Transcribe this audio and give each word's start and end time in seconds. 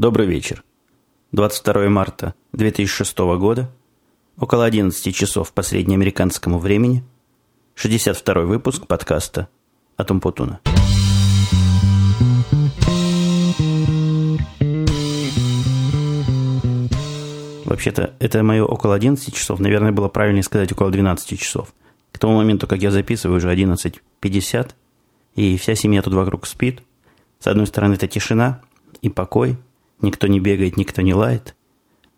Добрый 0.00 0.26
вечер. 0.26 0.64
22 1.32 1.90
марта 1.90 2.32
2006 2.54 3.18
года, 3.36 3.70
около 4.38 4.64
11 4.64 5.14
часов 5.14 5.52
по 5.52 5.60
среднеамериканскому 5.60 6.58
времени, 6.58 7.04
62 7.74 8.44
выпуск 8.44 8.86
подкаста 8.86 9.50
«Атум 9.98 10.22
Путуна». 10.22 10.60
Вообще-то, 17.66 18.14
это 18.20 18.42
мое 18.42 18.64
около 18.64 18.94
11 18.94 19.34
часов. 19.34 19.60
Наверное, 19.60 19.92
было 19.92 20.08
правильнее 20.08 20.44
сказать 20.44 20.72
около 20.72 20.90
12 20.90 21.38
часов. 21.38 21.74
К 22.10 22.18
тому 22.18 22.38
моменту, 22.38 22.66
как 22.66 22.80
я 22.80 22.90
записываю, 22.90 23.36
уже 23.36 23.52
11.50, 23.52 24.70
и 25.34 25.58
вся 25.58 25.74
семья 25.74 26.00
тут 26.00 26.14
вокруг 26.14 26.46
спит. 26.46 26.80
С 27.38 27.46
одной 27.46 27.66
стороны, 27.66 27.92
это 27.96 28.08
тишина 28.08 28.62
и 29.02 29.10
покой. 29.10 29.58
Никто 30.02 30.26
не 30.26 30.40
бегает, 30.40 30.76
никто 30.76 31.02
не 31.02 31.14
лает. 31.14 31.56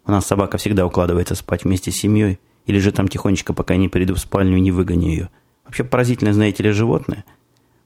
У 0.05 0.11
нас 0.11 0.27
собака 0.27 0.59
всегда 0.59 0.87
укладывается 0.87 1.35
спать 1.35 1.65
вместе 1.65 1.91
с 1.91 1.97
семьей, 1.97 2.39
или 2.67 2.79
же 2.79 2.93
там 2.93 3.09
тихонечко, 3.09 3.53
пока 3.53 3.77
не 3.77 3.89
приду 3.89 4.15
в 4.15 4.21
спальню 4.21 4.57
и 4.57 4.61
не 4.61 4.73
выгоню 4.73 5.09
ее. 5.09 5.31
Вообще 5.65 5.85
поразительное, 5.85 6.33
знаете 6.33 6.63
ли, 6.63 6.71
животное. 6.71 7.25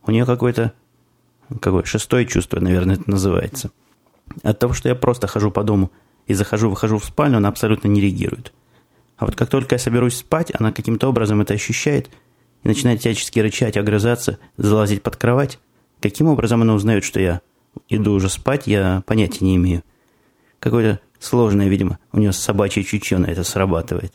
У 0.06 0.10
нее 0.10 0.26
какое-то, 0.26 0.72
какое 1.60 1.84
шестое 1.84 2.26
чувство, 2.26 2.60
наверное, 2.60 2.96
это 2.96 3.10
называется. 3.10 3.70
От 4.42 4.58
того, 4.58 4.72
что 4.72 4.88
я 4.88 4.94
просто 4.94 5.26
хожу 5.26 5.50
по 5.50 5.62
дому– 5.62 5.90
и 6.26 6.34
захожу-выхожу 6.34 6.98
в 6.98 7.04
спальню, 7.04 7.38
она 7.38 7.48
абсолютно 7.48 7.88
не 7.88 8.00
реагирует. 8.00 8.52
А 9.16 9.26
вот 9.26 9.36
как 9.36 9.48
только 9.48 9.76
я 9.76 9.78
соберусь 9.78 10.16
спать, 10.16 10.52
она 10.58 10.72
каким-то 10.72 11.08
образом 11.08 11.40
это 11.40 11.54
ощущает 11.54 12.10
и 12.62 12.68
начинает 12.68 13.00
всячески 13.00 13.38
рычать, 13.40 13.76
огрызаться, 13.76 14.38
залазить 14.56 15.02
под 15.02 15.16
кровать. 15.16 15.58
Каким 16.00 16.26
образом 16.26 16.62
она 16.62 16.74
узнает, 16.74 17.04
что 17.04 17.20
я 17.20 17.40
иду 17.88 18.12
уже 18.12 18.28
спать, 18.28 18.66
я 18.66 19.02
понятия 19.06 19.44
не 19.44 19.56
имею. 19.56 19.82
Какое-то 20.58 21.00
сложное, 21.18 21.68
видимо, 21.68 21.98
у 22.12 22.18
нее 22.18 22.32
собачье 22.32 22.82
чутье 22.82 23.18
на 23.18 23.26
это 23.26 23.44
срабатывает. 23.44 24.12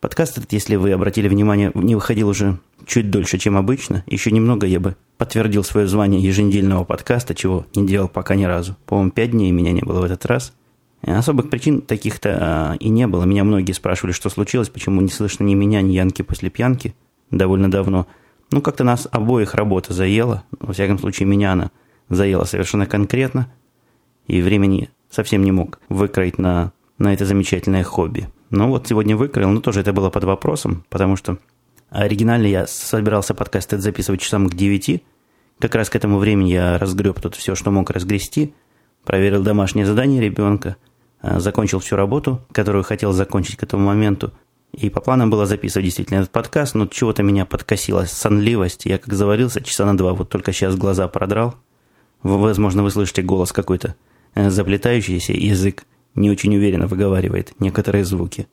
Подкаст 0.00 0.36
этот, 0.36 0.52
если 0.52 0.76
вы 0.76 0.92
обратили 0.92 1.28
внимание, 1.28 1.70
не 1.74 1.94
выходил 1.94 2.28
уже 2.28 2.58
чуть 2.86 3.10
дольше, 3.10 3.38
чем 3.38 3.56
обычно. 3.56 4.04
Еще 4.06 4.30
немного 4.30 4.66
я 4.66 4.78
бы 4.78 4.96
подтвердил 5.16 5.64
свое 5.64 5.86
звание 5.86 6.20
еженедельного 6.20 6.84
подкаста, 6.84 7.34
чего 7.34 7.66
не 7.74 7.86
делал 7.86 8.08
пока 8.08 8.34
ни 8.34 8.44
разу. 8.44 8.76
По-моему, 8.84 9.10
пять 9.12 9.30
дней 9.30 9.50
меня 9.50 9.72
не 9.72 9.80
было 9.80 10.00
в 10.00 10.04
этот 10.04 10.26
раз– 10.26 10.52
Особых 11.06 11.50
причин 11.50 11.82
таких-то 11.82 12.38
а, 12.40 12.74
и 12.80 12.88
не 12.88 13.06
было. 13.06 13.24
Меня 13.24 13.44
многие 13.44 13.72
спрашивали, 13.72 14.12
что 14.12 14.30
случилось, 14.30 14.70
почему 14.70 15.02
не 15.02 15.10
слышно 15.10 15.44
ни 15.44 15.54
меня, 15.54 15.82
ни 15.82 15.92
Янки 15.92 16.22
после 16.22 16.48
пьянки 16.48 16.94
довольно 17.30 17.70
давно. 17.70 18.06
Ну, 18.50 18.62
как-то 18.62 18.84
нас 18.84 19.06
обоих 19.10 19.54
работа 19.54 19.92
заела. 19.92 20.44
Во 20.60 20.72
всяком 20.72 20.98
случае, 20.98 21.26
меня 21.26 21.52
она 21.52 21.70
заела 22.08 22.44
совершенно 22.44 22.86
конкретно. 22.86 23.52
И 24.26 24.40
времени 24.40 24.90
совсем 25.10 25.42
не 25.42 25.52
мог 25.52 25.80
выкроить 25.88 26.38
на, 26.38 26.72
на 26.98 27.12
это 27.12 27.24
замечательное 27.24 27.84
хобби. 27.84 28.28
Но 28.50 28.68
вот 28.68 28.86
сегодня 28.88 29.16
выкроил, 29.16 29.50
но 29.50 29.60
тоже 29.60 29.80
это 29.80 29.92
было 29.92 30.10
под 30.10 30.24
вопросом, 30.24 30.84
потому 30.88 31.16
что 31.16 31.38
оригинально 31.90 32.46
я 32.46 32.66
собирался 32.66 33.34
подкаст 33.34 33.72
этот 33.72 33.82
записывать 33.82 34.20
часам 34.20 34.48
к 34.48 34.54
9. 34.54 35.02
Как 35.58 35.74
раз 35.74 35.90
к 35.90 35.96
этому 35.96 36.18
времени 36.18 36.50
я 36.50 36.78
разгреб 36.78 37.20
тут 37.20 37.34
все, 37.34 37.54
что 37.54 37.70
мог 37.70 37.90
разгрести, 37.90 38.54
проверил 39.04 39.42
домашнее 39.42 39.86
задание 39.86 40.20
ребенка– 40.20 40.76
Э, 41.24 41.40
закончил 41.40 41.78
всю 41.78 41.96
работу, 41.96 42.42
которую 42.52 42.84
хотел 42.84 43.12
закончить 43.12 43.56
к 43.56 43.62
этому 43.62 43.86
моменту. 43.86 44.34
И 44.72 44.90
по 44.90 45.00
планам 45.00 45.30
было 45.30 45.46
записывать 45.46 45.86
действительно 45.86 46.18
этот 46.18 46.30
подкаст, 46.30 46.74
но 46.74 46.86
чего-то 46.86 47.22
меня 47.22 47.46
подкосила 47.46 48.04
сонливость. 48.04 48.84
Я 48.84 48.98
как 48.98 49.14
заварился 49.14 49.62
часа 49.62 49.86
на 49.86 49.96
два, 49.96 50.12
вот 50.12 50.28
только 50.28 50.52
сейчас 50.52 50.76
глаза 50.76 51.08
продрал. 51.08 51.54
Возможно, 52.24 52.82
вы 52.82 52.90
слышите 52.90 53.22
голос 53.22 53.52
какой-то 53.52 53.94
э, 54.34 54.50
заплетающийся, 54.50 55.34
язык 55.34 55.84
не 56.14 56.30
очень 56.30 56.56
уверенно 56.56 56.86
выговаривает 56.86 57.52
некоторые 57.60 58.04
звуки. 58.04 58.48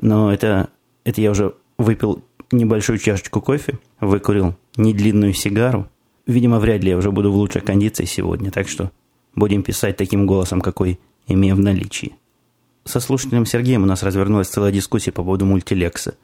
Но 0.00 0.32
это, 0.32 0.68
это 1.04 1.20
я 1.20 1.32
уже 1.32 1.54
выпил 1.76 2.22
небольшую 2.52 2.98
чашечку 2.98 3.40
кофе, 3.40 3.78
выкурил 4.00 4.56
недлинную 4.76 5.34
сигару. 5.34 5.88
Видимо, 6.26 6.60
вряд 6.60 6.84
ли 6.84 6.90
я 6.90 6.96
уже 6.96 7.10
буду 7.10 7.32
в 7.32 7.36
лучшей 7.36 7.62
кондиции 7.62 8.04
сегодня, 8.04 8.52
так 8.52 8.68
что 8.68 8.92
будем 9.34 9.64
писать 9.64 9.96
таким 9.96 10.26
голосом, 10.26 10.60
какой 10.60 11.00
имея 11.26 11.56
в 11.56 11.60
наличии. 11.60 12.14
Со 12.84 13.00
слушателем 13.00 13.44
Сергеем 13.44 13.82
у 13.82 13.86
нас 13.86 14.04
развернулась 14.04 14.48
целая 14.48 14.70
дискуссия 14.70 15.10
по 15.10 15.24
поводу 15.24 15.46
мультилекса. 15.46 16.14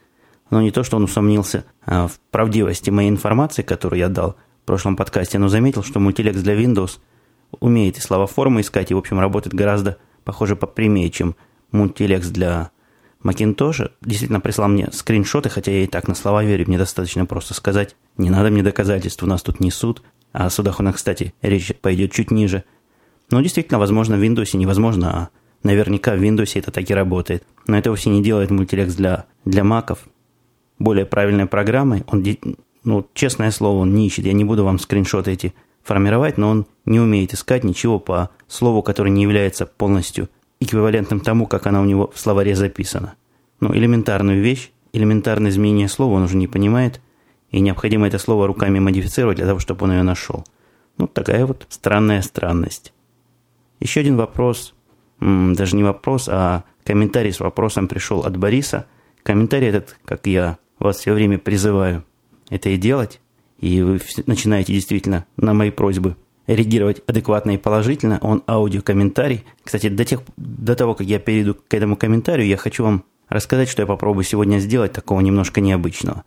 Но 0.50 0.62
не 0.62 0.70
то, 0.70 0.84
что 0.84 0.96
он 0.96 1.04
усомнился 1.04 1.64
а, 1.84 2.06
в 2.06 2.20
правдивости 2.30 2.91
моей 2.91 3.08
информации, 3.08 3.62
которую 3.62 3.98
я 3.98 4.08
дал 4.08 4.36
прошлом 4.66 4.97
подкасте, 4.97 5.38
но 5.38 5.49
заметил, 5.49 5.82
что 5.82 6.00
мультилекс 6.00 6.41
для 6.41 6.54
Windows 6.54 6.99
умеет 7.60 7.99
и 7.99 8.00
слова-формы 8.00 8.60
искать, 8.60 8.91
и, 8.91 8.94
в 8.94 8.99
общем, 8.99 9.19
работает 9.19 9.54
гораздо, 9.54 9.99
похоже, 10.25 10.56
попрямее, 10.56 11.10
чем 11.10 11.37
мультилекс 11.72 12.28
для 12.28 12.71
Макинтоша. 13.22 13.93
Действительно 14.03 14.41
прислал 14.41 14.69
мне 14.69 14.88
скриншоты, 14.93 15.49
хотя 15.49 15.72
я 15.72 15.84
и 15.84 15.87
так 15.87 16.09
на 16.09 16.15
слова 16.15 16.44
верю, 16.44 16.65
мне 16.66 16.78
достаточно 16.78 17.25
просто 17.25 17.55
сказать, 17.55 17.97
не 18.19 18.28
надо 18.28 18.50
мне 18.50 18.62
доказательств, 18.62 19.22
у 19.22 19.26
нас 19.26 19.43
тут 19.43 19.60
не 19.60 19.71
суд, 19.71 20.03
а 20.32 20.47
о 20.47 20.50
судах 20.50 20.81
у 20.81 20.82
нас, 20.82 20.97
кстати, 20.97 21.32
речь 21.41 21.72
пойдет 21.81 22.12
чуть 22.12 22.31
ниже– 22.31 22.65
ну, 23.31 23.43
действительно, 23.43 23.78
возможно, 23.78 24.16
в 24.16 24.22
Windows 24.22 24.56
невозможно, 24.56 25.10
а 25.10 25.28
наверняка 25.62 26.15
в 26.15 26.22
Windows 26.22 26.53
это 26.55 26.71
так 26.71 26.88
и 26.88 26.94
работает. 26.94 27.44
Но 27.66 27.76
это 27.76 27.91
вовсе 27.91 28.10
не 28.10 28.22
делает 28.22 28.50
мультилекс 28.50 28.94
для, 28.94 29.26
для 29.44 29.65
маков 29.65 30.06
более 30.78 31.06
правильной 31.06 31.47
программой. 31.47 32.05
Он, 32.06 32.25
ну, 32.86 33.04
честное 33.14 33.50
слово, 33.50 33.80
он 33.80 33.94
не 33.94 34.06
ищет. 34.06 34.26
Я 34.26 34.32
не 34.32 34.44
буду 34.44 34.64
вам 34.64 34.78
скриншоты 34.78 35.32
эти 35.32 35.54
формировать, 35.82 36.38
но 36.38 36.50
он 36.50 36.66
не 36.84 37.00
умеет 37.00 37.34
искать 37.34 37.64
ничего 37.64 37.98
по 37.98 38.30
слову, 38.47 38.80
которое 38.80 39.10
не 39.10 39.22
является 39.22 39.66
полностью 39.66 40.30
эквивалентным 40.60 41.19
тому, 41.19 41.48
как 41.48 41.66
она 41.66 41.82
у 41.82 41.84
него 41.84 42.12
в 42.14 42.20
словаре 42.20 42.54
записана. 42.54 43.14
Ну, 43.58 43.75
элементарную 43.75 44.41
вещь, 44.41 44.70
элементарное 44.92 45.50
изменение 45.50 45.88
слова 45.88 46.14
он 46.14 46.22
уже 46.22 46.36
не 46.36 46.46
понимает, 46.46 47.00
и 47.50 47.58
необходимо 47.58 48.06
это 48.06 48.19
слово 48.19 48.46
руками 48.46 48.78
модифицировать 48.78 49.38
для 49.38 49.46
того, 49.46 49.58
чтобы 49.58 49.84
он 49.84 49.92
ее 49.92 50.02
нашел. 50.04 50.44
Ну, 50.96 51.08
такая 51.08 51.44
вот 51.44 51.66
странная 51.69 52.22
странность. 52.22 52.92
Еще 53.80 53.98
один 53.98 54.16
вопрос, 54.16 54.75
даже 55.20 55.75
не 55.75 55.82
вопрос, 55.82 56.28
а 56.30 56.62
комментарий 56.84 57.32
с 57.32 57.41
вопросом 57.41 57.88
пришел 57.88 58.20
от 58.20 58.36
Бориса. 58.36 58.86
Комментарий 59.25 59.69
этот, 59.69 59.98
как 60.04 60.26
я 60.28 60.58
вас 60.78 60.98
все 60.98 61.12
время 61.12 61.38
призываю 61.38 62.04
это 62.48 62.70
и 62.70 62.76
делать, 62.76 63.20
и 63.58 63.82
вы 63.82 64.00
начинаете 64.26 64.72
действительно 64.72 65.26
на 65.36 65.54
мои 65.54 65.70
просьбы 65.70 66.16
реагировать 66.46 67.02
адекватно 67.06 67.52
и 67.52 67.56
положительно, 67.56 68.18
он 68.22 68.42
аудиокомментарий. 68.46 69.44
Кстати, 69.64 69.88
до, 69.88 70.04
тех, 70.04 70.20
до 70.36 70.76
того, 70.76 70.94
как 70.94 71.06
я 71.06 71.18
перейду 71.18 71.54
к 71.54 71.74
этому 71.74 71.96
комментарию, 71.96 72.46
я 72.46 72.56
хочу 72.56 72.84
вам 72.84 73.04
рассказать, 73.28 73.68
что 73.68 73.82
я 73.82 73.86
попробую 73.86 74.24
сегодня 74.24 74.58
сделать 74.58 74.92
такого 74.92 75.20
немножко 75.20 75.60
необычного. 75.60 76.24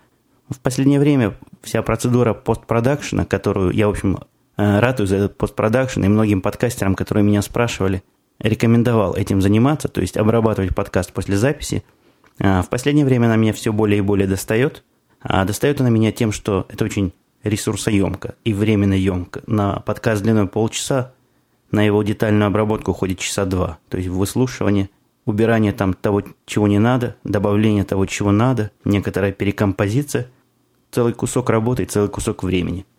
В 0.49 0.59
последнее 0.59 0.99
время 0.99 1.37
вся 1.61 1.81
процедура 1.81 2.33
постпродакшена, 2.33 3.23
которую 3.23 3.71
я, 3.71 3.87
в 3.87 3.91
общем, 3.91 4.17
Э, 4.59 4.79
ратую 4.81 5.07
за 5.07 5.15
этот 5.15 5.37
постпродакшн, 5.37 6.03
и 6.03 6.09
многим 6.09 6.41
подкастерам, 6.41 6.95
которые 6.95 7.23
меня 7.23 7.41
спрашивали, 7.41 8.03
рекомендовал 8.39 9.15
этим 9.15 9.41
заниматься, 9.41 9.87
то 9.87 10.01
есть 10.01 10.17
обрабатывать 10.17 10.75
подкаст 10.75 11.13
после 11.13 11.37
записи. 11.37 11.85
Э, 12.39 12.61
в 12.61 12.67
последнее 12.67 13.05
время 13.05 13.27
она 13.27 13.37
меня 13.37 13.53
все 13.53 13.71
более 13.71 13.99
и 13.99 14.01
более 14.01 14.27
достает. 14.27 14.83
А 15.21 15.45
достает 15.45 15.81
она 15.81 15.89
меня 15.89 16.11
тем, 16.11 16.31
что 16.31 16.65
это 16.69 16.85
очень 16.85 17.13
ресурсоемко 17.43 18.35
и 18.43 18.53
временно 18.53 18.93
емко. 18.93 19.41
На 19.47 19.79
подкаст 19.79 20.23
длиной 20.23 20.47
полчаса 20.47 21.13
на 21.71 21.83
его 21.83 22.03
детальную 22.03 22.47
обработку 22.47 22.91
уходит 22.91 23.19
часа 23.19 23.45
два. 23.45 23.79
То 23.89 23.97
есть 23.97 24.09
выслушивание, 24.09 24.89
убирание 25.25 25.73
там 25.73 25.93
того, 25.93 26.23
чего 26.45 26.67
не 26.67 26.79
надо, 26.79 27.15
добавление 27.23 27.83
того, 27.83 28.05
чего 28.05 28.31
надо, 28.31 28.71
некоторая 28.85 29.31
перекомпозиция. 29.31 30.27
Целый 30.91 31.13
кусок 31.13 31.49
работы 31.49 31.83
и 31.83 31.85
целый 31.85 32.09
кусок 32.09 32.43
времени– 32.43 32.85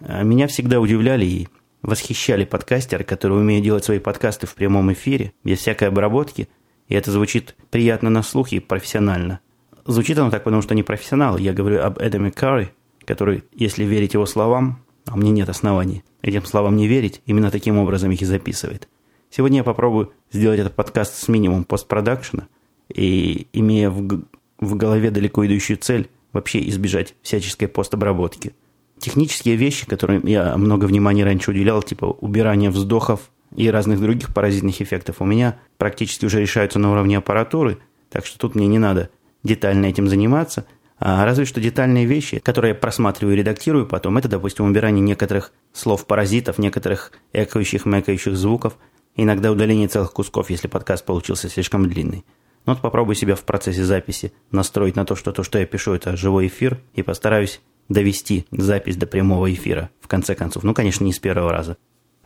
а 0.00 0.22
меня 0.22 0.46
всегда 0.46 0.80
удивляли 0.80 1.24
и 1.24 1.48
восхищали 1.82 2.44
подкастеры, 2.44 3.04
которые 3.04 3.40
умеют 3.40 3.64
делать 3.64 3.84
свои 3.84 3.98
подкасты 3.98 4.46
в 4.46 4.54
прямом 4.54 4.92
эфире, 4.92 5.32
без 5.44 5.58
всякой 5.58 5.88
обработки, 5.88 6.48
и 6.88 6.94
это 6.94 7.10
звучит 7.10 7.56
приятно 7.70 8.10
на 8.10 8.22
слух 8.22 8.52
и 8.52 8.60
профессионально. 8.60 9.40
Звучит 9.88 10.16
оно 10.18 10.30
так, 10.30 10.44
потому 10.44 10.62
что 10.62 10.76
не 10.76 10.84
профессионал. 10.84 11.36
Я 11.38 11.52
говорю 11.52 11.82
об 11.82 11.98
Эдаме 11.98 12.30
Карри, 12.30 12.70
который, 13.04 13.42
если 13.52 13.82
верить 13.82 14.14
его 14.14 14.26
словам, 14.26 14.84
а 15.06 15.16
мне 15.16 15.32
нет 15.32 15.48
оснований 15.48 16.04
этим 16.22 16.44
словам 16.44 16.76
не 16.76 16.86
верить, 16.86 17.22
именно 17.26 17.50
таким 17.50 17.78
образом 17.78 18.12
их 18.12 18.22
и 18.22 18.24
записывает. 18.24 18.88
Сегодня 19.30 19.58
я 19.58 19.64
попробую 19.64 20.12
сделать 20.30 20.60
этот 20.60 20.74
подкаст 20.74 21.14
с 21.14 21.26
минимум 21.28 21.64
постпродакшена 21.64 22.46
и, 22.94 23.48
имея 23.52 23.90
в, 23.90 24.22
в 24.60 24.76
голове 24.76 25.10
далеко 25.10 25.44
идущую 25.46 25.78
цель, 25.78 26.08
вообще 26.32 26.68
избежать 26.68 27.14
всяческой 27.22 27.66
постобработки– 27.66 28.54
технические 28.98 29.56
вещи, 29.56 29.86
которым 29.86 30.26
я 30.26 30.56
много 30.56 30.84
внимания 30.84 31.24
раньше 31.24 31.50
уделял, 31.50 31.82
типа 31.82 32.04
убирания 32.04 32.70
вздохов 32.70 33.30
и 33.54 33.70
разных 33.70 34.00
других 34.00 34.34
паразитных 34.34 34.80
эффектов, 34.82 35.16
у 35.20 35.24
меня 35.24 35.58
практически 35.78 36.26
уже 36.26 36.40
решаются 36.40 36.78
на 36.78 36.92
уровне 36.92 37.16
аппаратуры, 37.16 37.78
так 38.10 38.26
что 38.26 38.38
тут 38.38 38.54
мне 38.54 38.66
не 38.66 38.78
надо 38.78 39.10
детально 39.48 39.86
этим 39.86 40.08
заниматься. 40.08 40.66
А 41.00 41.24
разве 41.24 41.44
что 41.44 41.60
детальные 41.60 42.06
вещи, 42.06 42.38
которые 42.40 42.70
я 42.70 42.74
просматриваю 42.74 43.34
и 43.34 43.38
редактирую 43.38 43.86
потом, 43.86 44.18
это, 44.18 44.28
допустим, 44.28 44.66
убирание 44.66 45.00
некоторых 45.00 45.52
слов-паразитов, 45.72 46.58
некоторых 46.58 47.12
экающих, 47.32 47.86
мэкающих 47.86 48.36
звуков. 48.36 48.76
иногда 49.16 49.50
удаление 49.50 49.88
целых 49.88 50.12
кусков, 50.12 50.50
если 50.50 50.68
подкаст 50.68 51.04
получился 51.04 51.48
слишком 51.48 51.88
длинный. 51.88 52.24
Но 52.66 52.74
вот 52.74 52.82
попробую 52.82 53.16
себя 53.16 53.34
в 53.34 53.42
процессе 53.42 53.82
записи 53.82 54.32
настроить 54.50 54.96
на 54.96 55.04
то, 55.04 55.16
что 55.16 55.32
то, 55.32 55.42
что 55.42 55.58
я 55.58 55.66
пишу, 55.66 55.92
это 55.92 56.16
живой 56.16 56.48
эфир, 56.48 56.80
и 56.94 57.02
постараюсь 57.02 57.60
довести 57.88 58.46
запись 58.50 58.96
до 58.96 59.06
прямого 59.06 59.52
эфира, 59.52 59.90
в 60.00 60.08
конце 60.08 60.34
концов. 60.34 60.64
Ну, 60.64 60.74
конечно, 60.74 61.04
не 61.04 61.12
с 61.12 61.18
первого 61.18 61.50
раза. 61.50 61.76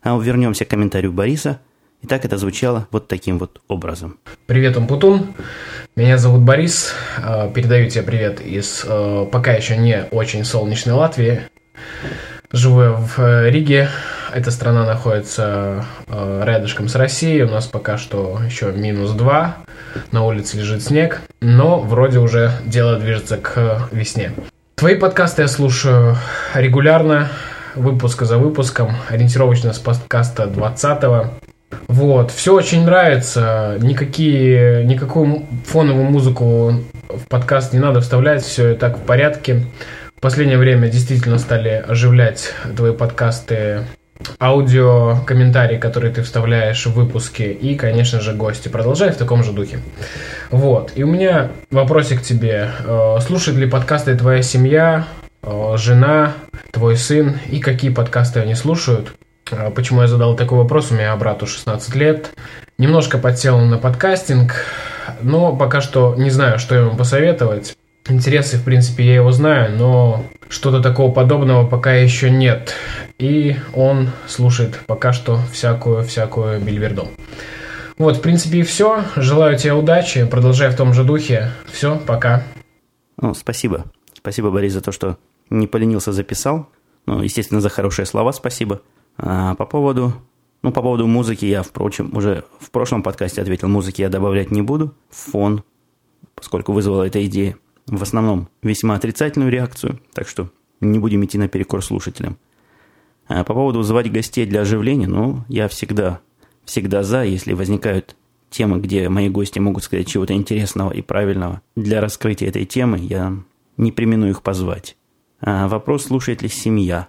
А 0.03 0.19
вернемся 0.19 0.65
к 0.65 0.69
комментарию 0.69 1.13
Бориса. 1.13 1.61
Итак, 2.05 2.25
это 2.25 2.37
звучало 2.37 2.89
вот 2.91 3.07
таким 3.07 3.39
вот 3.39 3.61
образом. 3.69 4.19
Привет, 4.47 4.77
Умпутун. 4.77 5.35
Меня 5.95 6.19
зовут 6.19 6.41
Борис. 6.41 6.95
А, 7.23 7.49
передаю 7.49 7.89
тебе 7.89 8.03
привет 8.03 8.41
из 8.41 8.85
а, 8.85 9.25
пока 9.27 9.53
еще 9.53 9.77
не 9.77 10.07
очень 10.11 10.45
солнечной 10.45 10.97
Латвии. 10.97 11.43
Живу 12.51 12.83
я 12.83 12.91
в 12.91 13.19
э, 13.19 13.51
Риге. 13.51 13.89
Эта 14.35 14.51
страна 14.51 14.85
находится 14.85 15.87
а, 16.09 16.45
рядышком 16.45 16.89
с 16.89 16.97
Россией. 16.97 17.43
У 17.43 17.51
нас 17.51 17.67
пока 17.67 17.99
что 17.99 18.41
еще 18.45 18.73
минус 18.73 19.13
2. 19.13 19.57
На 20.11 20.25
улице 20.25 20.57
лежит 20.57 20.83
снег. 20.83 21.21
Но 21.41 21.79
вроде 21.79 22.19
уже 22.19 22.51
дело 22.67 22.99
движется 22.99 23.37
к 23.37 23.89
весне. 23.93 24.33
Твои 24.75 24.97
подкасты 24.97 25.43
я 25.43 25.49
слушаю 25.49 26.17
регулярно, 26.53 27.29
выпуск 27.77 28.23
за 28.23 28.39
выпуском, 28.39 28.97
ориентировочно 29.09 29.73
с 29.73 29.79
подкаста 29.79 30.49
20 30.49 31.05
Вот, 31.89 32.31
все 32.31 32.55
очень 32.55 32.85
нравится, 32.85 33.77
никакие, 33.81 34.85
никакую 34.85 35.47
фоновую 35.67 36.05
музыку 36.05 36.75
в 37.09 37.29
подкаст 37.29 37.73
не 37.73 37.79
надо 37.79 38.01
вставлять, 38.01 38.43
все 38.43 38.73
и 38.73 38.77
так 38.77 38.99
в 38.99 39.03
порядке. 39.03 39.65
В 40.17 40.21
последнее 40.21 40.59
время 40.59 40.89
действительно 40.89 41.39
стали 41.39 41.85
оживлять 41.87 42.53
твои 42.77 42.93
подкасты 42.93 43.85
аудио, 44.41 45.19
комментарии, 45.27 45.79
которые 45.79 46.13
ты 46.13 46.23
вставляешь 46.23 46.87
в 46.87 46.95
выпуски 46.95 47.43
и, 47.43 47.75
конечно 47.75 48.21
же, 48.21 48.33
гости. 48.33 48.69
Продолжай 48.69 49.11
в 49.11 49.17
таком 49.17 49.43
же 49.43 49.53
духе. 49.53 49.81
Вот. 50.51 50.93
И 50.95 51.03
у 51.03 51.07
меня 51.07 51.51
вопросик 51.71 52.21
к 52.21 52.25
тебе. 52.25 52.71
Э, 52.85 53.19
слушает 53.21 53.59
ли 53.59 53.67
подкасты 53.67 54.15
твоя 54.15 54.43
семья, 54.43 55.07
э, 55.43 55.75
жена, 55.77 56.35
твой 56.71 56.97
сын 56.97 57.39
и 57.51 57.61
какие 57.61 57.91
подкасты 57.91 58.41
они 58.41 58.55
слушают? 58.55 59.13
Э, 59.53 59.71
почему 59.71 60.03
я 60.03 60.09
задал 60.09 60.35
такой 60.35 60.59
вопрос? 60.59 60.91
У 60.91 60.95
меня 60.95 61.15
брату 61.17 61.47
16 61.47 61.95
лет. 61.95 62.33
Немножко 62.79 63.19
подсел 63.19 63.59
на 63.59 63.79
подкастинг, 63.79 64.55
но 65.21 65.55
пока 65.55 65.81
что 65.81 66.15
не 66.17 66.31
знаю, 66.31 66.59
что 66.59 66.75
ему 66.75 66.97
посоветовать. 66.97 67.77
Интересы, 68.09 68.57
в 68.57 68.65
принципе, 68.65 69.05
я 69.05 69.15
его 69.17 69.31
знаю, 69.31 69.77
но 69.77 70.25
что-то 70.49 70.81
такого 70.81 71.13
подобного 71.13 71.67
пока 71.67 71.93
еще 71.93 72.31
нет. 72.31 72.75
И 73.19 73.57
он 73.75 74.11
слушает 74.27 74.81
пока 74.87 75.13
что 75.13 75.39
всякую-всякую 75.53 76.61
бельверду. 76.61 77.09
Вот, 77.99 78.17
в 78.17 78.21
принципе, 78.21 78.59
и 78.59 78.63
все. 78.63 79.05
Желаю 79.15 79.57
тебе 79.57 79.75
удачи. 79.75 80.25
Продолжай 80.27 80.71
в 80.71 80.77
том 80.77 80.93
же 80.93 81.05
духе. 81.05 81.53
Все, 81.71 81.97
пока. 82.05 82.43
Ну, 83.21 83.35
спасибо. 83.35 83.85
Спасибо, 84.15 84.51
Борис, 84.51 84.73
за 84.73 84.81
то, 84.81 84.91
что 84.91 85.19
не 85.51 85.69
поленился, 85.69 86.13
записал. 86.13 86.69
Ну, 87.07 87.23
естественно, 87.23 87.61
за 87.61 87.69
хорошие 87.69 88.07
слова 88.07 88.33
спасибо. 88.33 88.81
А 89.17 89.55
по 89.55 89.67
поводу... 89.67 90.13
Ну, 90.63 90.71
по 90.71 90.81
поводу 90.81 91.09
музыки 91.09 91.45
я, 91.45 91.63
впрочем, 91.63 92.17
уже 92.17 92.45
в 92.61 92.71
прошлом 92.71 93.03
подкасте 93.03 93.43
ответил, 93.43 93.69
музыки 93.69 94.01
я 94.01 94.09
добавлять 94.09 94.53
не 94.53 94.63
буду. 94.63 94.95
Фон, 95.11 95.65
поскольку 96.37 96.73
вызвала 96.73 97.03
эта 97.03 97.25
идея 97.27 97.57
в 97.87 98.03
основном 98.03 98.49
весьма 98.63 98.95
отрицательную 98.95 99.51
реакцию, 99.51 100.01
так 100.13 100.29
что 100.29 100.51
не 100.81 100.99
будем 100.99 101.25
идти 101.25 101.39
наперекор 101.39 101.83
слушателям. 101.83 102.39
А 103.27 103.45
по 103.45 103.55
поводу 103.55 103.83
звать 103.83 104.11
гостей 104.13 104.47
для 104.47 104.61
оживления, 104.61 105.07
ну, 105.07 105.45
я 105.49 105.69
всегда, 105.69 106.21
всегда 106.65 107.03
за, 107.03 107.25
если 107.25 107.53
возникают 107.53 108.17
темы, 108.51 108.81
где 108.81 109.09
мои 109.09 109.29
гости 109.29 109.59
могут 109.59 109.85
сказать 109.85 110.07
чего-то 110.07 110.35
интересного 110.35 110.93
и 110.93 111.03
правильного. 111.03 111.63
Для 111.75 112.01
раскрытия 112.01 112.49
этой 112.49 112.67
темы 112.67 112.99
я 112.99 113.35
не 113.77 113.93
примену 113.93 114.29
их 114.29 114.43
позвать. 114.43 114.97
А 115.41 115.67
вопрос, 115.69 116.05
слушает 116.05 116.43
ли 116.43 116.49
семья. 116.49 117.09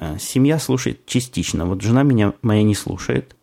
А 0.00 0.16
семья 0.18 0.58
слушает 0.58 1.06
частично. 1.06 1.66
Вот 1.66 1.82
жена 1.82 2.04
меня 2.04 2.34
моя 2.42 2.62
не 2.62 2.74
слушает. 2.74 3.34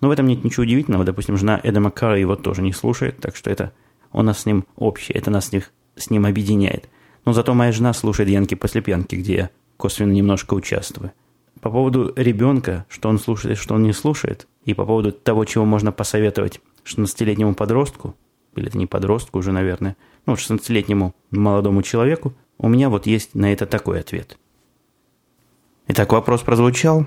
Но 0.00 0.08
в 0.08 0.10
этом 0.10 0.26
нет 0.26 0.44
ничего 0.44 0.64
удивительного. 0.64 1.04
Допустим, 1.04 1.38
жена 1.38 1.58
Эда 1.62 1.90
Кара 1.90 2.18
его 2.18 2.36
тоже 2.36 2.60
не 2.60 2.72
слушает, 2.72 3.18
так 3.18 3.34
что 3.34 3.50
это 3.50 3.72
у 4.12 4.22
нас 4.22 4.40
с 4.40 4.46
ним 4.46 4.66
общее, 4.76 5.16
это 5.16 5.30
нас 5.30 5.46
с, 5.46 5.52
них, 5.52 5.72
с 5.96 6.10
ним 6.10 6.26
объединяет. 6.26 6.88
Но 7.24 7.32
зато 7.32 7.54
моя 7.54 7.72
жена 7.72 7.94
слушает 7.94 8.28
Янки 8.28 8.54
после 8.54 8.82
пьянки, 8.82 9.16
где 9.16 9.34
я 9.34 9.50
косвенно 9.78 10.12
немножко 10.12 10.54
участвую. 10.54 11.12
По 11.60 11.70
поводу 11.70 12.12
ребенка, 12.14 12.84
что 12.88 13.08
он 13.08 13.18
слушает 13.18 13.56
и 13.56 13.60
что 13.60 13.74
он 13.74 13.82
не 13.82 13.94
слушает, 13.94 14.46
и 14.64 14.74
по 14.74 14.84
поводу 14.84 15.12
того, 15.12 15.46
чего 15.46 15.64
можно 15.64 15.92
посоветовать 15.92 16.60
16-летнему 16.84 17.54
подростку, 17.54 18.14
или 18.54 18.68
это 18.68 18.76
не 18.76 18.86
подростку 18.86 19.38
уже, 19.38 19.52
наверное, 19.52 19.96
ну, 20.26 20.34
16-летнему 20.34 21.14
молодому 21.30 21.82
человеку, 21.82 22.34
у 22.58 22.68
меня 22.68 22.90
вот 22.90 23.06
есть 23.06 23.34
на 23.34 23.52
это 23.52 23.66
такой 23.66 24.00
ответ. 24.00 24.38
Итак, 25.88 26.12
вопрос 26.12 26.42
прозвучал, 26.42 27.06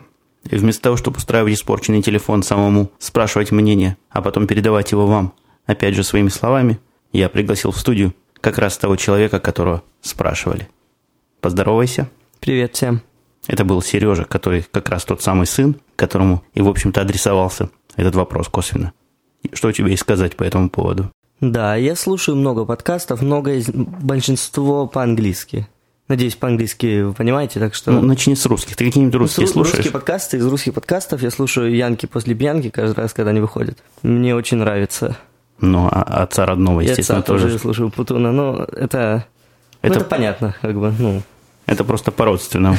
и 0.49 0.55
вместо 0.55 0.83
того, 0.83 0.95
чтобы 0.95 1.17
устраивать 1.17 1.53
испорченный 1.53 2.01
телефон 2.01 2.43
самому, 2.43 2.91
спрашивать 2.97 3.51
мнение, 3.51 3.97
а 4.09 4.21
потом 4.21 4.47
передавать 4.47 4.91
его 4.91 5.05
вам, 5.05 5.33
опять 5.65 5.95
же 5.95 6.03
своими 6.03 6.29
словами, 6.29 6.79
я 7.11 7.27
пригласил 7.27 7.71
в 7.71 7.79
студию 7.79 8.13
как 8.39 8.57
раз 8.57 8.77
того 8.77 8.95
человека, 8.95 9.39
которого 9.39 9.83
спрашивали. 10.01 10.69
Поздоровайся. 11.41 12.09
Привет 12.39 12.75
всем. 12.75 13.01
Это 13.47 13.65
был 13.65 13.81
Сережа, 13.81 14.23
который 14.23 14.63
как 14.71 14.89
раз 14.89 15.03
тот 15.03 15.21
самый 15.21 15.45
сын, 15.45 15.75
которому 15.97 16.43
и, 16.53 16.61
в 16.61 16.69
общем-то, 16.69 17.01
адресовался 17.01 17.69
этот 17.97 18.15
вопрос 18.15 18.47
косвенно. 18.47 18.93
Что 19.53 19.69
у 19.69 19.71
тебя 19.71 19.87
есть 19.89 20.03
сказать 20.03 20.37
по 20.37 20.43
этому 20.43 20.69
поводу? 20.69 21.11
Да, 21.41 21.75
я 21.75 21.95
слушаю 21.95 22.35
много 22.35 22.65
подкастов, 22.65 23.21
много 23.21 23.55
из 23.55 23.69
большинство 23.69 24.87
по-английски. 24.87 25.67
Надеюсь, 26.09 26.35
по-английски 26.35 27.03
вы 27.03 27.13
понимаете, 27.13 27.59
так 27.59 27.75
что... 27.75 27.91
Ну, 27.91 28.01
начни 28.01 28.35
с 28.35 28.43
русских. 28.47 28.75
Ты 28.75 28.85
какие-нибудь 28.85 29.13
ну, 29.13 29.19
русские 29.19 29.45
ну, 29.45 29.53
слушаешь? 29.53 29.75
Русские 29.75 29.93
подкасты. 29.93 30.37
Из 30.37 30.47
русских 30.47 30.73
подкастов 30.73 31.21
я 31.21 31.29
слушаю 31.29 31.73
Янки 31.75 32.07
после 32.07 32.33
пьянки 32.33 32.71
каждый 32.71 33.01
раз, 33.01 33.13
когда 33.13 33.29
они 33.29 33.39
выходят. 33.39 33.77
Мне 34.01 34.35
очень 34.35 34.57
нравится. 34.57 35.17
Ну, 35.61 35.87
а 35.91 36.01
отца 36.23 36.47
родного, 36.47 36.81
естественно, 36.81 37.19
отца 37.19 37.27
тоже. 37.27 37.43
тоже 37.43 37.59
слушаю 37.59 37.91
Путуна, 37.91 38.31
но 38.31 38.65
это... 38.71 39.25
Это... 39.83 39.93
Ну, 39.93 39.99
это 39.99 40.05
понятно, 40.05 40.55
как 40.59 40.79
бы, 40.79 40.91
ну... 40.97 41.21
Это 41.67 41.83
просто 41.83 42.11
по-родственному. 42.11 42.77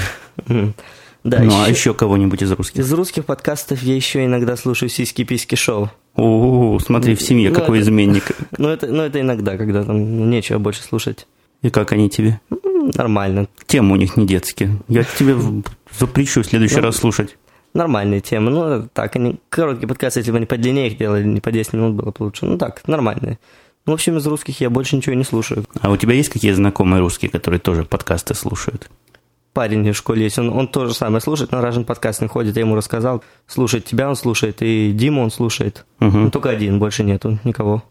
Да, 1.22 1.38
ну, 1.40 1.62
а 1.62 1.68
еще 1.68 1.94
кого-нибудь 1.94 2.42
из 2.42 2.50
русских? 2.50 2.80
Из 2.80 2.92
русских 2.92 3.26
подкастов 3.26 3.82
я 3.82 3.94
еще 3.94 4.24
иногда 4.24 4.56
слушаю 4.56 4.88
«Сиськи-письки 4.88 5.54
шоу». 5.54 5.90
У, 6.16 6.78
смотри, 6.80 7.14
в 7.14 7.22
семье 7.22 7.50
ну, 7.50 7.54
какой 7.54 7.78
это, 7.78 7.86
изменник. 7.86 8.32
Ну 8.58 8.68
это, 8.68 8.88
ну, 8.88 9.02
это 9.02 9.20
иногда, 9.20 9.56
когда 9.56 9.84
там 9.84 10.30
нечего 10.30 10.58
больше 10.58 10.82
слушать. 10.82 11.28
И 11.62 11.70
как 11.70 11.92
они 11.92 12.08
тебе? 12.08 12.40
Нормально. 12.96 13.48
Темы 13.66 13.92
у 13.92 13.96
них 13.96 14.16
не 14.16 14.26
детские. 14.26 14.78
Я 14.88 15.04
тебе 15.04 15.36
запрещу 15.98 16.42
в 16.42 16.46
следующий 16.46 16.76
ну, 16.76 16.82
раз 16.82 16.96
слушать 16.96 17.36
нормальные 17.74 18.20
темы. 18.20 18.50
Ну, 18.50 18.88
так, 18.92 19.16
они 19.16 19.40
короткие 19.48 19.88
подкасты, 19.88 20.20
если 20.20 20.30
бы 20.30 20.38
они 20.38 20.46
подлиннее 20.46 20.88
их 20.88 20.98
делали, 20.98 21.24
не 21.24 21.40
по 21.40 21.52
10 21.52 21.72
минут 21.74 21.94
было 21.94 22.10
бы 22.10 22.24
лучше. 22.24 22.46
Ну, 22.46 22.58
так, 22.58 22.86
нормальные. 22.86 23.38
Ну, 23.86 23.92
в 23.92 23.94
общем, 23.94 24.18
из 24.18 24.26
русских 24.26 24.60
я 24.60 24.70
больше 24.70 24.96
ничего 24.96 25.14
не 25.14 25.24
слушаю. 25.24 25.64
А 25.80 25.90
у 25.90 25.96
тебя 25.96 26.14
есть 26.14 26.28
какие 26.28 26.52
знакомые 26.52 27.00
русские, 27.00 27.30
которые 27.30 27.60
тоже 27.60 27.84
подкасты 27.84 28.34
слушают? 28.34 28.90
Парень 29.52 29.90
в 29.90 29.96
школе 29.96 30.24
есть, 30.24 30.38
он, 30.38 30.50
он 30.50 30.68
тоже 30.68 30.94
самое 30.94 31.20
слушает, 31.20 31.50
на 31.50 31.60
Ражен 31.60 31.84
подкаст 31.84 32.20
не 32.20 32.28
ходит, 32.28 32.54
я 32.54 32.60
ему 32.60 32.76
рассказал. 32.76 33.24
Слушает 33.48 33.84
тебя 33.84 34.08
он 34.08 34.14
слушает, 34.14 34.58
и 34.60 34.92
Дима 34.92 35.20
он 35.20 35.30
слушает. 35.32 35.86
Угу. 36.00 36.18
Ну, 36.18 36.30
только 36.30 36.50
один, 36.50 36.78
больше 36.78 37.02
нету 37.02 37.38
никого. 37.42 37.82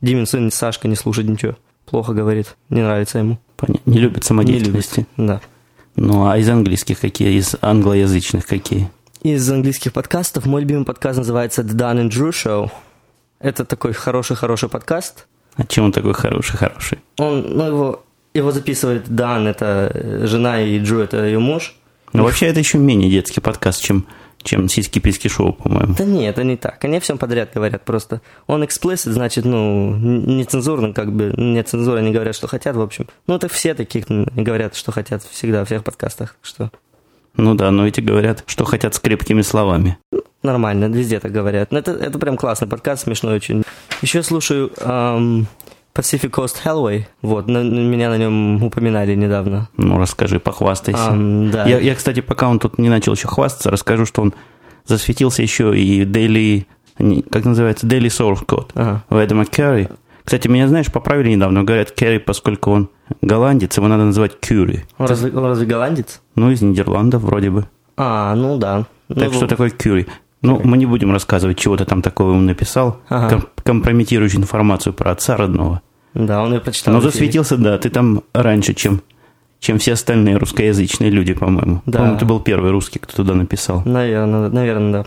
Димин 0.00 0.26
сын 0.26 0.50
Сашка 0.50 0.88
не 0.88 0.96
слушает 0.96 1.28
ничего. 1.28 1.56
Плохо 1.86 2.12
говорит, 2.12 2.56
не 2.68 2.82
нравится 2.82 3.18
ему. 3.18 3.38
Понятно. 3.56 3.90
Не 3.90 3.98
любит 3.98 4.24
самодеятельности. 4.24 5.06
Не 5.16 5.24
любит, 5.26 5.40
да. 5.40 5.40
Ну, 5.96 6.28
а 6.28 6.36
из 6.36 6.48
английских 6.48 7.00
какие, 7.00 7.38
из 7.38 7.56
англоязычных 7.62 8.46
какие? 8.46 8.90
из 9.32 9.50
английских 9.50 9.92
подкастов. 9.92 10.46
Мой 10.46 10.60
любимый 10.62 10.84
подкаст 10.84 11.18
называется 11.18 11.62
The 11.62 11.74
Dan 11.74 12.06
and 12.06 12.10
Drew 12.10 12.30
Show. 12.30 12.70
Это 13.40 13.64
такой 13.64 13.92
хороший-хороший 13.92 14.68
подкаст. 14.68 15.26
А 15.56 15.64
чем 15.64 15.86
он 15.86 15.92
такой 15.92 16.14
хороший-хороший? 16.14 16.98
Он, 17.18 17.44
ну, 17.56 17.66
его, 17.66 18.04
его 18.34 18.52
записывает 18.52 19.08
Дан, 19.08 19.46
это 19.46 20.26
жена, 20.26 20.62
и 20.62 20.78
Джу, 20.78 20.98
это 20.98 21.24
ее 21.24 21.38
муж. 21.38 21.74
Ну, 22.12 22.22
вообще, 22.22 22.46
это 22.46 22.60
еще 22.60 22.78
менее 22.78 23.10
детский 23.10 23.40
подкаст, 23.40 23.82
чем, 23.82 24.06
чем 24.46 24.68
сиськи-писки 24.68 25.28
шоу, 25.28 25.52
по-моему. 25.52 25.94
Да 25.98 26.04
нет, 26.04 26.34
это 26.34 26.44
не 26.44 26.56
так. 26.56 26.82
Они 26.84 26.98
всем 27.00 27.18
подряд 27.18 27.50
говорят 27.54 27.84
просто. 27.84 28.20
Он 28.46 28.62
explicit, 28.62 29.10
значит, 29.10 29.44
ну, 29.44 29.94
нецензурно, 29.96 30.92
как 30.94 31.12
бы, 31.12 31.34
нет 31.36 31.68
цензуры, 31.68 31.98
они 31.98 32.12
говорят, 32.12 32.34
что 32.34 32.46
хотят, 32.46 32.76
в 32.76 32.80
общем. 32.80 33.06
Ну, 33.26 33.34
это 33.34 33.48
все 33.48 33.74
такие 33.74 34.04
говорят, 34.06 34.74
что 34.74 34.92
хотят 34.92 35.22
всегда, 35.22 35.64
в 35.64 35.66
всех 35.66 35.84
подкастах, 35.84 36.36
что... 36.42 36.70
Ну 37.36 37.54
да, 37.54 37.70
но 37.70 37.86
эти 37.86 38.00
говорят, 38.00 38.44
что 38.46 38.64
хотят 38.64 38.94
с 38.94 38.98
крепкими 38.98 39.42
словами. 39.42 39.98
Нормально, 40.42 40.86
везде 40.86 41.20
так 41.20 41.32
говорят. 41.32 41.72
Это, 41.72 41.90
это 41.92 42.18
прям 42.18 42.36
классный 42.36 42.68
подкаст, 42.68 43.02
смешной 43.02 43.34
очень. 43.34 43.62
Еще 44.00 44.22
слушаю 44.22 44.72
эм, 44.78 45.46
Pacific 45.96 46.30
Coast 46.30 46.56
Hellway. 46.64 47.06
Вот, 47.22 47.48
на, 47.48 47.62
меня 47.62 48.10
на 48.10 48.18
нем 48.18 48.62
упоминали 48.62 49.14
недавно. 49.14 49.68
Ну, 49.76 49.98
расскажи, 49.98 50.38
похвастайся. 50.38 51.10
Um, 51.10 51.50
да. 51.50 51.66
я, 51.66 51.78
я, 51.78 51.94
кстати, 51.94 52.20
пока 52.20 52.48
он 52.48 52.58
тут 52.58 52.78
не 52.78 52.88
начал 52.88 53.14
еще 53.14 53.28
хвастаться, 53.28 53.70
расскажу, 53.70 54.04
что 54.04 54.22
он 54.22 54.34
засветился 54.84 55.42
еще 55.42 55.76
и 55.76 56.04
Daily, 56.04 56.66
как 57.30 57.44
называется, 57.44 57.86
Daily 57.86 58.08
Source 58.08 58.44
Code 58.44 58.70
ага. 58.74 59.04
у 59.08 59.16
Эдама 59.16 59.46
Керри. 59.46 59.88
Кстати, 60.24 60.48
меня, 60.48 60.66
знаешь, 60.68 60.90
поправили 60.90 61.30
недавно. 61.30 61.62
Говорят, 61.62 61.92
Керри, 61.92 62.18
поскольку 62.18 62.72
он 62.72 62.90
голландец, 63.22 63.76
его 63.76 63.86
надо 63.86 64.04
называть 64.04 64.40
Кюри. 64.40 64.84
Он 64.98 65.06
разве, 65.06 65.30
он 65.30 65.44
разве 65.44 65.66
голландец? 65.66 66.20
Ну, 66.34 66.50
из 66.50 66.62
Нидерландов 66.62 67.22
вроде 67.22 67.50
бы. 67.50 67.68
А, 67.96 68.34
ну 68.34 68.58
да. 68.58 68.86
Так 69.08 69.28
ну, 69.28 69.32
что 69.32 69.46
такое 69.46 69.70
Кюри? 69.70 70.06
Ну, 70.42 70.60
мы 70.62 70.76
не 70.76 70.86
будем 70.86 71.12
рассказывать, 71.12 71.58
чего 71.58 71.76
ты 71.76 71.84
там 71.84 72.02
такого 72.02 72.30
ему 72.30 72.40
написал, 72.40 73.00
ага. 73.08 73.28
ком- 73.30 73.48
компрометирующую 73.64 74.40
информацию 74.40 74.92
про 74.92 75.12
отца 75.12 75.36
родного. 75.36 75.82
Да, 76.16 76.42
он 76.42 76.54
ее 76.54 76.60
прочитал. 76.60 76.94
Но 76.94 77.00
засветился, 77.00 77.56
да, 77.56 77.76
ты 77.78 77.90
там 77.90 78.22
раньше, 78.32 78.72
чем, 78.72 79.02
чем 79.60 79.78
все 79.78 79.92
остальные 79.92 80.38
русскоязычные 80.38 81.10
люди, 81.10 81.34
по-моему. 81.34 81.82
Да. 81.84 81.98
По-моему, 81.98 82.18
ты 82.18 82.24
был 82.24 82.40
первый 82.40 82.70
русский, 82.70 82.98
кто 82.98 83.14
туда 83.16 83.34
написал. 83.34 83.82
Наверное, 83.84 84.48
наверное, 84.48 84.92
да. 84.92 85.04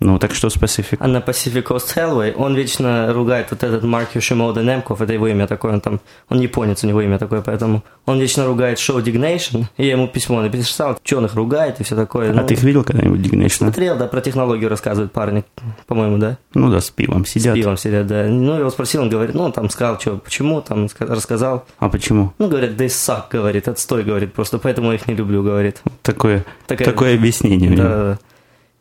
Ну, 0.00 0.18
так 0.18 0.34
что 0.34 0.48
Pacific? 0.48 0.96
А 0.98 1.06
на 1.06 1.18
Pacific 1.18 1.62
Coast 1.62 1.94
Railway 1.94 2.32
он 2.34 2.54
вечно 2.54 3.12
ругает 3.12 3.48
вот 3.50 3.62
этот 3.62 3.84
Марк 3.84 4.14
Юшимода 4.14 4.62
Немков, 4.62 5.00
это 5.02 5.12
его 5.12 5.28
имя 5.28 5.46
такое, 5.46 5.74
он 5.74 5.80
там, 5.80 6.00
он 6.28 6.40
японец, 6.40 6.82
у 6.84 6.86
него 6.86 7.02
имя 7.02 7.18
такое, 7.18 7.42
поэтому 7.42 7.84
он 8.06 8.18
вечно 8.18 8.46
ругает 8.46 8.78
шоу 8.78 9.00
Dignation, 9.00 9.64
и 9.76 9.84
я 9.84 9.92
ему 9.92 10.08
письмо 10.08 10.40
написал, 10.40 10.98
что 11.02 11.18
он 11.18 11.26
их 11.26 11.34
ругает 11.34 11.80
и 11.80 11.84
все 11.84 11.96
такое. 11.96 12.30
А 12.30 12.34
ну, 12.34 12.46
ты 12.46 12.54
их 12.54 12.62
видел 12.62 12.82
когда-нибудь 12.82 13.20
Dignation? 13.20 13.48
Смотрел, 13.48 13.96
да, 13.96 14.06
про 14.06 14.20
технологию 14.22 14.70
рассказывают 14.70 15.12
парни, 15.12 15.44
по-моему, 15.86 16.16
да? 16.18 16.38
Ну 16.54 16.70
да, 16.70 16.80
с 16.80 16.90
пивом 16.90 17.26
сидят. 17.26 17.54
С 17.54 17.58
пивом 17.58 17.76
сидят, 17.76 18.06
да. 18.06 18.24
Ну, 18.26 18.58
его 18.58 18.70
спросил, 18.70 19.02
он 19.02 19.10
говорит, 19.10 19.34
ну, 19.34 19.42
он 19.42 19.52
там 19.52 19.68
сказал, 19.68 20.00
что, 20.00 20.16
почему, 20.16 20.62
там, 20.62 20.88
рассказал. 20.98 21.66
А 21.78 21.90
почему? 21.90 22.32
Ну, 22.38 22.48
говорит, 22.48 22.70
they 22.80 22.86
suck, 22.86 23.24
говорит, 23.30 23.68
отстой, 23.68 24.02
говорит, 24.02 24.32
просто 24.32 24.58
поэтому 24.58 24.92
я 24.92 24.96
их 24.96 25.06
не 25.06 25.14
люблю, 25.14 25.42
говорит. 25.42 25.82
Такое, 26.02 26.44
Такая, 26.66 26.88
такое 26.88 27.14
объяснение. 27.14 27.70
Да, 27.76 27.82
да, 27.82 28.04
да. 28.04 28.18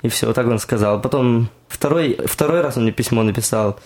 И 0.01 0.07
все, 0.07 0.27
вот 0.27 0.35
так 0.35 0.47
он 0.47 0.59
сказал. 0.59 1.01
Потом 1.01 1.49
второй, 1.67 2.19
второй 2.25 2.61
раз 2.61 2.77
он 2.77 2.83
мне 2.83 2.91
письмо 2.91 3.23
написал. 3.23 3.79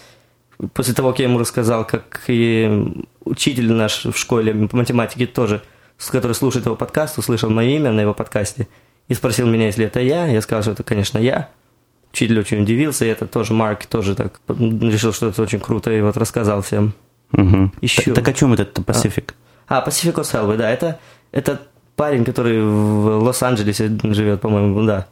После 0.73 0.93
того, 0.93 1.11
как 1.11 1.19
я 1.19 1.25
ему 1.25 1.39
рассказал, 1.39 1.85
как 1.85 2.23
и 2.27 2.93
учитель 3.25 3.71
наш 3.71 4.05
в 4.05 4.15
школе 4.15 4.67
по 4.67 4.77
математике 4.77 5.25
тоже, 5.25 5.61
который 6.11 6.33
слушает 6.33 6.65
его 6.65 6.75
подкаст, 6.75 7.17
услышал 7.17 7.49
мое 7.49 7.69
имя 7.69 7.91
на 7.91 8.01
его 8.01 8.13
подкасте 8.13 8.67
и 9.07 9.13
спросил 9.13 9.47
меня, 9.47 9.65
если 9.65 9.85
это 9.85 9.99
я. 9.99 10.27
Я 10.27 10.41
сказал, 10.41 10.61
что 10.61 10.71
это, 10.71 10.83
конечно, 10.83 11.17
я. 11.17 11.49
Учитель 12.11 12.39
очень 12.39 12.61
удивился, 12.61 13.05
и 13.05 13.07
это 13.07 13.25
тоже 13.25 13.53
Марк 13.53 13.87
тоже 13.87 14.15
так 14.15 14.39
решил, 14.47 15.13
что 15.13 15.29
это 15.29 15.41
очень 15.41 15.59
круто, 15.59 15.91
и 15.91 16.01
вот 16.01 16.15
рассказал 16.15 16.61
всем. 16.61 16.93
Угу. 17.31 17.71
Еще... 17.81 18.03
Так, 18.03 18.15
так 18.15 18.27
о 18.27 18.33
чем 18.33 18.53
этот 18.53 18.77
Pacific? 18.79 19.33
А, 19.67 19.79
а 19.79 19.89
Pacific 19.89 20.13
Oswald, 20.13 20.57
да, 20.57 20.69
это, 20.69 20.99
это 21.31 21.59
парень, 21.95 22.23
который 22.23 22.61
в 22.61 23.23
Лос-Анджелесе 23.23 23.91
живет, 24.03 24.41
по-моему, 24.41 24.83
да. 24.83 25.07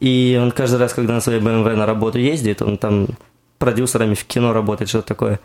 И 0.00 0.38
он 0.42 0.50
каждый 0.50 0.80
раз, 0.80 0.94
когда 0.94 1.12
на 1.12 1.20
своей 1.20 1.40
BMW 1.40 1.76
на 1.76 1.86
работу 1.86 2.18
ездит, 2.18 2.62
он 2.62 2.78
там 2.78 3.08
продюсерами 3.58 4.14
в 4.14 4.24
кино 4.24 4.54
работает, 4.54 4.88
что-то 4.88 5.08
такое, 5.08 5.40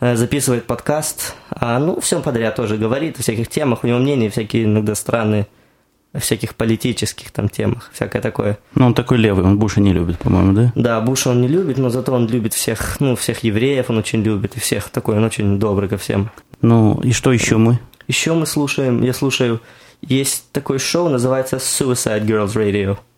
э, 0.00 0.16
записывает 0.16 0.64
подкаст, 0.64 1.36
а 1.50 1.78
ну, 1.78 2.00
всем 2.00 2.22
подряд 2.22 2.56
тоже 2.56 2.78
говорит 2.78 3.20
о 3.20 3.22
всяких 3.22 3.48
темах, 3.48 3.84
у 3.84 3.86
него 3.86 3.98
мнения 3.98 4.30
всякие 4.30 4.64
иногда 4.64 4.94
странные, 4.94 5.46
о 6.14 6.18
всяких 6.18 6.54
политических 6.54 7.30
там 7.30 7.50
темах, 7.50 7.90
всякое 7.92 8.22
такое. 8.22 8.58
Ну, 8.74 8.86
он 8.86 8.94
такой 8.94 9.18
левый, 9.18 9.44
он 9.44 9.58
Буша 9.58 9.82
не 9.82 9.92
любит, 9.92 10.18
по-моему, 10.18 10.54
да? 10.54 10.72
Да, 10.74 11.00
Буша 11.02 11.28
он 11.28 11.42
не 11.42 11.48
любит, 11.48 11.76
но 11.76 11.90
зато 11.90 12.12
он 12.14 12.26
любит 12.26 12.54
всех, 12.54 12.98
ну, 13.00 13.14
всех 13.16 13.44
евреев 13.44 13.90
он 13.90 13.98
очень 13.98 14.22
любит, 14.22 14.56
и 14.56 14.60
всех 14.60 14.88
такой, 14.88 15.18
он 15.18 15.24
очень 15.24 15.58
добрый 15.58 15.90
ко 15.90 15.98
всем. 15.98 16.30
Ну, 16.62 16.98
и 17.02 17.12
что 17.12 17.32
еще 17.32 17.58
мы? 17.58 17.78
Еще 18.08 18.32
мы 18.32 18.46
слушаем, 18.46 19.02
я 19.02 19.12
слушаю, 19.12 19.60
есть 20.00 20.50
такое 20.52 20.78
шоу, 20.78 21.10
называется 21.10 21.56
Suicide 21.56 22.24
Girls 22.24 22.54
Radio– 22.54 22.96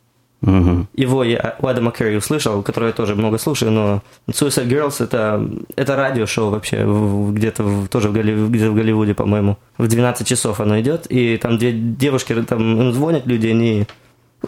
Угу. 0.43 0.89
Его 0.95 1.23
я 1.23 1.57
у 1.61 1.67
Адама 1.69 1.93
Керри 1.93 2.17
услышал, 2.17 2.63
которое 2.63 2.89
я 2.89 2.93
тоже 2.93 3.15
много 3.15 3.39
слушаю, 3.39 3.71
но 3.71 4.03
Suicide 4.29 4.69
Girls 4.69 5.03
это, 5.03 5.49
это 5.77 5.95
радиошоу 5.95 6.51
вообще, 6.51 6.85
где-то 7.33 7.63
в, 7.63 7.89
тоже 7.89 8.09
в, 8.09 8.13
Голли, 8.13 8.49
где 8.49 8.69
в 8.69 8.75
Голливуде, 8.75 9.15
по-моему. 9.15 9.57
В 9.79 9.87
12 9.87 10.27
часов 10.27 10.61
оно 10.61 10.81
идет, 10.81 11.07
и 11.09 11.37
там 11.37 11.59
две 11.59 11.73
девушки, 11.73 12.35
там 12.43 12.81
им 12.81 12.93
звонят 12.93 13.25
люди, 13.27 13.47
они 13.47 13.87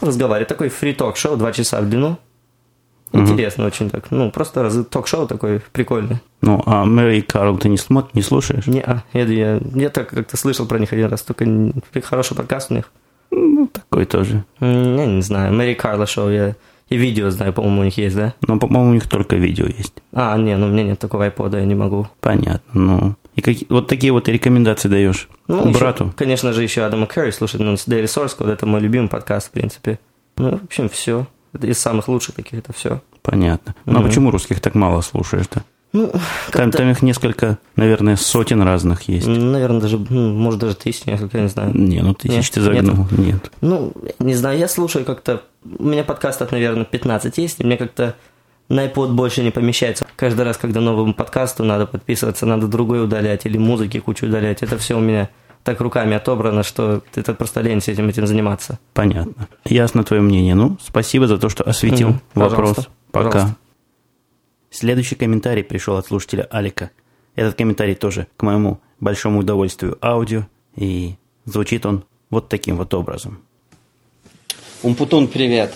разговаривают. 0.00 0.48
Такой 0.48 0.68
фри-ток 0.68 1.16
шоу, 1.16 1.36
два 1.36 1.52
часа 1.52 1.80
в 1.80 1.88
длину. 1.88 2.18
Интересно 3.12 3.62
угу. 3.64 3.68
очень 3.68 3.90
так. 3.90 4.10
Ну, 4.10 4.32
просто 4.32 4.64
раз, 4.64 4.76
ток-шоу 4.90 5.28
такой 5.28 5.60
прикольный. 5.70 6.18
Ну, 6.42 6.60
а 6.66 6.84
Мэри 6.84 7.18
и 7.18 7.22
Карл 7.22 7.56
ты 7.56 7.68
не, 7.68 7.76
смотр, 7.76 8.10
не 8.12 8.22
слушаешь? 8.22 8.66
Не, 8.66 8.84
я, 9.12 9.22
я, 9.22 9.60
я 9.72 9.90
так 9.90 10.08
как-то 10.08 10.36
слышал 10.36 10.66
про 10.66 10.80
них 10.80 10.92
один 10.92 11.06
раз, 11.06 11.22
только 11.22 11.46
хороший 12.02 12.36
подкаст 12.36 12.72
у 12.72 12.74
них. 12.74 12.90
Ну, 13.34 13.66
такой 13.66 14.04
тоже. 14.04 14.44
Я 14.60 15.06
не 15.06 15.22
знаю. 15.22 15.52
Мэри 15.52 15.74
Карла 15.74 16.06
шоу, 16.06 16.30
я 16.30 16.54
и 16.88 16.96
видео 16.96 17.30
знаю, 17.30 17.52
по-моему, 17.52 17.80
у 17.80 17.84
них 17.84 17.98
есть, 17.98 18.14
да? 18.14 18.34
Ну, 18.46 18.58
по-моему, 18.58 18.90
у 18.90 18.94
них 18.94 19.08
только 19.08 19.36
видео 19.36 19.66
есть. 19.66 19.94
А, 20.12 20.36
не, 20.36 20.56
ну 20.56 20.66
у 20.66 20.70
меня 20.70 20.84
нет 20.84 20.98
такого 20.98 21.24
айпода, 21.24 21.58
я 21.58 21.64
не 21.64 21.74
могу. 21.74 22.06
Понятно, 22.20 22.60
ну. 22.72 23.14
И 23.34 23.40
как, 23.40 23.56
вот 23.68 23.88
такие 23.88 24.12
вот 24.12 24.28
рекомендации 24.28 24.88
даешь 24.88 25.28
ну, 25.48 25.72
брату? 25.72 26.04
Еще, 26.04 26.14
конечно 26.16 26.52
же, 26.52 26.62
еще 26.62 26.82
Адама 26.82 27.06
Керри 27.06 27.32
слушать, 27.32 27.60
ну, 27.60 27.76
с 27.76 27.88
Daily 27.88 28.04
Source 28.04 28.38
Code, 28.38 28.52
это 28.52 28.66
мой 28.66 28.80
любимый 28.80 29.08
подкаст, 29.08 29.48
в 29.48 29.50
принципе. 29.50 29.98
Ну, 30.36 30.58
в 30.58 30.64
общем, 30.64 30.88
все. 30.88 31.26
Это 31.52 31.66
из 31.66 31.78
самых 31.78 32.08
лучших 32.08 32.36
таких, 32.36 32.60
это 32.60 32.72
все. 32.72 33.00
Понятно. 33.22 33.74
Ну, 33.86 33.98
mm-hmm. 33.98 34.00
а 34.00 34.06
почему 34.06 34.30
русских 34.30 34.60
так 34.60 34.74
мало 34.74 35.00
слушаешь-то? 35.00 35.64
Ну, 35.94 36.12
там, 36.50 36.72
там 36.72 36.90
их 36.90 37.02
несколько, 37.02 37.58
наверное, 37.76 38.16
сотен 38.16 38.60
разных 38.62 39.02
есть. 39.08 39.28
Наверное, 39.28 39.80
даже, 39.80 39.96
может, 39.96 40.58
даже 40.58 40.74
тысяч, 40.74 41.06
несколько, 41.06 41.38
я 41.38 41.44
не 41.44 41.48
знаю. 41.48 41.70
Не, 41.72 42.00
ну 42.00 42.14
тысяч 42.14 42.34
нет, 42.34 42.50
ты 42.50 42.60
загнул, 42.60 43.06
нет. 43.12 43.18
нет. 43.18 43.52
Ну, 43.60 43.92
не 44.18 44.34
знаю, 44.34 44.58
я 44.58 44.66
слушаю 44.66 45.04
как-то, 45.04 45.42
у 45.64 45.84
меня 45.84 46.02
подкастов, 46.02 46.50
наверное, 46.50 46.84
15 46.84 47.38
есть, 47.38 47.60
и 47.60 47.64
мне 47.64 47.76
как-то 47.76 48.16
на 48.68 48.86
iPod 48.86 49.12
больше 49.12 49.44
не 49.44 49.52
помещается. 49.52 50.04
Каждый 50.16 50.44
раз, 50.44 50.56
когда 50.56 50.80
новому 50.80 51.14
подкасту 51.14 51.62
надо 51.62 51.86
подписываться, 51.86 52.44
надо 52.44 52.66
другой 52.66 53.04
удалять 53.04 53.46
или 53.46 53.56
музыки 53.56 54.00
кучу 54.00 54.26
удалять. 54.26 54.64
Это 54.64 54.76
все 54.78 54.96
у 54.96 55.00
меня 55.00 55.30
так 55.62 55.80
руками 55.80 56.16
отобрано, 56.16 56.64
что 56.64 57.02
это 57.14 57.34
просто 57.34 57.60
лень 57.60 57.80
с 57.80 57.86
этим, 57.86 58.08
этим 58.08 58.26
заниматься. 58.26 58.80
Понятно. 58.94 59.46
Ясно 59.64 60.02
твое 60.02 60.22
мнение. 60.22 60.56
Ну, 60.56 60.76
спасибо 60.82 61.28
за 61.28 61.38
то, 61.38 61.48
что 61.48 61.62
осветил 61.62 62.08
угу, 62.08 62.18
вопрос. 62.34 62.88
Пока. 63.12 63.30
Пожалуйста. 63.30 63.56
Следующий 64.74 65.14
комментарий 65.14 65.62
пришел 65.62 65.96
от 65.96 66.08
слушателя 66.08 66.48
Алика. 66.50 66.90
Этот 67.36 67.54
комментарий 67.54 67.94
тоже, 67.94 68.26
к 68.36 68.42
моему 68.42 68.80
большому 68.98 69.38
удовольствию, 69.38 69.96
аудио, 70.02 70.48
и 70.74 71.14
звучит 71.44 71.86
он 71.86 72.04
вот 72.28 72.48
таким 72.48 72.76
вот 72.76 72.92
образом. 72.92 73.40
Умпутун, 74.82 75.28
привет. 75.28 75.72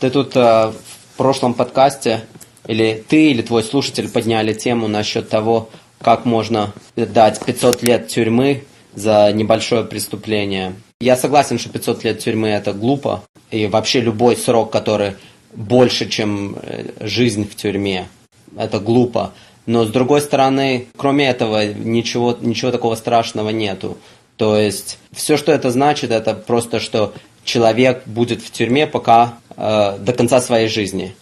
Ты 0.00 0.10
тут 0.10 0.36
э, 0.36 0.40
в 0.40 1.16
прошлом 1.16 1.54
подкасте, 1.54 2.26
или 2.66 3.02
ты, 3.08 3.30
или 3.30 3.40
твой 3.40 3.62
слушатель 3.62 4.06
подняли 4.06 4.52
тему 4.52 4.86
насчет 4.86 5.30
того, 5.30 5.70
как 5.98 6.26
можно 6.26 6.74
дать 6.94 7.42
500 7.42 7.82
лет 7.82 8.08
тюрьмы 8.08 8.64
за 8.94 9.32
небольшое 9.32 9.82
преступление. 9.82 10.74
Я 11.00 11.16
согласен, 11.16 11.58
что 11.58 11.70
500 11.70 12.04
лет 12.04 12.18
тюрьмы 12.18 12.48
это 12.48 12.74
глупо, 12.74 13.24
и 13.50 13.66
вообще 13.66 14.02
любой 14.02 14.36
срок, 14.36 14.70
который 14.70 15.14
больше, 15.54 16.06
чем 16.06 16.58
э, 16.60 16.84
жизнь 17.00 17.48
в 17.48 17.56
тюрьме, 17.56 18.08
это 18.56 18.80
глупо. 18.80 19.32
Но 19.66 19.84
с 19.84 19.90
другой 19.90 20.20
стороны, 20.20 20.86
кроме 20.96 21.28
этого, 21.28 21.66
ничего, 21.66 22.36
ничего 22.40 22.70
такого 22.70 22.94
страшного 22.94 23.50
нету. 23.50 23.98
То 24.36 24.56
есть 24.56 24.98
все, 25.12 25.36
что 25.36 25.52
это 25.52 25.70
значит, 25.70 26.10
это 26.10 26.34
просто, 26.34 26.78
что 26.78 27.12
человек 27.44 28.02
будет 28.06 28.42
в 28.42 28.50
тюрьме 28.50 28.86
пока 28.86 29.34
э, 29.56 29.98
до 29.98 30.12
конца 30.12 30.40
своей 30.40 30.68
жизни. 30.68 31.16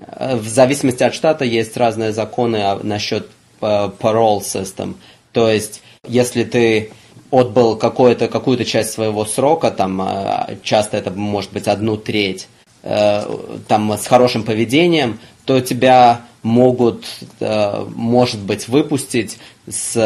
Э, 0.00 0.36
в 0.36 0.48
зависимости 0.48 1.02
от 1.02 1.14
штата 1.14 1.44
есть 1.44 1.76
разные 1.76 2.12
законы 2.12 2.78
насчет 2.82 3.28
э, 3.60 3.90
parole 4.00 4.40
system. 4.40 4.94
То 5.32 5.48
есть, 5.50 5.82
если 6.08 6.44
ты 6.44 6.90
отбыл 7.30 7.76
какую-то 7.76 8.28
какую 8.28 8.64
часть 8.64 8.92
своего 8.92 9.24
срока, 9.24 9.70
там 9.70 10.00
э, 10.00 10.56
часто 10.62 10.96
это 10.96 11.10
может 11.10 11.52
быть 11.52 11.68
одну 11.68 11.96
треть, 11.96 12.48
э, 12.82 13.22
там 13.68 13.92
с 13.92 14.06
хорошим 14.06 14.44
поведением, 14.44 15.18
то 15.44 15.60
тебя 15.60 16.22
могут, 16.46 17.04
э, 17.40 17.84
может 17.94 18.40
быть, 18.40 18.68
выпустить 18.68 19.38
с 19.68 19.96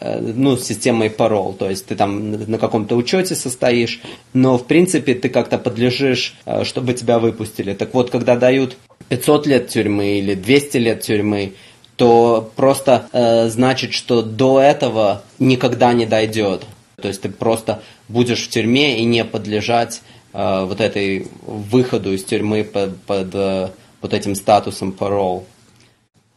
э, 0.00 0.20
ну, 0.20 0.56
системой 0.56 1.10
парол. 1.10 1.54
То 1.54 1.68
есть 1.68 1.86
ты 1.86 1.96
там 1.96 2.30
на 2.30 2.58
каком-то 2.58 2.94
учете 2.94 3.34
состоишь, 3.34 4.00
но 4.32 4.58
в 4.58 4.66
принципе 4.66 5.14
ты 5.14 5.28
как-то 5.28 5.58
подлежишь, 5.58 6.36
э, 6.46 6.62
чтобы 6.64 6.94
тебя 6.94 7.18
выпустили. 7.18 7.74
Так 7.74 7.94
вот, 7.94 8.10
когда 8.10 8.36
дают 8.36 8.76
500 9.08 9.46
лет 9.48 9.68
тюрьмы 9.68 10.18
или 10.18 10.34
200 10.34 10.76
лет 10.76 11.00
тюрьмы, 11.00 11.54
то 11.96 12.50
просто 12.54 13.08
э, 13.12 13.48
значит, 13.48 13.92
что 13.92 14.22
до 14.22 14.60
этого 14.60 15.22
никогда 15.40 15.92
не 15.92 16.06
дойдет. 16.06 16.64
То 17.00 17.08
есть 17.08 17.22
ты 17.22 17.28
просто 17.28 17.82
будешь 18.08 18.44
в 18.44 18.50
тюрьме 18.50 19.00
и 19.00 19.04
не 19.04 19.24
подлежать 19.24 20.02
э, 20.32 20.64
вот 20.64 20.80
этой 20.80 21.26
выходу 21.44 22.12
из 22.12 22.22
тюрьмы 22.22 22.62
под, 22.62 23.00
под 23.02 23.34
э, 23.34 23.70
вот 24.00 24.14
этим 24.14 24.36
статусом 24.36 24.92
парол. 24.92 25.44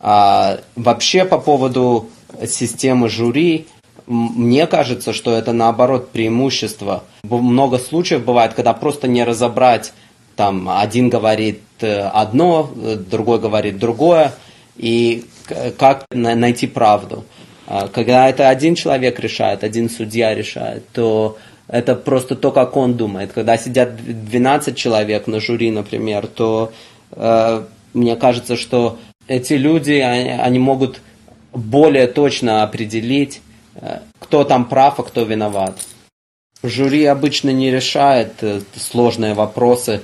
А, 0.07 0.59
вообще 0.75 1.25
по 1.25 1.39
поводу 1.39 2.09
системы 2.45 3.09
жюри, 3.09 3.65
мне 4.05 4.67
кажется, 4.67 5.13
что 5.13 5.35
это 5.35 5.51
наоборот 5.51 6.12
преимущество. 6.12 7.05
Много 7.24 7.79
случаев 7.79 8.24
бывает, 8.24 8.53
когда 8.53 8.74
просто 8.74 9.07
не 9.07 9.24
разобрать 9.24 9.93
там 10.35 10.69
один 10.69 11.09
говорит 11.09 11.62
одно, 11.81 12.69
другой 13.09 13.39
говорит 13.39 13.79
другое, 13.79 14.33
и 14.77 15.25
как 15.79 16.05
найти 16.12 16.67
правду. 16.67 17.25
А, 17.65 17.88
когда 17.88 18.29
это 18.29 18.50
один 18.50 18.75
человек 18.75 19.19
решает, 19.19 19.63
один 19.63 19.89
судья 19.89 20.35
решает, 20.35 20.88
то 20.89 21.39
это 21.67 21.95
просто 21.95 22.35
то, 22.35 22.51
как 22.51 22.77
он 22.77 22.93
думает. 22.93 23.33
Когда 23.33 23.57
сидят 23.57 23.95
12 23.95 24.77
человек 24.77 25.25
на 25.25 25.39
жюри, 25.39 25.71
например, 25.71 26.27
то 26.27 26.71
э, 27.13 27.63
мне 27.95 28.15
кажется, 28.17 28.55
что 28.55 29.00
эти 29.27 29.53
люди, 29.53 29.94
они, 29.94 30.29
они 30.29 30.60
могут 30.60 31.01
более 31.53 32.08
точно 32.08 32.63
определить, 32.63 33.41
э, 33.75 34.00
кто 34.20 34.44
там 34.44 34.65
прав, 34.65 35.00
а 35.00 35.03
кто 35.03 35.24
виноват. 35.24 35.79
Жюри 36.63 37.05
обычно 37.05 37.50
не 37.50 37.72
решает 37.72 38.34
э, 38.41 38.62
сложные 38.75 39.34
вопросы, 39.34 40.01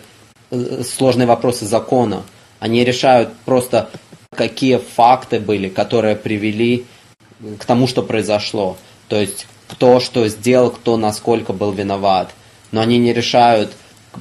э, 0.49 0.83
сложные 0.83 1.27
вопросы 1.27 1.65
закона. 1.65 2.23
Они 2.59 2.83
решают 2.83 3.33
просто, 3.45 3.89
какие 4.35 4.77
факты 4.77 5.39
были, 5.39 5.69
которые 5.69 6.15
привели 6.15 6.85
к 7.57 7.65
тому, 7.65 7.87
что 7.87 8.03
произошло. 8.03 8.77
То 9.07 9.19
есть, 9.19 9.47
кто 9.67 9.99
что 9.99 10.27
сделал, 10.27 10.69
кто 10.69 10.97
насколько 10.97 11.53
был 11.53 11.71
виноват. 11.71 12.31
Но 12.71 12.81
они 12.81 12.97
не 12.97 13.13
решают, 13.13 13.73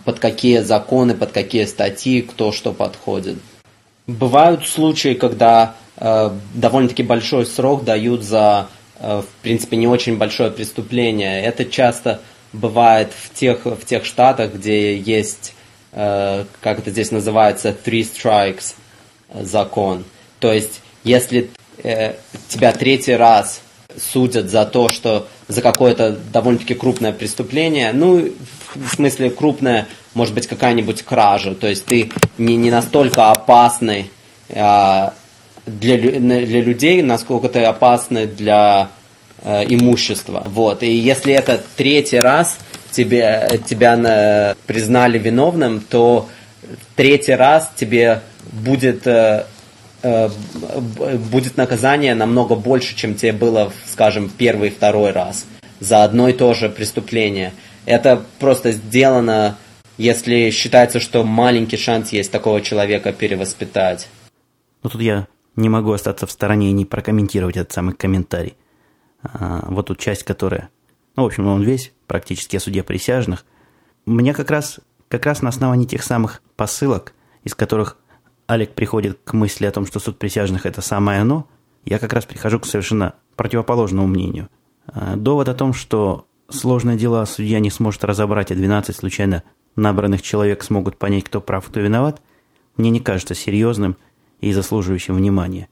под 0.04 0.18
какие 0.18 0.60
законы, 0.60 1.14
под 1.14 1.32
какие 1.32 1.64
статьи, 1.64 2.22
кто 2.22 2.52
что 2.52 2.72
подходит. 2.72 3.38
Бывают 4.18 4.66
случаи, 4.66 5.14
когда 5.14 5.76
э, 5.96 6.30
довольно-таки 6.54 7.04
большой 7.04 7.46
срок 7.46 7.84
дают 7.84 8.24
за, 8.24 8.68
э, 8.98 9.22
в 9.22 9.42
принципе, 9.42 9.76
не 9.76 9.86
очень 9.86 10.16
большое 10.16 10.50
преступление. 10.50 11.42
Это 11.42 11.64
часто 11.64 12.20
бывает 12.52 13.12
в 13.12 13.32
тех, 13.32 13.64
в 13.64 13.84
тех 13.84 14.04
штатах, 14.04 14.54
где 14.54 14.96
есть, 14.96 15.54
э, 15.92 16.44
как 16.60 16.80
это 16.80 16.90
здесь 16.90 17.12
называется, 17.12 17.76
three 17.84 18.02
strikes 18.02 18.74
закон. 19.32 20.04
То 20.40 20.52
есть, 20.52 20.80
если 21.04 21.48
э, 21.84 22.14
тебя 22.48 22.72
третий 22.72 23.14
раз 23.14 23.60
судят 23.96 24.50
за 24.50 24.66
то, 24.66 24.88
что 24.88 25.28
за 25.46 25.62
какое-то 25.62 26.18
довольно-таки 26.32 26.74
крупное 26.74 27.12
преступление, 27.12 27.92
ну, 27.92 28.28
в 28.74 28.88
смысле 28.88 29.30
крупное, 29.30 29.86
может 30.14 30.34
быть, 30.34 30.46
какая-нибудь 30.46 31.02
кража, 31.02 31.54
то 31.54 31.66
есть 31.66 31.84
ты 31.86 32.10
не, 32.38 32.56
не 32.56 32.70
настолько 32.70 33.30
опасный 33.30 34.10
э, 34.48 35.10
для, 35.66 35.96
для 35.96 36.60
людей, 36.60 37.02
насколько 37.02 37.48
ты 37.48 37.62
опасный 37.62 38.26
для 38.26 38.88
э, 39.42 39.64
имущества. 39.68 40.42
Вот. 40.46 40.82
И 40.82 40.92
если 40.92 41.32
это 41.32 41.60
третий 41.76 42.18
раз 42.18 42.58
тебе, 42.90 43.60
тебя 43.68 43.96
на, 43.96 44.56
признали 44.66 45.18
виновным, 45.18 45.80
то 45.80 46.28
третий 46.96 47.34
раз 47.34 47.70
тебе 47.76 48.22
будет 48.52 49.06
э, 49.06 49.44
будет 50.02 51.56
наказание 51.56 52.14
намного 52.14 52.54
больше, 52.54 52.96
чем 52.96 53.14
тебе 53.14 53.32
было, 53.32 53.70
скажем, 53.86 54.30
первый 54.30 54.68
и 54.68 54.72
второй 54.72 55.12
раз 55.12 55.44
за 55.80 56.04
одно 56.04 56.28
и 56.28 56.32
то 56.32 56.54
же 56.54 56.68
преступление. 56.68 57.52
Это 57.86 58.22
просто 58.38 58.72
сделано, 58.72 59.56
если 60.00 60.48
считается, 60.48 60.98
что 60.98 61.24
маленький 61.24 61.76
шанс 61.76 62.10
есть 62.10 62.32
такого 62.32 62.62
человека 62.62 63.12
перевоспитать. 63.12 64.08
Ну 64.82 64.88
тут 64.88 65.02
я 65.02 65.28
не 65.56 65.68
могу 65.68 65.92
остаться 65.92 66.26
в 66.26 66.30
стороне 66.30 66.70
и 66.70 66.72
не 66.72 66.86
прокомментировать 66.86 67.58
этот 67.58 67.72
самый 67.72 67.92
комментарий. 67.92 68.56
А, 69.22 69.66
вот 69.68 69.88
тут 69.88 69.98
часть, 69.98 70.22
которая... 70.22 70.70
Ну, 71.16 71.24
в 71.24 71.26
общем, 71.26 71.46
он 71.46 71.62
весь 71.62 71.92
практически 72.06 72.56
о 72.56 72.60
суде 72.60 72.82
присяжных. 72.82 73.44
Мне 74.06 74.32
как 74.32 74.50
раз, 74.50 74.80
как 75.08 75.26
раз 75.26 75.42
на 75.42 75.50
основании 75.50 75.84
тех 75.84 76.02
самых 76.02 76.40
посылок, 76.56 77.12
из 77.44 77.54
которых 77.54 77.98
Алик 78.48 78.72
приходит 78.72 79.20
к 79.22 79.34
мысли 79.34 79.66
о 79.66 79.70
том, 79.70 79.84
что 79.84 80.00
суд 80.00 80.18
присяжных– 80.18 80.64
это 80.64 80.80
самое 80.80 81.20
оно, 81.20 81.46
я 81.84 81.98
как 81.98 82.14
раз 82.14 82.24
прихожу 82.24 82.58
к 82.58 82.64
совершенно 82.64 83.16
противоположному 83.36 84.08
мнению. 84.08 84.48
А, 84.86 85.16
довод 85.16 85.50
о 85.50 85.54
том, 85.54 85.74
что 85.74 86.26
сложное 86.48 86.96
дело 86.96 87.22
судья 87.26 87.60
не 87.60 87.70
сможет 87.70 88.02
разобрать, 88.02 88.50
а 88.50 88.54
12 88.54 88.96
случайно 88.96 89.42
набранных 89.80 90.22
человек 90.22 90.62
смогут 90.62 90.96
понять, 90.96 91.24
кто 91.24 91.40
прав, 91.40 91.66
кто 91.66 91.80
виноват, 91.80 92.22
мне 92.76 92.90
не 92.90 93.00
кажется 93.00 93.34
серьезным 93.34 93.96
и 94.40 94.52
заслуживающим 94.52 95.14
внимания. 95.14 95.68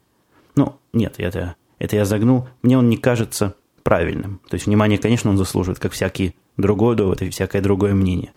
Ну, 0.55 0.75
нет, 0.93 1.15
это, 1.17 1.55
это 1.77 1.95
я 1.95 2.05
загнул. 2.05 2.47
Мне 2.61 2.77
он 2.77 2.89
не 2.89 2.97
кажется 2.97 3.55
правильным. 3.83 4.41
То 4.49 4.55
есть 4.55 4.65
внимание, 4.65 4.97
конечно, 4.97 5.29
он 5.29 5.37
заслуживает, 5.37 5.79
как 5.79 5.93
всякий 5.93 6.35
другой 6.57 6.95
довод 6.95 7.21
и 7.21 7.29
всякое 7.29 7.61
другое 7.61 7.93
мнение. 7.93 8.33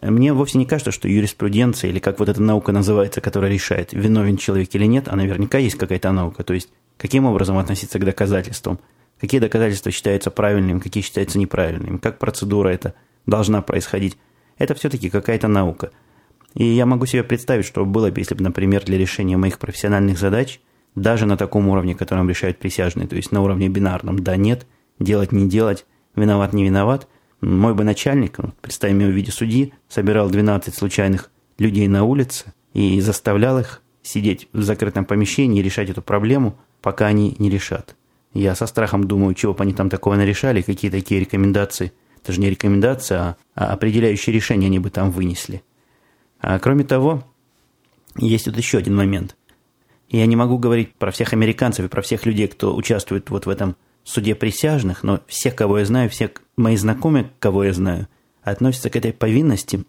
Мне 0.00 0.32
вовсе 0.32 0.58
не 0.58 0.66
кажется, 0.66 0.90
что 0.90 1.08
юриспруденция, 1.08 1.90
или 1.90 2.00
как 2.00 2.18
вот 2.18 2.28
эта 2.28 2.42
наука 2.42 2.72
называется, 2.72 3.20
которая 3.20 3.50
решает, 3.50 3.92
виновен 3.92 4.36
человек 4.36 4.74
или 4.74 4.84
нет, 4.84 5.06
а 5.08 5.16
наверняка 5.16 5.58
есть 5.58 5.76
какая-то 5.76 6.10
наука. 6.12 6.42
То 6.42 6.54
есть, 6.54 6.70
каким 6.96 7.24
образом 7.24 7.58
относиться 7.58 7.98
к 7.98 8.04
доказательствам, 8.04 8.80
какие 9.20 9.40
доказательства 9.40 9.92
считаются 9.92 10.30
правильными, 10.30 10.80
какие 10.80 11.04
считаются 11.04 11.38
неправильными, 11.38 11.98
как 11.98 12.18
процедура 12.18 12.68
эта 12.68 12.94
должна 13.26 13.62
происходить. 13.62 14.16
Это 14.62 14.76
все-таки 14.76 15.10
какая-то 15.10 15.48
наука. 15.48 15.90
И 16.54 16.62
я 16.62 16.86
могу 16.86 17.04
себе 17.06 17.24
представить, 17.24 17.64
что 17.64 17.84
было 17.84 18.12
бы, 18.12 18.20
если 18.20 18.36
бы, 18.36 18.44
например, 18.44 18.84
для 18.84 18.96
решения 18.96 19.36
моих 19.36 19.58
профессиональных 19.58 20.20
задач, 20.20 20.60
даже 20.94 21.26
на 21.26 21.36
таком 21.36 21.66
уровне, 21.68 21.96
которым 21.96 22.28
решают 22.28 22.60
присяжные, 22.60 23.08
то 23.08 23.16
есть 23.16 23.32
на 23.32 23.42
уровне 23.42 23.68
бинарном 23.68 24.20
«да-нет», 24.20 24.68
«делать-не 25.00 25.48
делать», 25.48 25.84
«виноват-не 26.14 26.64
виноват», 26.64 27.08
мой 27.40 27.74
бы 27.74 27.82
начальник, 27.82 28.38
представим 28.60 29.00
его 29.00 29.10
в 29.10 29.16
виде 29.16 29.32
судьи, 29.32 29.74
собирал 29.88 30.30
12 30.30 30.72
случайных 30.72 31.32
людей 31.58 31.88
на 31.88 32.04
улице 32.04 32.52
и 32.72 33.00
заставлял 33.00 33.58
их 33.58 33.82
сидеть 34.04 34.48
в 34.52 34.62
закрытом 34.62 35.06
помещении 35.06 35.58
и 35.58 35.64
решать 35.64 35.90
эту 35.90 36.02
проблему, 36.02 36.56
пока 36.82 37.06
они 37.06 37.34
не 37.40 37.50
решат. 37.50 37.96
Я 38.32 38.54
со 38.54 38.66
страхом 38.68 39.08
думаю, 39.08 39.34
чего 39.34 39.54
бы 39.54 39.64
они 39.64 39.74
там 39.74 39.90
такого 39.90 40.14
нарешали, 40.14 40.62
какие 40.62 40.88
такие 40.88 41.20
рекомендации. 41.20 41.92
Это 42.22 42.32
же 42.32 42.40
не 42.40 42.50
рекомендация, 42.50 43.20
а, 43.20 43.36
а 43.54 43.72
определяющие 43.72 44.34
решения 44.34 44.66
они 44.66 44.78
бы 44.78 44.90
там 44.90 45.10
вынесли. 45.10 45.62
А 46.40 46.58
кроме 46.58 46.84
того, 46.84 47.24
есть 48.16 48.44
тут 48.44 48.56
еще 48.56 48.78
один 48.78 48.94
момент. 48.94 49.36
Я 50.08 50.26
не 50.26 50.36
могу 50.36 50.58
говорить 50.58 50.94
про 50.94 51.10
всех 51.10 51.32
американцев 51.32 51.86
и 51.86 51.88
про 51.88 52.02
всех 52.02 52.26
людей, 52.26 52.46
кто 52.46 52.76
участвует 52.76 53.30
вот 53.30 53.46
в 53.46 53.48
этом 53.48 53.76
суде 54.04 54.34
присяжных, 54.34 55.02
но 55.02 55.20
все, 55.26 55.50
кого 55.50 55.78
я 55.78 55.84
знаю, 55.84 56.10
все 56.10 56.30
мои 56.56 56.76
знакомые, 56.76 57.30
кого 57.38 57.64
я 57.64 57.72
знаю, 57.72 58.08
относятся 58.42 58.90
к 58.90 58.96
этой 58.96 59.12
повинности, 59.12 59.84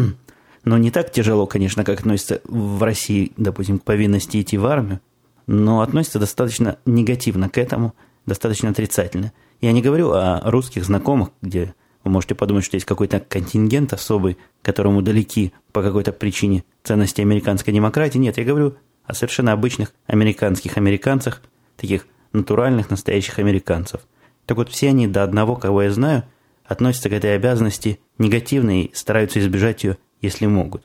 но 0.64 0.78
не 0.78 0.90
так 0.90 1.10
тяжело, 1.10 1.46
конечно, 1.46 1.84
как 1.84 2.00
относятся 2.00 2.40
в 2.44 2.82
России, 2.82 3.32
допустим, 3.36 3.78
к 3.78 3.84
повинности 3.84 4.40
идти 4.40 4.56
в 4.56 4.66
армию, 4.66 5.00
но 5.46 5.80
относятся 5.80 6.18
достаточно 6.18 6.78
негативно 6.86 7.48
к 7.48 7.58
этому, 7.58 7.94
достаточно 8.24 8.70
отрицательно. 8.70 9.32
Я 9.60 9.72
не 9.72 9.82
говорю 9.82 10.12
о 10.12 10.40
русских 10.50 10.84
знакомых, 10.84 11.30
где 11.40 11.74
вы 12.04 12.10
можете 12.10 12.34
подумать, 12.34 12.64
что 12.64 12.76
есть 12.76 12.86
какой-то 12.86 13.20
контингент 13.20 13.92
особый, 13.92 14.38
которому 14.62 15.02
далеки 15.02 15.52
по 15.72 15.82
какой-то 15.82 16.12
причине 16.12 16.64
ценности 16.82 17.20
американской 17.20 17.72
демократии. 17.72 18.18
Нет, 18.18 18.38
я 18.38 18.44
говорю 18.44 18.76
о 19.04 19.14
совершенно 19.14 19.52
обычных 19.52 19.92
американских 20.06 20.76
американцах, 20.76 21.42
таких 21.76 22.06
натуральных 22.32 22.90
настоящих 22.90 23.38
американцев. 23.38 24.02
Так 24.44 24.56
вот, 24.56 24.68
все 24.68 24.90
они 24.90 25.06
до 25.06 25.24
одного, 25.24 25.56
кого 25.56 25.82
я 25.82 25.90
знаю, 25.90 26.24
относятся 26.64 27.08
к 27.08 27.12
этой 27.12 27.34
обязанности 27.34 28.00
негативно 28.18 28.82
и 28.82 28.94
стараются 28.94 29.40
избежать 29.40 29.84
ее, 29.84 29.98
если 30.20 30.46
могут. 30.46 30.84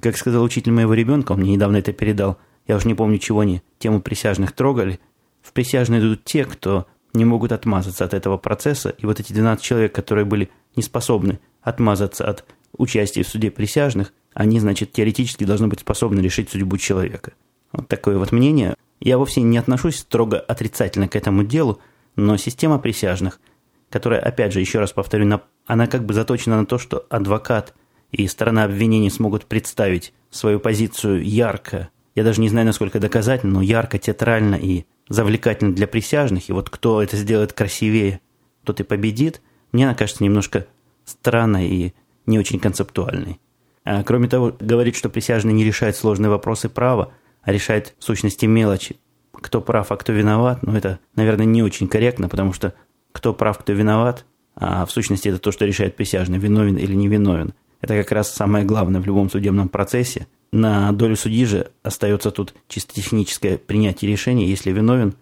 Как 0.00 0.16
сказал 0.16 0.42
учитель 0.42 0.72
моего 0.72 0.94
ребенка, 0.94 1.32
он 1.32 1.40
мне 1.40 1.52
недавно 1.52 1.76
это 1.76 1.92
передал, 1.92 2.38
я 2.66 2.76
уж 2.76 2.84
не 2.84 2.94
помню, 2.94 3.18
чего 3.18 3.40
они 3.40 3.62
тему 3.78 4.00
присяжных 4.00 4.52
трогали, 4.52 5.00
в 5.42 5.52
присяжные 5.52 6.00
идут 6.00 6.24
те, 6.24 6.44
кто 6.44 6.86
не 7.12 7.24
могут 7.24 7.52
отмазаться 7.52 8.04
от 8.04 8.14
этого 8.14 8.36
процесса, 8.36 8.90
и 8.90 9.06
вот 9.06 9.20
эти 9.20 9.32
12 9.32 9.62
человек, 9.64 9.94
которые 9.94 10.24
были 10.24 10.50
не 10.76 10.82
способны 10.82 11.40
отмазаться 11.62 12.28
от 12.28 12.44
участия 12.76 13.22
в 13.22 13.28
суде 13.28 13.50
присяжных, 13.50 14.12
они, 14.32 14.60
значит, 14.60 14.92
теоретически 14.92 15.44
должны 15.44 15.68
быть 15.68 15.80
способны 15.80 16.20
решить 16.20 16.50
судьбу 16.50 16.78
человека. 16.78 17.32
Вот 17.72 17.88
такое 17.88 18.18
вот 18.18 18.32
мнение. 18.32 18.74
Я 19.00 19.18
вовсе 19.18 19.42
не 19.42 19.58
отношусь 19.58 19.98
строго 19.98 20.38
отрицательно 20.38 21.08
к 21.08 21.16
этому 21.16 21.42
делу, 21.42 21.80
но 22.16 22.36
система 22.36 22.78
присяжных, 22.78 23.40
которая, 23.88 24.20
опять 24.20 24.52
же, 24.52 24.60
еще 24.60 24.78
раз 24.78 24.92
повторю, 24.92 25.40
она 25.66 25.86
как 25.86 26.04
бы 26.04 26.14
заточена 26.14 26.58
на 26.58 26.66
то, 26.66 26.78
что 26.78 27.06
адвокат 27.10 27.74
и 28.12 28.26
сторона 28.26 28.64
обвинения 28.64 29.10
смогут 29.10 29.46
представить 29.46 30.12
свою 30.30 30.60
позицию 30.60 31.24
ярко, 31.24 31.90
я 32.14 32.24
даже 32.24 32.40
не 32.40 32.48
знаю, 32.48 32.66
насколько 32.66 32.98
доказательно, 32.98 33.54
но 33.54 33.62
ярко, 33.62 33.98
театрально 33.98 34.56
и 34.56 34.84
завлекательно 35.10 35.74
для 35.74 35.86
присяжных, 35.86 36.48
и 36.48 36.52
вот 36.52 36.70
кто 36.70 37.02
это 37.02 37.16
сделает 37.18 37.52
красивее, 37.52 38.20
тот 38.64 38.80
и 38.80 38.84
победит, 38.84 39.42
мне 39.72 39.84
она 39.84 39.94
кажется 39.94 40.24
немножко 40.24 40.66
странной 41.04 41.68
и 41.68 41.94
не 42.26 42.38
очень 42.38 42.58
концептуальной. 42.58 43.40
А 43.84 44.02
кроме 44.04 44.28
того, 44.28 44.56
говорить, 44.58 44.96
что 44.96 45.10
присяжные 45.10 45.52
не 45.52 45.64
решают 45.64 45.96
сложные 45.96 46.30
вопросы 46.30 46.68
права, 46.68 47.12
а 47.42 47.52
решает 47.52 47.94
в 47.98 48.04
сущности 48.04 48.46
мелочи. 48.46 48.96
Кто 49.32 49.60
прав, 49.60 49.90
а 49.90 49.96
кто 49.96 50.12
виноват, 50.12 50.62
ну 50.62 50.74
это, 50.74 50.98
наверное, 51.16 51.46
не 51.46 51.62
очень 51.62 51.88
корректно, 51.88 52.28
потому 52.28 52.52
что 52.52 52.74
кто 53.12 53.34
прав, 53.34 53.58
кто 53.58 53.72
виноват, 53.72 54.26
а 54.54 54.84
в 54.84 54.90
сущности 54.90 55.28
это 55.28 55.38
то, 55.38 55.50
что 55.50 55.64
решает 55.64 55.96
присяжный, 55.96 56.38
виновен 56.38 56.76
или 56.76 56.94
не 56.94 57.08
виновен. 57.08 57.54
Это 57.80 57.96
как 57.96 58.12
раз 58.12 58.32
самое 58.32 58.64
главное 58.64 59.00
в 59.00 59.06
любом 59.06 59.30
судебном 59.30 59.68
процессе. 59.68 60.26
На 60.52 60.90
долю 60.92 61.16
судьи 61.16 61.44
же 61.44 61.70
остается 61.82 62.30
тут 62.30 62.54
чисто 62.68 62.94
техническое 62.94 63.56
принятие 63.56 64.10
решения. 64.10 64.46
Если 64.46 64.72
виновен, 64.72 65.14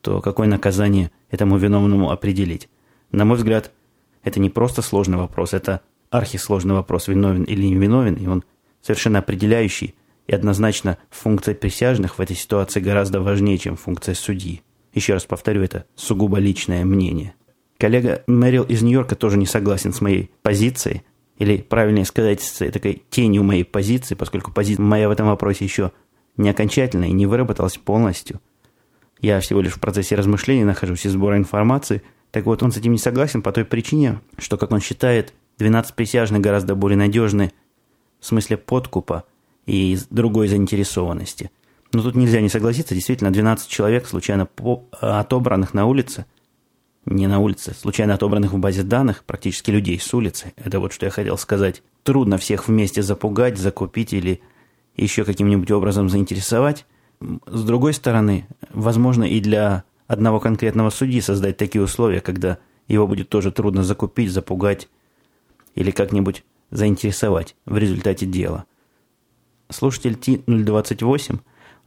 то 0.00 0.20
какое 0.20 0.46
наказание 0.46 1.10
этому 1.30 1.58
виновному 1.58 2.10
определить? 2.10 2.68
На 3.10 3.24
мой 3.24 3.36
взгляд, 3.36 3.72
это 4.22 4.38
не 4.38 4.50
просто 4.50 4.82
сложный 4.82 5.18
вопрос, 5.18 5.54
это 5.54 5.80
архисложный 6.10 6.74
вопрос, 6.74 7.08
виновен 7.08 7.44
или 7.44 7.66
не 7.66 7.74
виновен, 7.74 8.14
и 8.14 8.26
он 8.26 8.44
совершенно 8.80 9.18
определяющий, 9.18 9.94
и 10.28 10.34
однозначно 10.34 10.98
функция 11.10 11.54
присяжных 11.54 12.18
в 12.18 12.20
этой 12.20 12.36
ситуации 12.36 12.80
гораздо 12.80 13.20
важнее, 13.20 13.58
чем 13.58 13.76
функция 13.76 14.14
судьи. 14.14 14.62
Еще 14.94 15.14
раз 15.14 15.24
повторю, 15.24 15.62
это 15.62 15.84
сугубо 15.96 16.38
личное 16.38 16.84
мнение. 16.84 17.34
Коллега 17.78 18.22
Мэрил 18.26 18.62
из 18.62 18.82
Нью-Йорка 18.82 19.16
тоже 19.16 19.36
не 19.36 19.46
согласен 19.46 19.92
с 19.92 20.00
моей 20.00 20.30
позицией, 20.42 21.02
или, 21.38 21.58
правильнее 21.58 22.04
сказать, 22.04 22.42
с 22.42 22.70
такой 22.70 23.02
тенью 23.10 23.42
моей 23.42 23.64
позиции, 23.64 24.14
поскольку 24.14 24.52
позиция 24.52 24.82
моя 24.82 25.08
в 25.08 25.12
этом 25.12 25.26
вопросе 25.26 25.64
еще 25.64 25.92
не 26.36 26.48
окончательная 26.48 27.08
и 27.08 27.12
не 27.12 27.26
выработалась 27.26 27.76
полностью. 27.76 28.40
Я 29.20 29.40
всего 29.40 29.60
лишь 29.60 29.74
в 29.74 29.80
процессе 29.80 30.14
размышлений 30.14 30.64
нахожусь 30.64 31.06
и 31.06 31.08
сбора 31.08 31.36
информации. 31.36 32.02
Так 32.30 32.46
вот, 32.46 32.62
он 32.62 32.72
с 32.72 32.76
этим 32.76 32.92
не 32.92 32.98
согласен 32.98 33.42
по 33.42 33.52
той 33.52 33.64
причине, 33.64 34.20
что, 34.38 34.56
как 34.56 34.72
он 34.72 34.80
считает, 34.80 35.32
12 35.58 35.94
присяжных 35.94 36.42
гораздо 36.42 36.74
более 36.74 36.98
надежны 36.98 37.52
в 38.20 38.26
смысле 38.26 38.56
подкупа 38.56 39.24
и 39.64 39.96
другой 40.10 40.48
заинтересованности. 40.48 41.50
Но 41.92 42.02
тут 42.02 42.14
нельзя 42.14 42.40
не 42.40 42.48
согласиться, 42.48 42.94
действительно, 42.94 43.30
12 43.30 43.68
человек, 43.68 44.06
случайно 44.06 44.48
отобранных 45.00 45.72
на 45.72 45.86
улице, 45.86 46.26
не 47.06 47.28
на 47.28 47.38
улице, 47.38 47.74
случайно 47.74 48.14
отобранных 48.14 48.52
в 48.52 48.58
базе 48.58 48.82
данных, 48.82 49.24
практически 49.24 49.70
людей 49.70 49.98
с 49.98 50.12
улицы, 50.12 50.52
это 50.56 50.80
вот 50.80 50.92
что 50.92 51.06
я 51.06 51.10
хотел 51.10 51.38
сказать, 51.38 51.82
трудно 52.02 52.36
всех 52.36 52.68
вместе 52.68 53.02
запугать, 53.02 53.58
закупить 53.58 54.12
или 54.12 54.40
еще 54.96 55.24
каким-нибудь 55.24 55.70
образом 55.70 56.08
заинтересовать. 56.08 56.84
С 57.46 57.64
другой 57.64 57.94
стороны, 57.94 58.46
возможно 58.70 59.24
и 59.24 59.40
для 59.40 59.84
одного 60.06 60.40
конкретного 60.40 60.90
судьи 60.90 61.20
создать 61.20 61.56
такие 61.56 61.82
условия, 61.82 62.20
когда 62.20 62.58
его 62.88 63.06
будет 63.06 63.28
тоже 63.28 63.52
трудно 63.52 63.82
закупить, 63.82 64.30
запугать 64.30 64.88
или 65.74 65.90
как-нибудь 65.90 66.44
заинтересовать 66.70 67.56
в 67.66 67.78
результате 67.78 68.26
дела. 68.26 68.64
Слушатель 69.68 70.12
T028, 70.12 71.38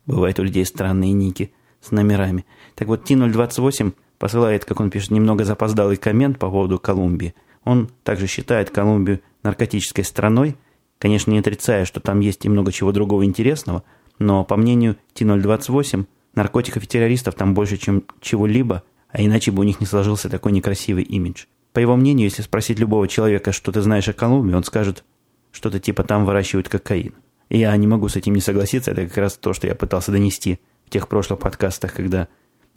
бывает 0.06 0.40
у 0.40 0.44
людей 0.44 0.66
странные 0.66 1.14
ники 1.14 1.54
с 1.82 1.92
номерами, 1.92 2.46
так 2.76 2.88
вот 2.88 3.10
T028 3.10 3.94
посылает, 4.20 4.66
как 4.66 4.80
он 4.80 4.92
пишет, 4.92 5.12
немного 5.12 5.46
запоздалый 5.46 5.98
коммент 5.98 6.38
по 6.38 6.50
поводу 6.50 6.78
Колумбии. 6.78 7.34
Он 7.64 7.90
также 8.04 8.28
считает 8.28 8.70
Колумбию 8.70 9.22
наркотической 9.44 10.04
страной, 10.04 10.56
конечно, 11.00 11.32
не 11.32 11.40
отрицая, 11.40 11.86
что 11.86 12.00
там 12.00 12.20
есть 12.20 12.46
и 12.46 12.50
много 12.50 12.72
чего 12.72 12.92
другого 12.92 13.26
интересного, 13.26 13.84
но, 14.20 14.44
по 14.44 14.58
мнению 14.58 14.98
T028, 15.16 16.06
наркотиков 16.36 16.84
и 16.84 16.88
террористов 16.88 17.36
там 17.36 17.54
больше, 17.54 17.78
чем 17.78 18.04
чего-либо, 18.22 18.84
а 19.10 19.24
иначе 19.24 19.52
бы 19.52 19.62
у 19.62 19.64
них 19.64 19.80
не 19.80 19.86
сложился 19.86 20.30
такой 20.30 20.52
некрасивый 20.52 21.04
имидж. 21.04 21.46
По 21.74 21.80
его 21.80 21.96
мнению, 21.96 22.26
если 22.26 22.42
спросить 22.42 22.80
любого 22.80 23.08
человека, 23.08 23.52
что 23.52 23.72
ты 23.72 23.82
знаешь 23.82 24.08
о 24.10 24.14
Колумбии, 24.14 24.54
он 24.54 24.64
скажет, 24.64 25.04
что-то 25.52 25.80
типа 25.80 26.04
там 26.04 26.26
выращивают 26.26 26.70
кокаин. 26.70 27.14
И 27.50 27.58
я 27.58 27.76
не 27.78 27.88
могу 27.88 28.10
с 28.10 28.16
этим 28.16 28.34
не 28.34 28.42
согласиться, 28.42 28.92
это 28.92 29.08
как 29.08 29.18
раз 29.18 29.38
то, 29.38 29.54
что 29.54 29.68
я 29.68 29.76
пытался 29.76 30.12
донести 30.12 30.60
в 30.86 30.90
тех 30.90 31.08
прошлых 31.08 31.40
подкастах, 31.40 31.94
когда 31.94 32.28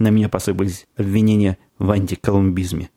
на 0.02 0.08
меня 0.08 0.28
посыпались 0.28 0.86
обвинения 0.96 1.58
в 1.78 1.90
антиколумбизме. 1.90 2.90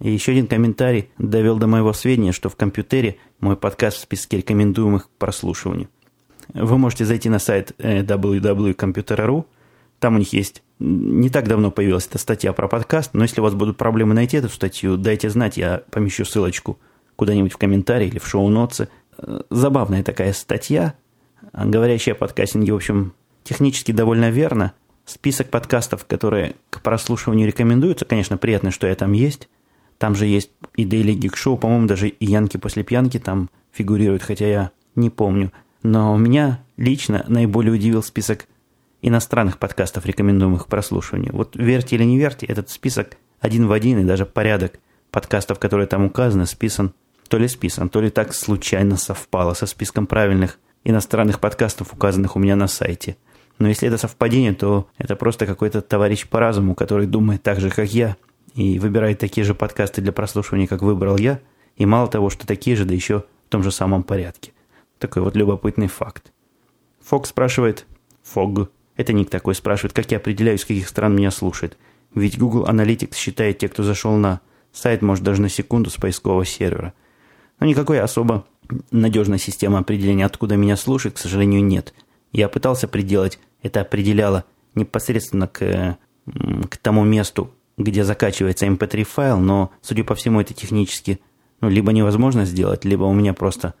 И 0.00 0.10
еще 0.10 0.32
один 0.32 0.46
комментарий 0.46 1.10
довел 1.18 1.58
до 1.58 1.66
моего 1.66 1.92
сведения, 1.92 2.32
что 2.32 2.48
в 2.48 2.56
компьютере 2.56 3.18
мой 3.40 3.56
подкаст 3.56 3.98
в 3.98 4.00
списке 4.00 4.38
рекомендуемых 4.38 5.06
к 5.06 5.10
прослушиванию. 5.18 5.88
Вы 6.54 6.76
можете 6.76 7.04
зайти 7.04 7.28
на 7.28 7.38
сайт 7.38 7.72
э, 7.78 8.02
www.computer.ru, 8.02 9.44
там 10.00 10.16
у 10.16 10.18
них 10.18 10.32
есть 10.32 10.64
не 10.80 11.30
так 11.30 11.46
давно 11.46 11.70
появилась 11.70 12.08
эта 12.08 12.18
статья 12.18 12.52
про 12.52 12.66
подкаст, 12.66 13.14
но 13.14 13.22
если 13.22 13.40
у 13.40 13.44
вас 13.44 13.54
будут 13.54 13.76
проблемы 13.76 14.14
найти 14.14 14.38
эту 14.38 14.48
статью, 14.48 14.96
дайте 14.96 15.30
знать, 15.30 15.56
я 15.56 15.84
помещу 15.92 16.24
ссылочку 16.24 16.80
куда-нибудь 17.14 17.52
в 17.52 17.56
комментарии 17.56 18.08
или 18.08 18.18
в 18.18 18.26
шоу-ноты. 18.26 18.88
Э, 19.18 19.42
забавная 19.50 20.02
такая 20.02 20.32
статья, 20.32 20.94
говорящая 21.52 22.16
о 22.16 22.18
подкастинге, 22.18 22.72
в 22.72 22.76
общем, 22.76 23.14
технически 23.44 23.92
довольно 23.92 24.30
верно. 24.30 24.72
Список 25.12 25.50
подкастов, 25.50 26.06
которые 26.06 26.54
к 26.70 26.80
прослушиванию 26.80 27.46
рекомендуются, 27.46 28.06
конечно, 28.06 28.38
приятно, 28.38 28.70
что 28.70 28.86
я 28.86 28.94
там 28.94 29.12
есть. 29.12 29.50
Там 29.98 30.14
же 30.14 30.24
есть 30.24 30.50
и 30.74 30.86
Daily 30.86 31.14
Geek 31.14 31.34
Show, 31.34 31.58
по-моему, 31.58 31.86
даже 31.86 32.08
и 32.08 32.24
Янки 32.24 32.56
после 32.56 32.82
пьянки 32.82 33.18
там 33.18 33.50
фигурируют, 33.72 34.22
хотя 34.22 34.46
я 34.46 34.70
не 34.94 35.10
помню. 35.10 35.52
Но 35.82 36.16
меня 36.16 36.64
лично 36.78 37.26
наиболее 37.28 37.74
удивил 37.74 38.02
список 38.02 38.46
иностранных 39.02 39.58
подкастов, 39.58 40.06
рекомендуемых 40.06 40.64
к 40.64 40.68
прослушиванию. 40.68 41.36
Вот 41.36 41.56
верьте 41.56 41.96
или 41.96 42.04
не 42.04 42.16
верьте, 42.16 42.46
этот 42.46 42.70
список 42.70 43.18
один 43.38 43.66
в 43.66 43.72
один 43.72 43.98
и 43.98 44.04
даже 44.04 44.24
порядок 44.24 44.80
подкастов, 45.10 45.58
которые 45.58 45.88
там 45.88 46.06
указаны, 46.06 46.46
списан, 46.46 46.94
то 47.28 47.36
ли 47.36 47.48
списан, 47.48 47.90
то 47.90 48.00
ли 48.00 48.08
так 48.08 48.32
случайно 48.32 48.96
совпало 48.96 49.52
со 49.52 49.66
списком 49.66 50.06
правильных 50.06 50.58
иностранных 50.84 51.38
подкастов, 51.38 51.92
указанных 51.92 52.34
у 52.34 52.38
меня 52.38 52.56
на 52.56 52.66
сайте. 52.66 53.18
Но 53.62 53.68
если 53.68 53.86
это 53.86 53.96
совпадение, 53.96 54.54
то 54.54 54.88
это 54.98 55.14
просто 55.14 55.46
какой-то 55.46 55.82
товарищ 55.82 56.26
по 56.26 56.40
разуму, 56.40 56.74
который 56.74 57.06
думает 57.06 57.44
так 57.44 57.60
же, 57.60 57.70
как 57.70 57.94
я, 57.94 58.16
и 58.56 58.80
выбирает 58.80 59.20
такие 59.20 59.44
же 59.44 59.54
подкасты 59.54 60.02
для 60.02 60.10
прослушивания, 60.10 60.66
как 60.66 60.82
выбрал 60.82 61.16
я, 61.16 61.38
и 61.76 61.86
мало 61.86 62.08
того, 62.08 62.28
что 62.28 62.44
такие 62.44 62.74
же, 62.74 62.84
да 62.84 62.92
еще 62.92 63.20
в 63.20 63.50
том 63.50 63.62
же 63.62 63.70
самом 63.70 64.02
порядке. 64.02 64.50
Такой 64.98 65.22
вот 65.22 65.36
любопытный 65.36 65.86
факт. 65.86 66.32
Фок 67.04 67.28
спрашивает, 67.28 67.86
Фог, 68.24 68.68
это 68.96 69.12
Ник 69.12 69.30
такой 69.30 69.54
спрашивает, 69.54 69.92
как 69.92 70.10
я 70.10 70.16
определяю, 70.16 70.58
с 70.58 70.64
каких 70.64 70.88
стран 70.88 71.14
меня 71.14 71.30
слушает. 71.30 71.78
Ведь 72.12 72.36
Google 72.36 72.66
Analytics 72.66 73.14
считает 73.14 73.58
те, 73.58 73.68
кто 73.68 73.84
зашел 73.84 74.16
на 74.16 74.40
сайт, 74.72 75.02
может, 75.02 75.22
даже 75.22 75.40
на 75.40 75.48
секунду 75.48 75.88
с 75.88 75.94
поискового 75.94 76.44
сервера. 76.44 76.94
Но 77.60 77.66
никакой 77.66 78.00
особо 78.00 78.44
надежной 78.90 79.38
системы 79.38 79.78
определения, 79.78 80.26
откуда 80.26 80.56
меня 80.56 80.76
слушает, 80.76 81.14
к 81.14 81.18
сожалению, 81.18 81.62
нет. 81.62 81.94
Я 82.32 82.48
пытался 82.48 82.88
приделать, 82.88 83.38
это 83.62 83.80
определяло 83.80 84.44
непосредственно 84.74 85.48
к, 85.48 85.98
к 86.68 86.76
тому 86.78 87.04
месту, 87.04 87.50
где 87.76 88.04
закачивается 88.04 88.66
mp3 88.66 89.04
файл, 89.04 89.38
но, 89.38 89.70
судя 89.80 90.04
по 90.04 90.14
всему, 90.14 90.40
это 90.40 90.54
технически 90.54 91.20
ну, 91.60 91.68
либо 91.68 91.92
невозможно 91.92 92.44
сделать, 92.44 92.84
либо 92.84 93.04
у 93.04 93.14
меня 93.14 93.34
просто 93.34 93.74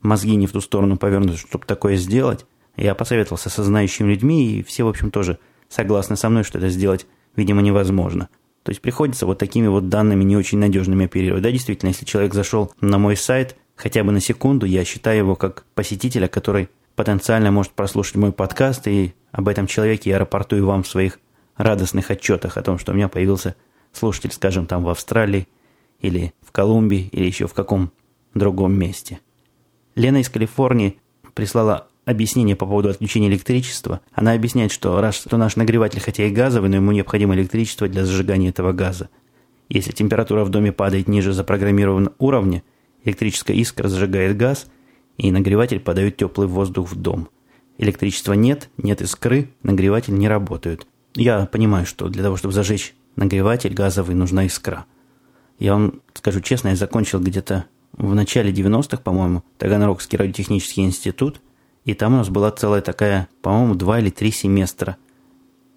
мозги 0.00 0.36
не 0.36 0.46
в 0.46 0.52
ту 0.52 0.60
сторону 0.60 0.96
повернуты, 0.96 1.36
чтобы 1.36 1.66
такое 1.66 1.96
сделать. 1.96 2.46
Я 2.76 2.94
посоветовался 2.94 3.50
со 3.50 3.64
знающими 3.64 4.10
людьми, 4.10 4.58
и 4.58 4.62
все, 4.62 4.84
в 4.84 4.88
общем, 4.88 5.10
тоже 5.10 5.38
согласны 5.68 6.16
со 6.16 6.28
мной, 6.28 6.44
что 6.44 6.58
это 6.58 6.68
сделать, 6.68 7.06
видимо, 7.34 7.62
невозможно. 7.62 8.28
То 8.62 8.70
есть 8.70 8.80
приходится 8.80 9.26
вот 9.26 9.38
такими 9.38 9.66
вот 9.66 9.88
данными 9.88 10.24
не 10.24 10.36
очень 10.36 10.58
надежными 10.58 11.06
оперировать. 11.06 11.42
Да, 11.42 11.50
действительно, 11.50 11.90
если 11.90 12.04
человек 12.04 12.34
зашел 12.34 12.72
на 12.80 12.98
мой 12.98 13.16
сайт 13.16 13.56
хотя 13.74 14.02
бы 14.04 14.12
на 14.12 14.20
секунду, 14.20 14.66
я 14.66 14.84
считаю 14.84 15.18
его 15.18 15.36
как 15.36 15.64
посетителя, 15.74 16.28
который 16.28 16.68
потенциально 16.96 17.52
может 17.52 17.72
прослушать 17.72 18.16
мой 18.16 18.32
подкаст, 18.32 18.88
и 18.88 19.14
об 19.30 19.48
этом 19.48 19.66
человеке 19.66 20.10
я 20.10 20.18
рапортую 20.18 20.66
вам 20.66 20.82
в 20.82 20.88
своих 20.88 21.20
радостных 21.56 22.10
отчетах 22.10 22.56
о 22.56 22.62
том, 22.62 22.78
что 22.78 22.92
у 22.92 22.94
меня 22.94 23.08
появился 23.08 23.54
слушатель, 23.92 24.32
скажем, 24.32 24.66
там 24.66 24.82
в 24.82 24.88
Австралии, 24.88 25.46
или 26.00 26.34
в 26.42 26.52
Колумбии, 26.52 27.08
или 27.12 27.26
еще 27.26 27.46
в 27.46 27.54
каком 27.54 27.92
другом 28.34 28.72
месте. 28.72 29.20
Лена 29.94 30.18
из 30.18 30.28
Калифорнии 30.28 30.98
прислала 31.34 31.88
объяснение 32.04 32.54
по 32.56 32.66
поводу 32.66 32.90
отключения 32.90 33.28
электричества. 33.28 34.00
Она 34.12 34.32
объясняет, 34.32 34.72
что 34.72 35.00
раз 35.00 35.16
что 35.16 35.36
наш 35.36 35.56
нагреватель 35.56 36.00
хотя 36.00 36.24
и 36.24 36.30
газовый, 36.30 36.68
но 36.68 36.76
ему 36.76 36.92
необходимо 36.92 37.34
электричество 37.34 37.88
для 37.88 38.04
зажигания 38.04 38.50
этого 38.50 38.72
газа. 38.72 39.08
Если 39.68 39.92
температура 39.92 40.44
в 40.44 40.50
доме 40.50 40.72
падает 40.72 41.08
ниже 41.08 41.32
запрограммированного 41.32 42.14
уровня, 42.18 42.62
электрическая 43.04 43.56
искра 43.56 43.88
зажигает 43.88 44.36
газ, 44.36 44.66
и 45.16 45.30
нагреватель 45.30 45.80
подает 45.80 46.16
теплый 46.16 46.46
воздух 46.46 46.90
в 46.90 46.96
дом. 46.96 47.28
Электричества 47.78 48.32
нет, 48.32 48.70
нет 48.78 49.02
искры, 49.02 49.50
нагреватель 49.62 50.14
не 50.14 50.28
работает. 50.28 50.86
Я 51.14 51.46
понимаю, 51.46 51.86
что 51.86 52.08
для 52.08 52.22
того, 52.22 52.36
чтобы 52.36 52.54
зажечь 52.54 52.94
нагреватель 53.16 53.74
газовый, 53.74 54.14
нужна 54.14 54.46
искра. 54.46 54.86
Я 55.58 55.72
вам 55.72 56.00
скажу 56.14 56.40
честно, 56.40 56.68
я 56.68 56.76
закончил 56.76 57.20
где-то 57.20 57.66
в 57.92 58.14
начале 58.14 58.52
90-х, 58.52 58.98
по-моему, 58.98 59.42
Таганрогский 59.58 60.18
радиотехнический 60.18 60.84
институт, 60.84 61.40
и 61.84 61.94
там 61.94 62.14
у 62.14 62.16
нас 62.18 62.28
была 62.28 62.50
целая 62.50 62.82
такая, 62.82 63.28
по-моему, 63.42 63.74
два 63.74 64.00
или 64.00 64.10
три 64.10 64.30
семестра. 64.30 64.96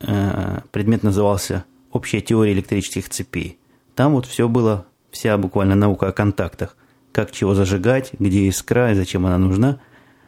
Э, 0.02 0.62
предмет 0.72 1.04
назывался 1.04 1.66
«Общая 1.92 2.22
теория 2.22 2.54
электрических 2.54 3.10
цепей». 3.10 3.58
Там 3.96 4.14
вот 4.14 4.26
все 4.26 4.50
было, 4.50 4.86
вся 5.12 5.38
буквально 5.38 5.76
наука 5.76 6.08
о 6.08 6.12
контактах. 6.12 6.76
Как 7.12 7.32
чего 7.32 7.56
зажигать, 7.56 8.12
где 8.20 8.48
искра 8.48 8.92
и 8.92 8.96
зачем 8.96 9.26
она 9.26 9.38
нужна. 9.38 9.80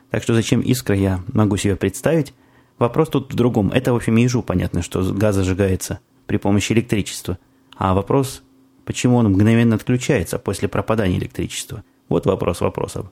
Так 0.10 0.24
что 0.24 0.34
зачем 0.34 0.62
искра, 0.62 0.96
я 0.96 1.24
могу 1.32 1.58
себе 1.58 1.76
представить. 1.76 2.34
Вопрос 2.80 3.10
тут 3.10 3.32
в 3.32 3.36
другом. 3.36 3.72
Это, 3.72 3.94
в 3.94 3.96
общем, 3.96 4.16
ежу 4.16 4.42
понятно, 4.42 4.82
что 4.82 5.04
газ 5.14 5.36
зажигается 5.36 6.00
при 6.26 6.38
помощи 6.38 6.74
электричества. 6.74 7.38
А 7.78 7.94
вопрос, 7.94 8.44
почему 8.86 9.18
он 9.18 9.30
мгновенно 9.30 9.76
отключается 9.76 10.40
после 10.40 10.68
пропадания 10.68 11.18
электричества. 11.18 11.84
Вот 12.10 12.26
вопрос 12.26 12.62
вопросов. 12.62 13.12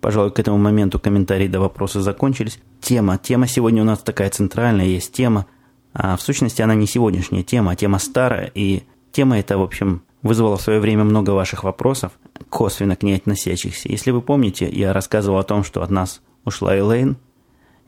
Пожалуй, 0.00 0.30
к 0.30 0.38
этому 0.38 0.58
моменту 0.58 1.00
комментарии 1.00 1.48
до 1.48 1.60
вопроса 1.60 2.00
закончились. 2.00 2.60
Тема. 2.80 3.18
Тема 3.18 3.48
сегодня 3.48 3.82
у 3.82 3.84
нас 3.84 3.98
такая 3.98 4.30
центральная, 4.30 4.86
есть 4.86 5.12
тема. 5.12 5.46
А 5.92 6.16
в 6.16 6.22
сущности 6.22 6.62
она 6.62 6.74
не 6.74 6.86
сегодняшняя 6.86 7.42
тема, 7.42 7.72
а 7.72 7.76
тема 7.76 7.98
старая. 7.98 8.52
И 8.54 8.84
тема 9.10 9.38
эта, 9.38 9.58
в 9.58 9.62
общем, 9.62 10.02
вызвала 10.22 10.56
в 10.56 10.62
свое 10.62 10.78
время 10.78 11.04
много 11.04 11.30
ваших 11.30 11.64
вопросов, 11.64 12.12
косвенно 12.48 12.96
к 12.96 13.02
ней 13.02 13.16
относящихся. 13.16 13.88
Если 13.88 14.10
вы 14.10 14.22
помните, 14.22 14.68
я 14.70 14.92
рассказывал 14.92 15.38
о 15.38 15.44
том, 15.44 15.64
что 15.64 15.82
от 15.82 15.90
нас 15.90 16.20
ушла 16.44 16.76
Элейн, 16.78 17.16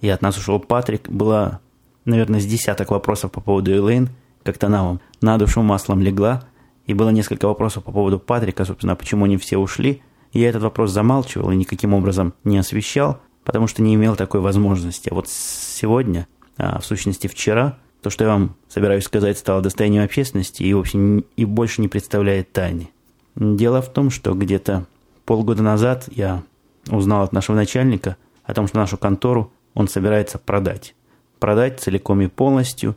и 0.00 0.08
от 0.08 0.22
нас 0.22 0.36
ушел 0.38 0.58
Патрик. 0.60 1.08
Было, 1.08 1.60
наверное, 2.04 2.40
с 2.40 2.46
десяток 2.46 2.90
вопросов 2.90 3.32
по 3.32 3.40
поводу 3.40 3.72
Элейн. 3.72 4.08
Как-то 4.42 4.66
она 4.66 4.82
вам 4.82 5.00
на 5.20 5.36
душу 5.38 5.62
маслом 5.62 6.00
легла. 6.00 6.42
И 6.86 6.94
было 6.94 7.10
несколько 7.10 7.46
вопросов 7.46 7.84
по 7.84 7.92
поводу 7.92 8.18
Патрика, 8.18 8.64
собственно, 8.64 8.96
почему 8.96 9.26
они 9.26 9.36
все 9.36 9.58
ушли. 9.58 10.02
Я 10.32 10.48
этот 10.48 10.62
вопрос 10.62 10.90
замалчивал 10.90 11.50
и 11.50 11.56
никаким 11.56 11.92
образом 11.92 12.34
не 12.44 12.58
освещал, 12.58 13.20
потому 13.44 13.66
что 13.66 13.82
не 13.82 13.94
имел 13.94 14.16
такой 14.16 14.40
возможности. 14.40 15.08
А 15.10 15.14
вот 15.14 15.28
сегодня, 15.28 16.26
а 16.56 16.80
в 16.80 16.86
сущности 16.86 17.26
вчера, 17.26 17.78
то, 18.02 18.10
что 18.10 18.24
я 18.24 18.30
вам 18.30 18.56
собираюсь 18.68 19.04
сказать, 19.04 19.38
стало 19.38 19.60
достоянием 19.60 20.04
общественности 20.04 20.62
и, 20.62 20.72
в 20.72 20.78
общем, 20.78 21.24
и 21.36 21.44
больше 21.44 21.82
не 21.82 21.88
представляет 21.88 22.52
тайны. 22.52 22.90
Дело 23.36 23.80
в 23.82 23.92
том, 23.92 24.10
что 24.10 24.34
где-то 24.34 24.86
полгода 25.24 25.62
назад 25.62 26.08
я 26.10 26.42
узнал 26.88 27.22
от 27.22 27.32
нашего 27.32 27.56
начальника 27.56 28.16
о 28.44 28.54
том, 28.54 28.66
что 28.66 28.78
нашу 28.78 28.96
контору 28.96 29.52
он 29.74 29.88
собирается 29.88 30.38
продать. 30.38 30.94
Продать 31.38 31.80
целиком 31.80 32.20
и 32.20 32.26
полностью. 32.26 32.96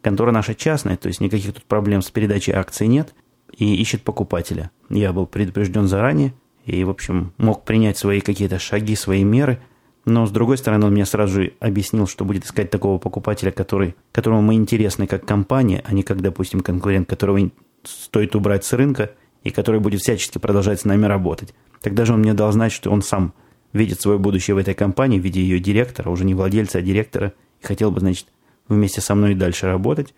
Контора 0.00 0.30
наша 0.30 0.54
частная, 0.54 0.96
то 0.96 1.08
есть 1.08 1.20
никаких 1.20 1.54
тут 1.54 1.64
проблем 1.64 2.02
с 2.02 2.10
передачей 2.10 2.52
акций 2.52 2.86
нет, 2.86 3.14
и 3.56 3.74
ищет 3.74 4.02
покупателя. 4.02 4.70
Я 4.88 5.12
был 5.12 5.26
предупрежден 5.26 5.88
заранее, 5.88 6.32
и, 6.64 6.84
в 6.84 6.90
общем, 6.90 7.32
мог 7.38 7.64
принять 7.64 7.98
свои 7.98 8.20
какие-то 8.20 8.58
шаги, 8.58 8.94
свои 8.94 9.24
меры, 9.24 9.58
но, 10.04 10.26
с 10.26 10.30
другой 10.30 10.56
стороны, 10.56 10.86
он 10.86 10.92
мне 10.92 11.04
сразу 11.04 11.34
же 11.34 11.52
объяснил, 11.60 12.06
что 12.06 12.24
будет 12.24 12.44
искать 12.44 12.70
такого 12.70 12.98
покупателя, 12.98 13.50
который, 13.50 13.94
которому 14.12 14.40
мы 14.40 14.54
интересны 14.54 15.06
как 15.06 15.26
компания, 15.26 15.82
а 15.84 15.92
не 15.92 16.02
как, 16.02 16.22
допустим, 16.22 16.60
конкурент, 16.60 17.08
которого 17.08 17.50
стоит 17.82 18.34
убрать 18.34 18.64
с 18.64 18.72
рынка 18.72 19.10
и 19.48 19.50
который 19.50 19.80
будет 19.80 20.02
всячески 20.02 20.36
продолжать 20.36 20.80
с 20.80 20.84
нами 20.84 21.06
работать. 21.06 21.54
Тогда 21.80 22.04
же 22.04 22.12
он 22.12 22.20
мне 22.20 22.34
дал 22.34 22.52
знать, 22.52 22.70
что 22.70 22.90
он 22.90 23.00
сам 23.00 23.32
видит 23.72 24.00
свое 24.00 24.18
будущее 24.18 24.54
в 24.54 24.58
этой 24.58 24.74
компании 24.74 25.18
в 25.18 25.22
виде 25.22 25.40
ее 25.40 25.58
директора, 25.58 26.10
уже 26.10 26.24
не 26.24 26.34
владельца, 26.34 26.78
а 26.78 26.82
директора, 26.82 27.32
и 27.62 27.66
хотел 27.66 27.90
бы, 27.90 28.00
значит, 28.00 28.26
вместе 28.68 29.00
со 29.00 29.14
мной 29.14 29.34
дальше 29.34 29.66
работать. 29.66 30.14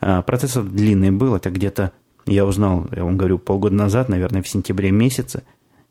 А 0.00 0.22
процесс 0.22 0.54
длинный 0.54 1.10
был, 1.10 1.34
это 1.34 1.50
где-то, 1.50 1.92
я 2.24 2.46
узнал, 2.46 2.86
я 2.96 3.04
вам 3.04 3.18
говорю, 3.18 3.38
полгода 3.38 3.74
назад, 3.74 4.08
наверное, 4.08 4.42
в 4.42 4.48
сентябре 4.48 4.90
месяце, 4.90 5.42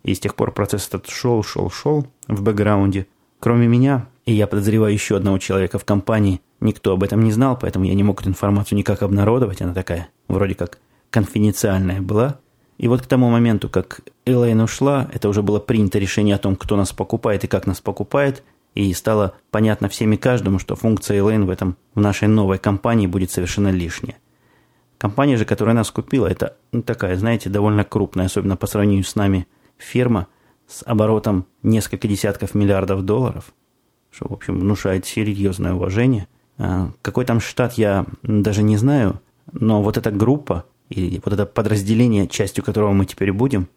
и 0.03 0.15
с 0.15 0.19
тех 0.19 0.33
пор 0.33 0.51
процесс 0.51 0.87
этот 0.87 1.09
шел, 1.09 1.43
шел, 1.43 1.69
шел 1.69 2.07
в 2.27 2.41
бэкграунде. 2.41 3.05
Кроме 3.39 3.67
меня, 3.67 4.07
и 4.25 4.33
я 4.33 4.47
подозреваю 4.47 4.93
еще 4.93 5.15
одного 5.15 5.37
человека 5.37 5.77
в 5.77 5.85
компании, 5.85 6.41
никто 6.59 6.93
об 6.93 7.03
этом 7.03 7.23
не 7.23 7.31
знал, 7.31 7.55
поэтому 7.55 7.85
я 7.85 7.93
не 7.93 8.03
мог 8.03 8.21
эту 8.21 8.29
информацию 8.29 8.79
никак 8.79 9.03
обнародовать, 9.03 9.61
она 9.61 9.73
такая, 9.75 10.09
вроде 10.27 10.55
как, 10.55 10.79
конфиденциальная 11.11 12.01
была. 12.01 12.39
И 12.77 12.87
вот 12.87 13.01
к 13.01 13.05
тому 13.05 13.29
моменту, 13.29 13.69
как 13.69 14.01
Элейн 14.25 14.59
ушла, 14.61 15.09
это 15.13 15.29
уже 15.29 15.41
было 15.41 15.59
принято 15.59 15.99
решение 15.99 16.35
о 16.35 16.39
том, 16.39 16.55
кто 16.55 16.75
нас 16.75 16.91
покупает 16.91 17.43
и 17.43 17.47
как 17.47 17.67
нас 17.67 17.81
покупает, 17.81 18.43
и 18.75 18.91
стало 18.93 19.35
понятно 19.51 19.89
всем 19.89 20.13
и 20.13 20.17
каждому, 20.17 20.59
что 20.59 20.75
функция 20.75 21.19
Элейн 21.19 21.45
в 21.45 21.49
этом, 21.49 21.77
в 21.93 21.99
нашей 21.99 22.27
новой 22.27 22.57
компании 22.57 23.07
будет 23.07 23.31
совершенно 23.31 23.69
лишняя. 23.69 24.17
Компания 24.97 25.37
же, 25.37 25.45
которая 25.45 25.75
нас 25.75 25.91
купила, 25.91 26.27
это 26.27 26.55
ну, 26.71 26.81
такая, 26.81 27.17
знаете, 27.17 27.49
довольно 27.49 27.83
крупная, 27.83 28.25
особенно 28.25 28.55
по 28.55 28.67
сравнению 28.67 29.03
с 29.03 29.15
нами, 29.15 29.47
фирма 29.77 30.27
с 30.67 30.81
оборотом 30.85 31.45
несколько 31.61 32.07
десятков 32.07 32.55
миллиардов 32.55 33.03
долларов, 33.03 33.53
что, 34.11 34.27
в 34.29 34.33
общем, 34.33 34.59
внушает 34.59 35.05
серьезное 35.05 35.73
уважение. 35.73 36.27
А, 36.57 36.91
какой 37.01 37.25
там 37.25 37.39
штат, 37.39 37.73
я 37.73 38.05
даже 38.23 38.63
не 38.63 38.77
знаю, 38.77 39.19
но 39.51 39.83
вот 39.83 39.97
эта 39.97 40.09
группа, 40.09 40.65
и 40.93 41.21
вот 41.23 41.33
это 41.33 41.45
подразделение, 41.45 42.27
частью 42.27 42.63
которого 42.63 42.91
мы 42.91 43.05
теперь 43.05 43.31
будем, 43.31 43.67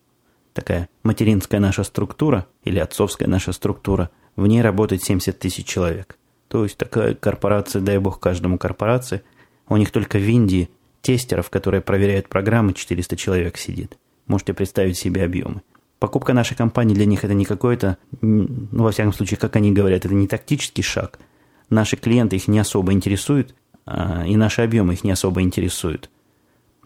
такая 0.53 0.89
материнская 1.03 1.61
наша 1.61 1.85
структура 1.85 2.47
или 2.65 2.79
отцовская 2.79 3.29
наша 3.29 3.53
структура, 3.53 4.11
в 4.37 4.47
ней 4.47 4.63
работает 4.63 5.03
70 5.03 5.39
тысяч 5.39 5.67
человек. 5.67 6.19
То 6.49 6.65
есть 6.65 6.77
такая 6.77 7.15
корпорация, 7.15 7.81
дай 7.81 7.99
бог 7.99 8.21
каждому 8.21 8.59
корпорации, 8.59 9.23
у 9.69 9.77
них 9.77 9.91
только 9.91 10.19
в 10.19 10.29
Индии 10.29 10.71
тестеров, 11.01 11.51
которые 11.51 11.81
проверяют 11.81 12.29
программы, 12.29 12.75
400 12.75 13.17
человек 13.17 13.57
сидит. 13.57 13.97
Можете 14.27 14.55
представить 14.55 14.99
себе 14.99 15.25
объемы. 15.25 15.63
Покупка 15.99 16.35
нашей 16.35 16.57
компании 16.57 16.95
для 16.95 17.07
них 17.07 17.25
это 17.25 17.33
не 17.33 17.45
какой-то, 17.47 17.97
ну, 18.21 18.49
во 18.71 18.91
всяком 18.91 19.13
случае, 19.13 19.39
как 19.39 19.57
они 19.57 19.73
говорят, 19.73 20.05
это 20.05 20.15
не 20.15 20.29
тактический 20.29 20.83
шаг. 20.83 21.19
Наши 21.71 21.97
клиенты 21.97 22.37
их 22.37 22.49
не 22.49 22.59
особо 22.59 22.93
интересуют, 22.93 23.55
а, 23.87 24.25
и 24.27 24.37
наши 24.37 24.63
объемы 24.63 24.93
их 24.93 25.05
не 25.05 25.11
особо 25.11 25.41
интересуют 25.41 26.11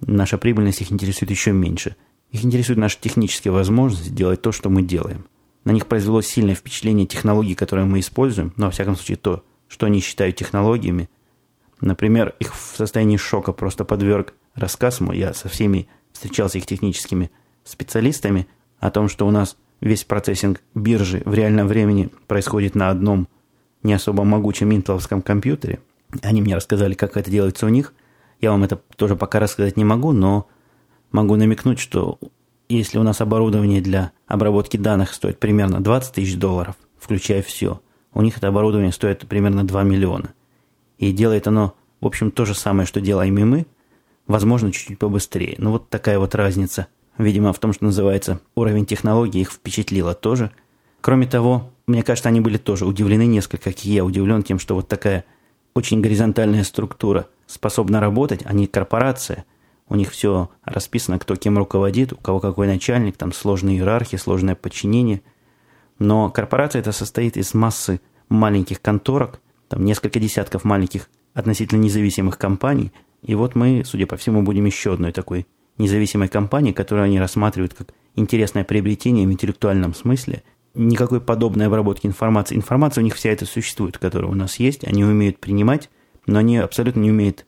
наша 0.00 0.38
прибыльность 0.38 0.80
их 0.80 0.92
интересует 0.92 1.30
еще 1.30 1.52
меньше. 1.52 1.96
Их 2.30 2.44
интересует 2.44 2.78
наша 2.78 2.98
техническая 3.00 3.52
возможность 3.52 4.14
делать 4.14 4.42
то, 4.42 4.52
что 4.52 4.70
мы 4.70 4.82
делаем. 4.82 5.26
На 5.64 5.72
них 5.72 5.86
произвело 5.86 6.22
сильное 6.22 6.54
впечатление 6.54 7.06
технологий, 7.06 7.54
которые 7.54 7.86
мы 7.86 8.00
используем, 8.00 8.52
но, 8.56 8.66
во 8.66 8.72
всяком 8.72 8.96
случае, 8.96 9.16
то, 9.16 9.44
что 9.68 9.86
они 9.86 10.00
считают 10.00 10.36
технологиями. 10.36 11.10
Например, 11.80 12.34
их 12.38 12.54
в 12.54 12.76
состоянии 12.76 13.16
шока 13.16 13.52
просто 13.52 13.84
подверг 13.84 14.34
рассказ 14.54 15.00
мой, 15.00 15.18
я 15.18 15.34
со 15.34 15.48
всеми 15.48 15.88
встречался 16.12 16.58
их 16.58 16.66
техническими 16.66 17.30
специалистами, 17.64 18.46
о 18.80 18.90
том, 18.90 19.08
что 19.08 19.26
у 19.26 19.30
нас 19.30 19.56
весь 19.80 20.04
процессинг 20.04 20.62
биржи 20.74 21.22
в 21.24 21.34
реальном 21.34 21.68
времени 21.68 22.08
происходит 22.26 22.74
на 22.74 22.88
одном 22.88 23.28
не 23.82 23.92
особо 23.92 24.24
могучем 24.24 24.72
интеловском 24.72 25.22
компьютере. 25.22 25.80
Они 26.22 26.42
мне 26.42 26.56
рассказали, 26.56 26.94
как 26.94 27.16
это 27.16 27.30
делается 27.30 27.66
у 27.66 27.68
них. 27.68 27.94
Я 28.40 28.52
вам 28.52 28.64
это 28.64 28.76
тоже 28.96 29.16
пока 29.16 29.38
рассказать 29.38 29.76
не 29.76 29.84
могу, 29.84 30.12
но 30.12 30.48
могу 31.12 31.36
намекнуть, 31.36 31.78
что 31.78 32.18
если 32.68 32.98
у 32.98 33.02
нас 33.02 33.20
оборудование 33.20 33.80
для 33.80 34.12
обработки 34.26 34.76
данных 34.76 35.12
стоит 35.12 35.38
примерно 35.38 35.82
20 35.82 36.14
тысяч 36.14 36.36
долларов, 36.36 36.76
включая 36.98 37.42
все, 37.42 37.80
у 38.14 38.22
них 38.22 38.38
это 38.38 38.48
оборудование 38.48 38.92
стоит 38.92 39.26
примерно 39.28 39.66
2 39.66 39.82
миллиона. 39.82 40.32
И 40.98 41.12
делает 41.12 41.46
оно, 41.46 41.74
в 42.00 42.06
общем, 42.06 42.30
то 42.30 42.44
же 42.44 42.54
самое, 42.54 42.86
что 42.86 43.00
делаем 43.00 43.36
и 43.38 43.44
мы, 43.44 43.66
возможно, 44.26 44.72
чуть-чуть 44.72 44.98
побыстрее. 44.98 45.56
Но 45.58 45.72
вот 45.72 45.90
такая 45.90 46.18
вот 46.18 46.34
разница, 46.34 46.86
видимо, 47.18 47.52
в 47.52 47.58
том, 47.58 47.72
что 47.72 47.84
называется 47.84 48.40
уровень 48.54 48.86
технологий, 48.86 49.40
их 49.40 49.50
впечатлило 49.50 50.14
тоже. 50.14 50.50
Кроме 51.02 51.26
того, 51.26 51.70
мне 51.86 52.02
кажется, 52.02 52.28
они 52.28 52.40
были 52.40 52.56
тоже 52.56 52.86
удивлены 52.86 53.26
несколько, 53.26 53.70
как 53.70 53.84
и 53.84 53.90
я 53.90 54.04
удивлен 54.04 54.42
тем, 54.42 54.58
что 54.58 54.74
вот 54.76 54.88
такая 54.88 55.24
очень 55.74 56.00
горизонтальная 56.00 56.64
структура– 56.64 57.26
способна 57.50 58.00
работать, 58.00 58.42
они 58.44 58.66
корпорация, 58.66 59.44
у 59.88 59.96
них 59.96 60.10
все 60.10 60.50
расписано, 60.64 61.18
кто 61.18 61.34
кем 61.34 61.58
руководит, 61.58 62.12
у 62.12 62.16
кого 62.16 62.38
какой 62.38 62.68
начальник, 62.68 63.16
там 63.16 63.32
сложные 63.32 63.78
иерархии, 63.78 64.16
сложное 64.16 64.54
подчинение. 64.54 65.20
Но 65.98 66.30
корпорация 66.30 66.80
это 66.80 66.92
состоит 66.92 67.36
из 67.36 67.52
массы 67.54 68.00
маленьких 68.28 68.80
конторок, 68.80 69.40
там 69.68 69.84
несколько 69.84 70.20
десятков 70.20 70.64
маленьких 70.64 71.10
относительно 71.34 71.80
независимых 71.80 72.38
компаний. 72.38 72.92
И 73.22 73.34
вот 73.34 73.56
мы, 73.56 73.82
судя 73.84 74.06
по 74.06 74.16
всему, 74.16 74.42
будем 74.42 74.64
еще 74.64 74.94
одной 74.94 75.12
такой 75.12 75.46
независимой 75.76 76.28
компанией, 76.28 76.72
которую 76.72 77.06
они 77.06 77.18
рассматривают 77.18 77.74
как 77.74 77.88
интересное 78.14 78.64
приобретение 78.64 79.26
в 79.26 79.32
интеллектуальном 79.32 79.94
смысле. 79.94 80.44
Никакой 80.74 81.20
подобной 81.20 81.66
обработки 81.66 82.06
информации. 82.06 82.54
Информация 82.54 83.02
у 83.02 83.04
них 83.04 83.16
вся 83.16 83.30
эта 83.30 83.44
существует, 83.44 83.98
которая 83.98 84.30
у 84.30 84.34
нас 84.34 84.60
есть, 84.60 84.84
они 84.84 85.04
умеют 85.04 85.38
принимать 85.38 85.90
но 86.26 86.38
они 86.38 86.58
абсолютно 86.58 87.00
не 87.00 87.10
умеют 87.10 87.46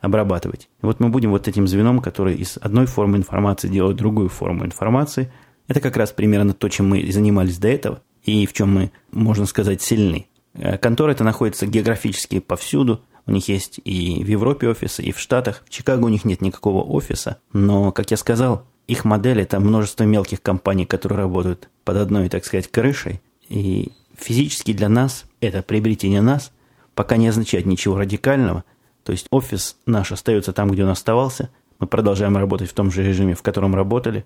обрабатывать. 0.00 0.68
И 0.82 0.86
вот 0.86 1.00
мы 1.00 1.08
будем 1.08 1.30
вот 1.30 1.48
этим 1.48 1.66
звеном, 1.66 2.00
который 2.00 2.34
из 2.34 2.58
одной 2.60 2.86
формы 2.86 3.16
информации 3.16 3.68
делает 3.68 3.96
другую 3.96 4.28
форму 4.28 4.64
информации. 4.64 5.32
Это 5.66 5.80
как 5.80 5.96
раз 5.96 6.12
примерно 6.12 6.52
то, 6.52 6.68
чем 6.68 6.88
мы 6.88 7.10
занимались 7.10 7.58
до 7.58 7.68
этого, 7.68 8.02
и 8.22 8.46
в 8.46 8.52
чем 8.52 8.74
мы, 8.74 8.92
можно 9.12 9.46
сказать, 9.46 9.80
сильны. 9.80 10.26
Э, 10.54 10.78
контора 10.78 11.12
это 11.12 11.24
находится 11.24 11.66
географически 11.66 12.40
повсюду. 12.40 13.02
У 13.26 13.32
них 13.32 13.48
есть 13.48 13.80
и 13.84 14.22
в 14.22 14.26
Европе 14.26 14.68
офисы, 14.68 15.02
и 15.02 15.12
в 15.12 15.18
Штатах. 15.18 15.62
В 15.66 15.70
Чикаго 15.70 16.04
у 16.04 16.08
них 16.08 16.24
нет 16.24 16.42
никакого 16.42 16.82
офиса. 16.82 17.38
Но, 17.52 17.90
как 17.90 18.10
я 18.10 18.18
сказал, 18.18 18.66
их 18.86 19.04
модель– 19.06 19.40
это 19.42 19.60
множество 19.60 20.04
мелких 20.04 20.42
компаний, 20.42 20.84
которые 20.84 21.18
работают 21.20 21.70
под 21.84 21.96
одной, 21.96 22.28
так 22.28 22.44
сказать, 22.44 22.70
крышей. 22.70 23.22
И 23.48 23.92
физически 24.16 24.72
для 24.72 24.90
нас, 24.90 25.24
это 25.40 25.62
приобретение 25.62 26.20
нас, 26.20 26.52
пока 26.94 27.16
не 27.16 27.28
означает 27.28 27.66
ничего 27.66 27.96
радикального. 27.96 28.64
То 29.02 29.12
есть 29.12 29.26
офис 29.30 29.76
наш 29.86 30.12
остается 30.12 30.52
там, 30.52 30.70
где 30.70 30.84
он 30.84 30.90
оставался. 30.90 31.50
Мы 31.78 31.86
продолжаем 31.86 32.36
работать 32.36 32.70
в 32.70 32.74
том 32.74 32.90
же 32.90 33.02
режиме, 33.02 33.34
в 33.34 33.42
котором 33.42 33.74
работали. 33.74 34.24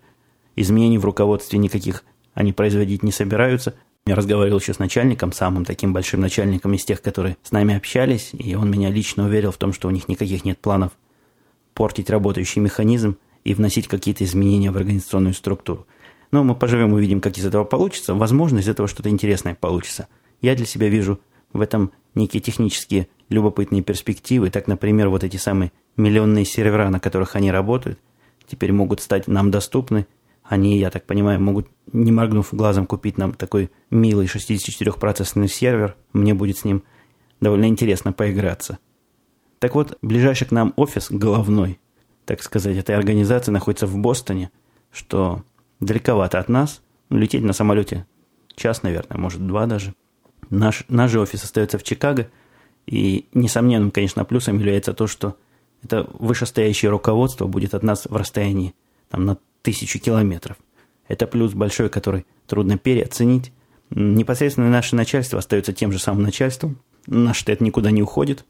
Изменений 0.57 0.99
в 0.99 1.05
руководстве 1.05 1.59
никаких 1.59 2.05
они 2.35 2.53
производить 2.53 3.03
не 3.03 3.13
собираются. 3.13 3.75
Я 4.07 4.15
разговаривал 4.15 4.59
еще 4.59 4.73
с 4.73 4.79
начальником, 4.79 5.33
самым 5.33 5.65
таким 5.65 5.93
большим 5.93 6.21
начальником 6.21 6.73
из 6.75 6.85
тех, 6.85 7.03
которые 7.03 7.37
с 7.43 7.53
нами 7.53 7.77
общались, 7.77 8.31
и 8.33 8.55
он 8.55 8.71
меня 8.71 8.91
лично 8.91 9.27
уверил 9.27 9.51
в 9.51 9.57
том, 9.59 9.73
что 9.73 9.89
у 9.89 9.91
них 9.91 10.09
никаких 10.09 10.45
нет 10.45 10.59
планов 10.59 10.93
портить 11.75 12.11
работающий 12.11 12.61
механизм 12.61 13.19
и 13.45 13.55
вносить 13.55 13.87
какие-то 13.87 14.25
изменения 14.25 14.71
в 14.71 14.77
организационную 14.77 15.35
структуру. 15.35 15.87
Но 16.31 16.43
мы 16.43 16.55
поживем, 16.55 16.93
увидим, 16.93 17.21
как 17.21 17.39
из 17.39 17.47
этого 17.47 17.65
получится. 17.65 18.15
Возможно, 18.15 18.59
из 18.59 18.69
этого 18.69 18.89
что-то 18.89 19.09
интересное 19.11 19.55
получится. 19.55 20.09
Я 20.41 20.55
для 20.55 20.67
себя 20.67 20.89
вижу 20.89 21.21
в 21.53 21.61
этом 21.61 21.93
некие 22.15 22.41
технические 22.41 23.09
любопытные 23.29 23.83
перспективы. 23.83 24.51
Так, 24.51 24.67
например, 24.67 25.09
вот 25.09 25.25
эти 25.25 25.37
самые 25.37 25.73
миллионные 25.97 26.45
сервера, 26.45 26.89
на 26.89 27.01
которых 27.01 27.37
они 27.37 27.51
работают, 27.51 27.99
теперь 28.47 28.73
могут 28.73 29.01
стать 29.01 29.29
нам 29.29 29.51
доступны. 29.51 30.07
Они, 30.43 30.79
я 30.79 30.91
так 30.91 31.05
понимаю, 31.05 31.41
могут, 31.41 31.69
не 31.93 32.11
моргнув 32.11 32.49
глазом, 32.53 32.87
купить 32.87 33.19
нам 33.19 33.35
такой 33.35 33.71
милый 33.91 34.27
64-процессорный 34.27 35.49
сервер. 35.49 35.97
Мне 36.13 36.33
будет 36.33 36.59
с 36.59 36.65
ним 36.65 36.83
довольно 37.41 37.67
интересно 37.67 38.13
поиграться. 38.13 38.79
Так 39.59 39.75
вот, 39.75 39.99
ближайший 40.03 40.47
к 40.47 40.53
нам 40.53 40.73
офис 40.77 41.11
головной, 41.11 41.79
так 42.25 42.43
сказать, 42.43 42.77
этой 42.77 42.95
организации 42.95 43.51
находится 43.51 43.87
в 43.87 43.97
Бостоне, 43.97 44.51
что 44.91 45.43
далековато 45.81 46.39
от 46.39 46.49
нас. 46.49 46.81
Лететь 47.11 47.43
на 47.43 47.53
самолете 47.53 48.07
час, 48.55 48.83
наверное, 48.83 49.19
может, 49.19 49.47
два 49.47 49.67
даже. 49.67 49.95
Наш, 50.51 50.85
наш 50.89 51.11
же 51.11 51.21
офис 51.21 51.45
остается 51.45 51.79
в 51.79 51.83
Чикаго, 51.83 52.31
и 52.87 53.27
несомненным, 53.35 53.91
конечно, 53.91 54.25
плюсом 54.25 54.59
является 54.59 54.95
то, 54.95 55.07
что 55.07 55.37
это 55.83 56.09
вышестоящее 56.19 56.91
руководство 56.91 57.47
будет 57.47 57.75
от 57.75 57.83
нас 57.83 58.07
в 58.07 58.17
расстоянии 58.17 58.75
там, 59.11 59.27
на 59.27 59.37
тысячу 59.63 59.99
километров. 59.99 60.57
Это 61.07 61.27
плюс 61.27 61.53
большой, 61.53 61.91
который 61.91 62.25
трудно 62.47 62.79
переоценить. 62.79 63.53
Непосредственно 63.91 64.71
наше 64.71 64.97
начальство 64.97 65.39
остается 65.39 65.73
тем 65.73 65.93
же 65.93 65.99
самым 65.99 66.23
начальством. 66.23 66.79
Наш 67.07 67.39
штат 67.39 67.61
никуда 67.61 67.91
не 67.91 68.03
уходит. 68.03 68.45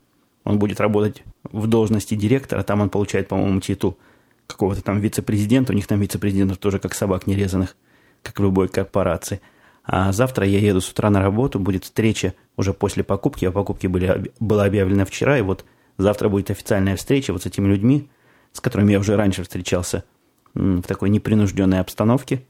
Он 0.45 0.59
будет 0.59 0.81
работать 0.81 1.23
в 1.45 1.67
должности 1.67 2.15
директора. 2.15 2.63
Там 2.63 2.81
он 2.81 2.91
получает, 2.91 3.29
по-моему, 3.29 3.61
титул 3.61 3.99
какого-то 4.47 4.83
там 4.83 5.01
вице-президента. 5.01 5.73
У 5.73 5.77
них 5.77 5.87
там 5.87 6.01
вице-президентов 6.01 6.59
тоже 6.59 6.79
как 6.79 6.95
собак 6.95 7.27
нерезанных, 7.27 7.77
как 8.23 8.39
в 8.39 8.43
любой 8.43 8.69
корпорации– 8.69 9.41
а 9.90 10.12
завтра 10.12 10.46
я 10.46 10.59
еду 10.59 10.83
с 10.83 10.90
утра 10.90 11.09
на 11.09 11.22
работу, 11.22 11.59
будет 11.59 11.85
встреча 11.85 12.35
уже 12.59 12.74
после 12.74 13.03
покупки, 13.03 13.46
а 13.46 13.51
покупки 13.51 13.87
были, 13.87 14.31
была 14.38 14.66
объявлена 14.66 15.07
вчера, 15.07 15.38
и 15.38 15.42
вот 15.42 15.64
завтра 15.96 16.29
будет 16.29 16.51
официальная 16.51 16.94
встреча 16.94 17.33
вот 17.33 17.42
с 17.42 17.46
этими 17.46 17.68
людьми, 17.68 18.11
с 18.53 18.61
которыми 18.61 18.92
я 18.92 19.01
уже 19.01 19.16
раньше 19.16 19.42
встречался 19.42 20.05
в 20.53 20.83
такой 20.83 21.09
непринужденной 21.09 21.81
обстановке. 21.81 22.44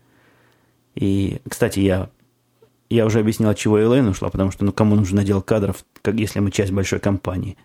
И, 0.96 1.40
кстати, 1.48 1.78
я, 1.78 2.10
я 2.90 3.06
уже 3.06 3.20
объяснил, 3.20 3.50
от 3.50 3.56
чего 3.56 3.80
Элэйн 3.80 4.08
ушла, 4.08 4.30
потому 4.30 4.50
что 4.50 4.64
ну 4.64 4.72
кому 4.72 4.96
нужен 4.96 5.20
отдел 5.20 5.40
кадров, 5.40 5.84
как 6.02 6.16
если 6.16 6.40
мы 6.40 6.50
часть 6.50 6.72
большой 6.72 6.98
компании. 6.98 7.56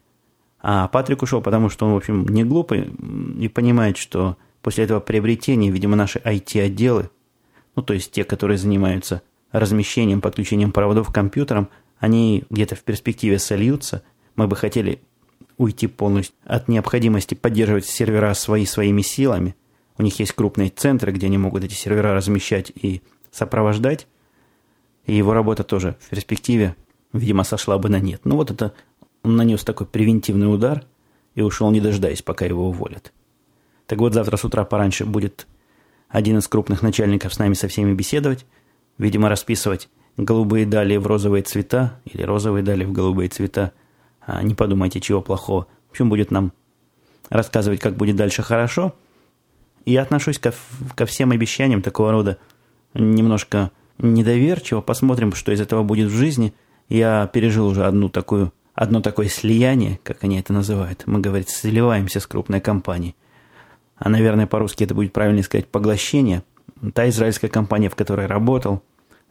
А 0.61 0.87
Патрик 0.87 1.23
ушел, 1.23 1.41
потому 1.41 1.69
что 1.69 1.87
он, 1.87 1.93
в 1.93 1.97
общем, 1.97 2.27
не 2.27 2.43
глупый 2.43 2.93
и 3.39 3.47
понимает, 3.47 3.97
что 3.97 4.37
после 4.61 4.83
этого 4.83 4.99
приобретения, 4.99 5.71
видимо, 5.71 5.95
наши 5.95 6.19
IT-отделы, 6.19 7.09
ну, 7.75 7.81
то 7.81 7.95
есть 7.95 8.11
те, 8.11 8.23
которые 8.23 8.59
занимаются 8.59 9.23
размещением, 9.53 10.19
подключением 10.19 10.71
проводов 10.71 11.09
к 11.09 11.13
компьютерам, 11.13 11.69
они 11.99 12.43
где-то 12.49 12.75
в 12.75 12.83
перспективе 12.83 13.39
сольются. 13.39 14.03
Мы 14.35 14.47
бы 14.47 14.57
хотели 14.57 15.01
уйти 15.57 15.87
полностью 15.87 16.35
от 16.43 16.67
необходимости 16.67 17.35
поддерживать 17.35 17.85
сервера 17.85 18.33
свои 18.33 18.65
своими 18.65 19.01
силами. 19.01 19.55
У 19.97 20.03
них 20.03 20.19
есть 20.19 20.33
крупные 20.33 20.69
центры, 20.69 21.11
где 21.11 21.27
они 21.27 21.37
могут 21.37 21.63
эти 21.63 21.75
сервера 21.75 22.15
размещать 22.15 22.71
и 22.75 23.03
сопровождать. 23.31 24.07
И 25.05 25.15
его 25.15 25.33
работа 25.33 25.63
тоже 25.63 25.95
в 26.01 26.09
перспективе, 26.09 26.75
видимо, 27.13 27.43
сошла 27.43 27.77
бы 27.77 27.89
на 27.89 27.99
нет. 27.99 28.21
Ну 28.23 28.35
вот 28.35 28.49
это 28.49 28.73
он 29.21 29.35
нанес 29.35 29.63
такой 29.63 29.85
превентивный 29.85 30.51
удар 30.51 30.83
и 31.35 31.41
ушел, 31.41 31.69
не 31.69 31.79
дожидаясь, 31.79 32.23
пока 32.23 32.45
его 32.45 32.67
уволят. 32.67 33.13
Так 33.85 33.99
вот, 33.99 34.13
завтра 34.13 34.35
с 34.37 34.43
утра 34.43 34.65
пораньше 34.65 35.05
будет 35.05 35.45
один 36.09 36.39
из 36.39 36.47
крупных 36.47 36.81
начальников 36.81 37.33
с 37.33 37.39
нами 37.39 37.53
со 37.53 37.67
всеми 37.67 37.93
беседовать– 37.93 38.47
Видимо, 38.97 39.29
расписывать 39.29 39.89
голубые 40.17 40.65
дали 40.65 40.97
в 40.97 41.07
розовые 41.07 41.43
цвета 41.43 41.99
или 42.05 42.21
розовые 42.21 42.63
дали 42.63 42.83
в 42.83 42.91
голубые 42.91 43.29
цвета. 43.29 43.71
А 44.21 44.41
не 44.43 44.55
подумайте, 44.55 45.01
чего 45.01 45.21
плохого. 45.21 45.67
В 45.87 45.91
общем, 45.91 46.09
будет 46.09 46.31
нам 46.31 46.53
рассказывать, 47.29 47.79
как 47.79 47.95
будет 47.95 48.15
дальше 48.15 48.43
хорошо. 48.43 48.93
Я 49.85 50.01
отношусь 50.03 50.39
ко, 50.39 50.53
ко 50.95 51.05
всем 51.05 51.31
обещаниям 51.31 51.81
такого 51.81 52.11
рода 52.11 52.37
немножко 52.93 53.71
недоверчиво. 53.97 54.81
Посмотрим, 54.81 55.33
что 55.33 55.51
из 55.51 55.59
этого 55.59 55.83
будет 55.83 56.09
в 56.09 56.15
жизни. 56.15 56.53
Я 56.89 57.27
пережил 57.27 57.67
уже 57.67 57.85
одну 57.85 58.09
такую, 58.09 58.53
одно 58.75 59.01
такое 59.01 59.27
слияние, 59.27 59.99
как 60.03 60.23
они 60.23 60.39
это 60.39 60.53
называют. 60.53 61.03
Мы, 61.05 61.19
говорит, 61.19 61.49
сливаемся 61.49 62.19
с 62.19 62.27
крупной 62.27 62.61
компанией. 62.61 63.15
А, 63.97 64.09
наверное, 64.09 64.47
по-русски 64.47 64.83
это 64.83 64.95
будет 64.95 65.11
правильно 65.11 65.41
сказать 65.43 65.67
поглощение– 65.67 66.43
та 66.91 67.07
израильская 67.09 67.49
компания, 67.49 67.89
в 67.89 67.95
которой 67.95 68.27
работал, 68.27 68.83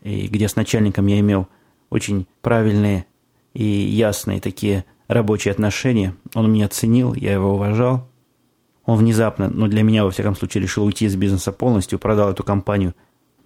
и 0.02 0.26
где 0.26 0.48
с 0.48 0.56
начальником 0.56 1.06
я 1.06 1.20
имел 1.20 1.48
очень 1.90 2.26
правильные 2.40 3.06
и 3.54 3.64
ясные 3.64 4.40
такие 4.40 4.84
рабочие 5.08 5.52
отношения, 5.52 6.14
он 6.34 6.52
меня 6.52 6.66
оценил, 6.66 7.14
я 7.14 7.32
его 7.32 7.54
уважал. 7.54 8.08
Он 8.84 8.98
внезапно, 8.98 9.48
ну 9.48 9.68
для 9.68 9.82
меня, 9.82 10.04
во 10.04 10.10
всяком 10.10 10.34
случае, 10.34 10.62
решил 10.62 10.84
уйти 10.84 11.04
из 11.04 11.14
бизнеса 11.14 11.52
полностью, 11.52 11.98
продал 11.98 12.30
эту 12.30 12.42
компанию 12.42 12.94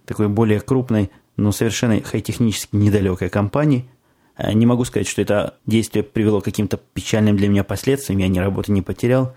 такой 0.05 0.29
более 0.29 0.59
крупной, 0.59 1.11
но 1.35 1.51
совершенно 1.51 2.01
хай-технически 2.01 2.75
недалекой 2.75 3.29
компании. 3.29 3.87
Э, 4.37 4.53
не 4.53 4.65
могу 4.65 4.85
сказать, 4.85 5.07
что 5.07 5.21
это 5.21 5.55
действие 5.65 6.03
привело 6.03 6.41
к 6.41 6.45
каким-то 6.45 6.77
печальным 6.77 7.37
для 7.37 7.49
меня 7.49 7.63
последствиям, 7.63 8.19
я 8.19 8.27
ни 8.27 8.39
работы 8.39 8.71
не 8.71 8.81
потерял, 8.81 9.35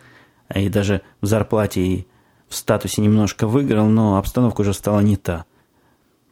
и 0.54 0.68
даже 0.68 1.02
в 1.20 1.26
зарплате 1.26 1.80
и 1.82 2.06
в 2.50 2.56
статусе 2.56 3.00
немножко 3.00 3.46
выиграл, 3.46 3.86
но 3.86 4.18
обстановка 4.18 4.62
уже 4.62 4.74
стала 4.74 5.00
не 5.00 5.16
та. 5.16 5.44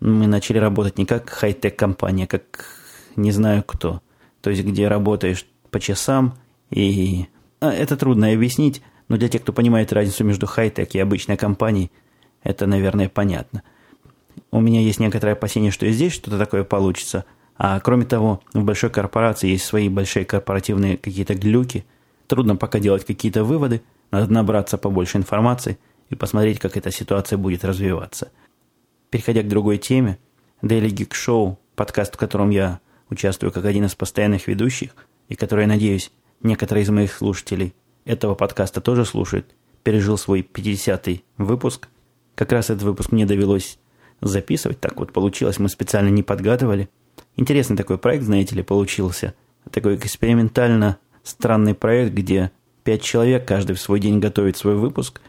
Мы 0.01 0.27
начали 0.27 0.59
работать 0.59 0.99
не 0.99 1.07
как 1.07 1.31
хай-тек 1.31 1.79
компания, 1.79 2.27
как 2.27 2.67
не 3.15 3.31
знаю 3.31 3.63
кто. 3.63 4.03
То 4.41 4.51
есть, 4.51 4.65
где 4.65 4.89
работаешь 4.89 5.47
по 5.71 5.79
часам, 5.79 6.35
и 6.71 7.27
а, 7.61 7.71
это 7.71 7.97
трудно 7.97 8.33
объяснить, 8.33 8.83
но 9.09 9.17
для 9.17 9.29
тех, 9.29 9.43
кто 9.43 9.53
понимает 9.53 9.93
разницу 9.93 10.25
между 10.25 10.47
хай-тек 10.47 10.93
и 10.95 10.99
обычной 10.99 11.37
компанией, 11.37 11.93
это, 12.43 12.67
наверное, 12.67 13.09
понятно. 13.09 13.63
У 14.51 14.61
меня 14.61 14.81
есть 14.81 14.99
некоторое 14.99 15.33
опасение, 15.33 15.71
что 15.71 15.87
и 15.87 15.93
здесь 15.93 16.13
что-то 16.13 16.37
такое 16.37 16.65
получится. 16.65 17.27
А 17.57 17.79
кроме 17.79 18.05
того, 18.05 18.41
в 18.55 18.65
большой 18.65 18.91
корпорации 18.91 19.51
есть 19.51 19.65
свои 19.65 19.89
большие 19.89 20.25
корпоративные 20.25 20.97
какие-то 20.97 21.35
глюки. 21.35 21.85
Трудно 22.27 22.57
пока 22.57 22.81
делать 22.81 23.05
какие-то 23.05 23.45
выводы, 23.45 23.83
надо 24.11 24.33
набраться 24.33 24.79
побольше 24.79 25.17
информации– 25.17 25.79
и 26.11 26.15
посмотреть, 26.15 26.59
как 26.59 26.77
эта 26.77 26.91
ситуация 26.91 27.37
будет 27.37 27.65
развиваться. 27.65 28.31
Переходя 29.11 29.43
к 29.43 29.49
другой 29.49 29.79
теме, 29.79 30.19
Daily 30.63 30.89
Geek 30.89 31.11
Show, 31.11 31.57
подкаст, 31.77 32.15
в 32.15 32.19
котором 32.19 32.51
я 32.51 32.81
участвую 33.11 33.53
как 33.53 33.65
один 33.65 33.85
из 33.85 33.95
постоянных 33.95 34.47
ведущих, 34.49 34.95
и 35.29 35.35
который, 35.35 35.63
я 35.63 35.69
надеюсь, 35.69 36.11
некоторые 36.43 36.85
из 36.85 36.91
моих 36.91 37.13
слушателей 37.13 37.75
этого 38.05 38.35
подкаста 38.35 38.81
тоже 38.81 39.05
слушают, 39.05 39.55
пережил 39.83 40.19
свой 40.19 40.41
50-й 40.41 41.25
выпуск. 41.37 41.89
Как 42.35 42.53
раз 42.53 42.71
этот 42.71 42.83
выпуск 42.83 43.13
мне 43.13 43.27
довелось 43.27 43.79
записывать, 44.21 44.81
так 44.81 44.99
вот 44.99 45.13
получилось, 45.13 45.59
мы 45.59 45.69
специально 45.69 46.09
не 46.09 46.23
подгадывали. 46.23 46.89
Интересный 47.37 47.77
такой 47.77 47.99
проект, 47.99 48.25
знаете 48.25 48.55
ли, 48.55 48.63
получился. 48.63 49.35
Такой 49.71 49.97
экспериментально 49.97 50.99
странный 51.23 51.75
проект, 51.75 52.15
где 52.15 52.51
пять 52.85 53.03
человек 53.03 53.47
каждый 53.47 53.77
в 53.77 53.81
свой 53.81 54.01
день 54.01 54.19
готовит 54.19 54.57
свой 54.57 54.75
выпуск– 54.75 55.21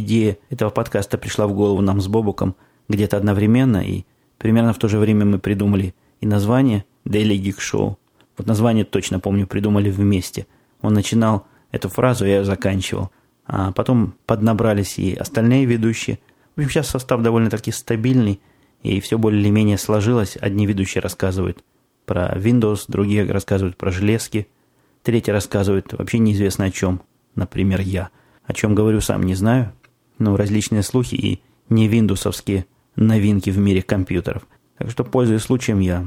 идея 0.00 0.38
этого 0.50 0.70
подкаста 0.70 1.18
пришла 1.18 1.46
в 1.46 1.54
голову 1.54 1.80
нам 1.80 2.00
с 2.00 2.08
Бобуком 2.08 2.56
где-то 2.88 3.16
одновременно, 3.16 3.78
и 3.78 4.04
примерно 4.38 4.72
в 4.72 4.78
то 4.78 4.88
же 4.88 4.98
время 4.98 5.24
мы 5.24 5.38
придумали 5.38 5.94
и 6.20 6.26
название 6.26 6.84
Daily 7.06 7.38
Geek 7.38 7.58
Show. 7.58 7.96
Вот 8.36 8.46
название 8.46 8.84
точно 8.84 9.20
помню, 9.20 9.46
придумали 9.46 9.90
вместе. 9.90 10.46
Он 10.80 10.94
начинал 10.94 11.46
эту 11.70 11.88
фразу, 11.88 12.24
я 12.24 12.38
ее 12.38 12.44
заканчивал. 12.44 13.10
А 13.46 13.72
потом 13.72 14.14
поднабрались 14.26 14.98
и 14.98 15.14
остальные 15.14 15.66
ведущие. 15.66 16.18
В 16.56 16.60
общем, 16.60 16.70
сейчас 16.70 16.88
состав 16.88 17.20
довольно-таки 17.22 17.72
стабильный, 17.72 18.40
и 18.82 19.00
все 19.00 19.18
более-менее 19.18 19.78
сложилось. 19.78 20.36
Одни 20.40 20.66
ведущие 20.66 21.02
рассказывают 21.02 21.62
про 22.06 22.36
Windows, 22.36 22.84
другие 22.88 23.30
рассказывают 23.30 23.76
про 23.76 23.90
железки, 23.90 24.48
третьи 25.02 25.30
рассказывают 25.30 25.92
вообще 25.92 26.18
неизвестно 26.18 26.66
о 26.66 26.70
чем, 26.70 27.02
например, 27.34 27.80
я. 27.80 28.10
О 28.46 28.52
чем 28.52 28.74
говорю, 28.74 29.00
сам 29.00 29.22
не 29.22 29.34
знаю, 29.34 29.72
ну, 30.18 30.36
различные 30.36 30.82
слухи 30.82 31.14
и 31.14 31.42
не 31.68 31.88
виндусовские 31.88 32.66
новинки 32.96 33.50
в 33.50 33.58
мире 33.58 33.82
компьютеров. 33.82 34.46
Так 34.78 34.90
что, 34.90 35.04
пользуясь 35.04 35.42
случаем, 35.42 35.80
я 35.80 36.06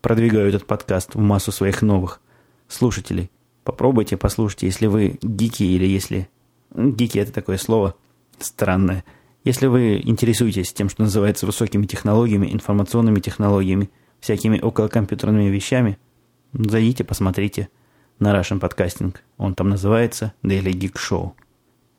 продвигаю 0.00 0.48
этот 0.48 0.66
подкаст 0.66 1.14
в 1.14 1.18
массу 1.18 1.52
своих 1.52 1.82
новых 1.82 2.20
слушателей. 2.68 3.30
Попробуйте, 3.64 4.16
послушайте, 4.16 4.66
если 4.66 4.86
вы 4.86 5.18
гики 5.22 5.62
или 5.62 5.86
если... 5.86 6.28
Гики– 6.74 7.18
это 7.18 7.32
такое 7.32 7.58
слово 7.58 7.94
странное. 8.38 9.04
Если 9.44 9.66
вы 9.66 10.00
интересуетесь 10.04 10.72
тем, 10.72 10.88
что 10.88 11.02
называется 11.02 11.46
высокими 11.46 11.86
технологиями, 11.86 12.52
информационными 12.52 13.20
технологиями, 13.20 13.90
всякими 14.20 14.58
околокомпьютерными 14.58 15.48
вещами, 15.48 15.98
зайдите, 16.52 17.04
посмотрите 17.04 17.68
на 18.18 18.34
Russian 18.34 18.60
Podcasting. 18.60 19.14
Он 19.36 19.54
там 19.54 19.70
называется 19.70 20.34
Daily 20.42 20.72
Geek 20.72 20.94
Show. 20.94 21.32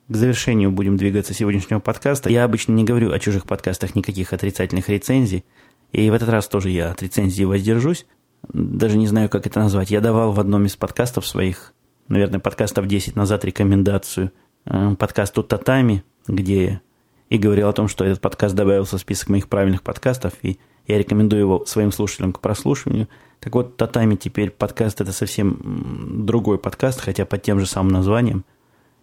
К 0.09 0.15
завершению 0.15 0.71
будем 0.71 0.97
двигаться 0.97 1.35
сегодняшнего 1.35 1.79
подкаста. 1.79 2.31
Я 2.31 2.43
обычно 2.43 2.73
не 2.73 2.83
говорю 2.83 3.11
о 3.11 3.19
чужих 3.19 3.45
подкастах 3.45 3.95
никаких 3.95 4.33
отрицательных 4.33 4.89
рецензий. 4.89 5.45
И 5.91 6.09
в 6.09 6.13
этот 6.13 6.29
раз 6.29 6.47
тоже 6.47 6.71
я 6.71 6.91
от 6.91 7.03
рецензии 7.03 7.43
воздержусь. 7.43 8.07
Даже 8.51 8.97
не 8.97 9.07
знаю, 9.07 9.29
как 9.29 9.45
это 9.45 9.59
назвать. 9.59 9.91
Я 9.91 10.01
давал 10.01 10.31
в 10.31 10.39
одном 10.39 10.65
из 10.65 10.75
подкастов 10.75 11.27
своих, 11.27 11.73
наверное, 12.07 12.39
подкастов 12.39 12.87
10 12.87 13.15
назад 13.15 13.45
рекомендацию 13.45 14.31
э, 14.65 14.95
подкасту 14.97 15.43
«Татами», 15.43 16.03
где 16.27 16.81
и 17.29 17.37
говорил 17.37 17.69
о 17.69 17.73
том, 17.73 17.87
что 17.87 18.03
этот 18.03 18.19
подкаст 18.19 18.55
добавился 18.55 18.97
в 18.97 19.01
список 19.01 19.29
моих 19.29 19.47
правильных 19.47 19.83
подкастов, 19.83 20.33
и 20.41 20.57
я 20.87 20.97
рекомендую 20.97 21.41
его 21.41 21.65
своим 21.67 21.91
слушателям 21.91 22.33
к 22.33 22.39
прослушиванию. 22.39 23.07
Так 23.39 23.53
вот, 23.53 23.77
«Татами» 23.77 24.15
теперь 24.15 24.49
подкаст– 24.49 25.01
это 25.01 25.11
совсем 25.11 26.25
другой 26.25 26.57
подкаст, 26.57 26.99
хотя 26.99 27.25
под 27.25 27.43
тем 27.43 27.59
же 27.59 27.67
самым 27.67 27.91
названием– 27.91 28.43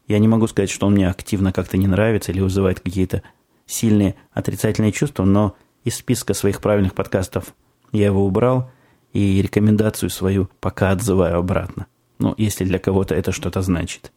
я 0.09 0.19
не 0.19 0.29
могу 0.29 0.47
сказать, 0.47 0.71
что 0.71 0.87
он 0.87 0.95
мне 0.95 1.09
активно 1.09 1.53
как-то 1.53 1.77
не 1.77 1.87
нравится 1.87 2.33
или 2.33 2.41
вызывает 2.41 2.81
какие-то 2.81 3.23
сильные 3.67 4.15
отрицательные 4.33 4.93
чувства, 4.93 5.25
но 5.25 5.57
из 5.85 5.97
списка 5.97 6.35
своих 6.35 6.61
правильных 6.61 6.95
подкастов 6.95 7.55
я 7.93 8.07
его 8.07 8.25
убрал 8.25 8.71
и 9.13 9.41
рекомендацию 9.43 10.11
свою 10.11 10.49
пока 10.61 10.91
отзываю 10.91 11.39
обратно. 11.39 11.87
Ну, 12.19 12.35
если 12.37 12.65
для 12.65 12.79
кого-то 12.79 13.15
это 13.15 13.33
что-то 13.33 13.63
значит. 13.63 14.13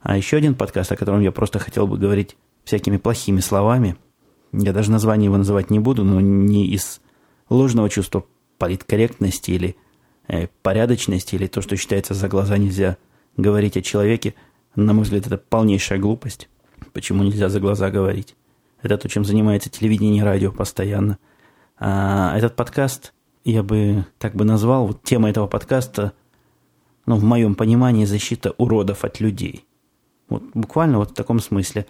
А 0.00 0.16
еще 0.16 0.36
один 0.36 0.54
подкаст, 0.54 0.92
о 0.92 0.96
котором 0.96 1.20
я 1.20 1.32
просто 1.32 1.58
хотел 1.58 1.86
бы 1.86 1.98
говорить 1.98 2.36
всякими 2.64 2.96
плохими 2.96 3.40
словами, 3.40 3.96
я 4.52 4.72
даже 4.72 4.90
название 4.90 5.26
его 5.26 5.36
называть 5.36 5.70
не 5.70 5.80
буду, 5.80 6.04
но 6.04 6.20
не 6.20 6.68
из 6.68 7.00
ложного 7.50 7.90
чувства 7.90 8.24
политкорректности 8.58 9.50
или 9.50 9.76
э, 10.28 10.46
порядочности, 10.62 11.34
или 11.34 11.48
то, 11.48 11.60
что 11.60 11.76
считается 11.76 12.14
за 12.14 12.28
глаза 12.28 12.56
нельзя 12.56 12.96
говорить 13.36 13.76
о 13.76 13.82
человеке– 13.82 14.34
на 14.84 14.92
мой 14.92 15.04
взгляд, 15.04 15.26
это 15.26 15.38
полнейшая 15.38 15.98
глупость. 15.98 16.48
Почему 16.92 17.24
нельзя 17.24 17.48
за 17.48 17.60
глаза 17.60 17.90
говорить? 17.90 18.36
Это 18.82 18.96
то, 18.96 19.08
чем 19.08 19.24
занимается 19.24 19.70
телевидение 19.70 20.22
и 20.22 20.24
радио 20.24 20.52
постоянно. 20.52 21.18
А 21.78 22.36
этот 22.36 22.54
подкаст 22.54 23.12
я 23.44 23.62
бы 23.62 24.04
так 24.18 24.34
бы 24.34 24.44
назвал, 24.44 24.86
вот 24.86 25.02
тема 25.02 25.30
этого 25.30 25.46
подкаста, 25.46 26.12
ну, 27.06 27.16
в 27.16 27.24
моем 27.24 27.54
понимании, 27.54 28.04
защита 28.04 28.54
уродов 28.58 29.04
от 29.04 29.20
людей. 29.20 29.64
Вот 30.28 30.42
буквально 30.54 30.98
вот 30.98 31.10
в 31.12 31.14
таком 31.14 31.40
смысле. 31.40 31.86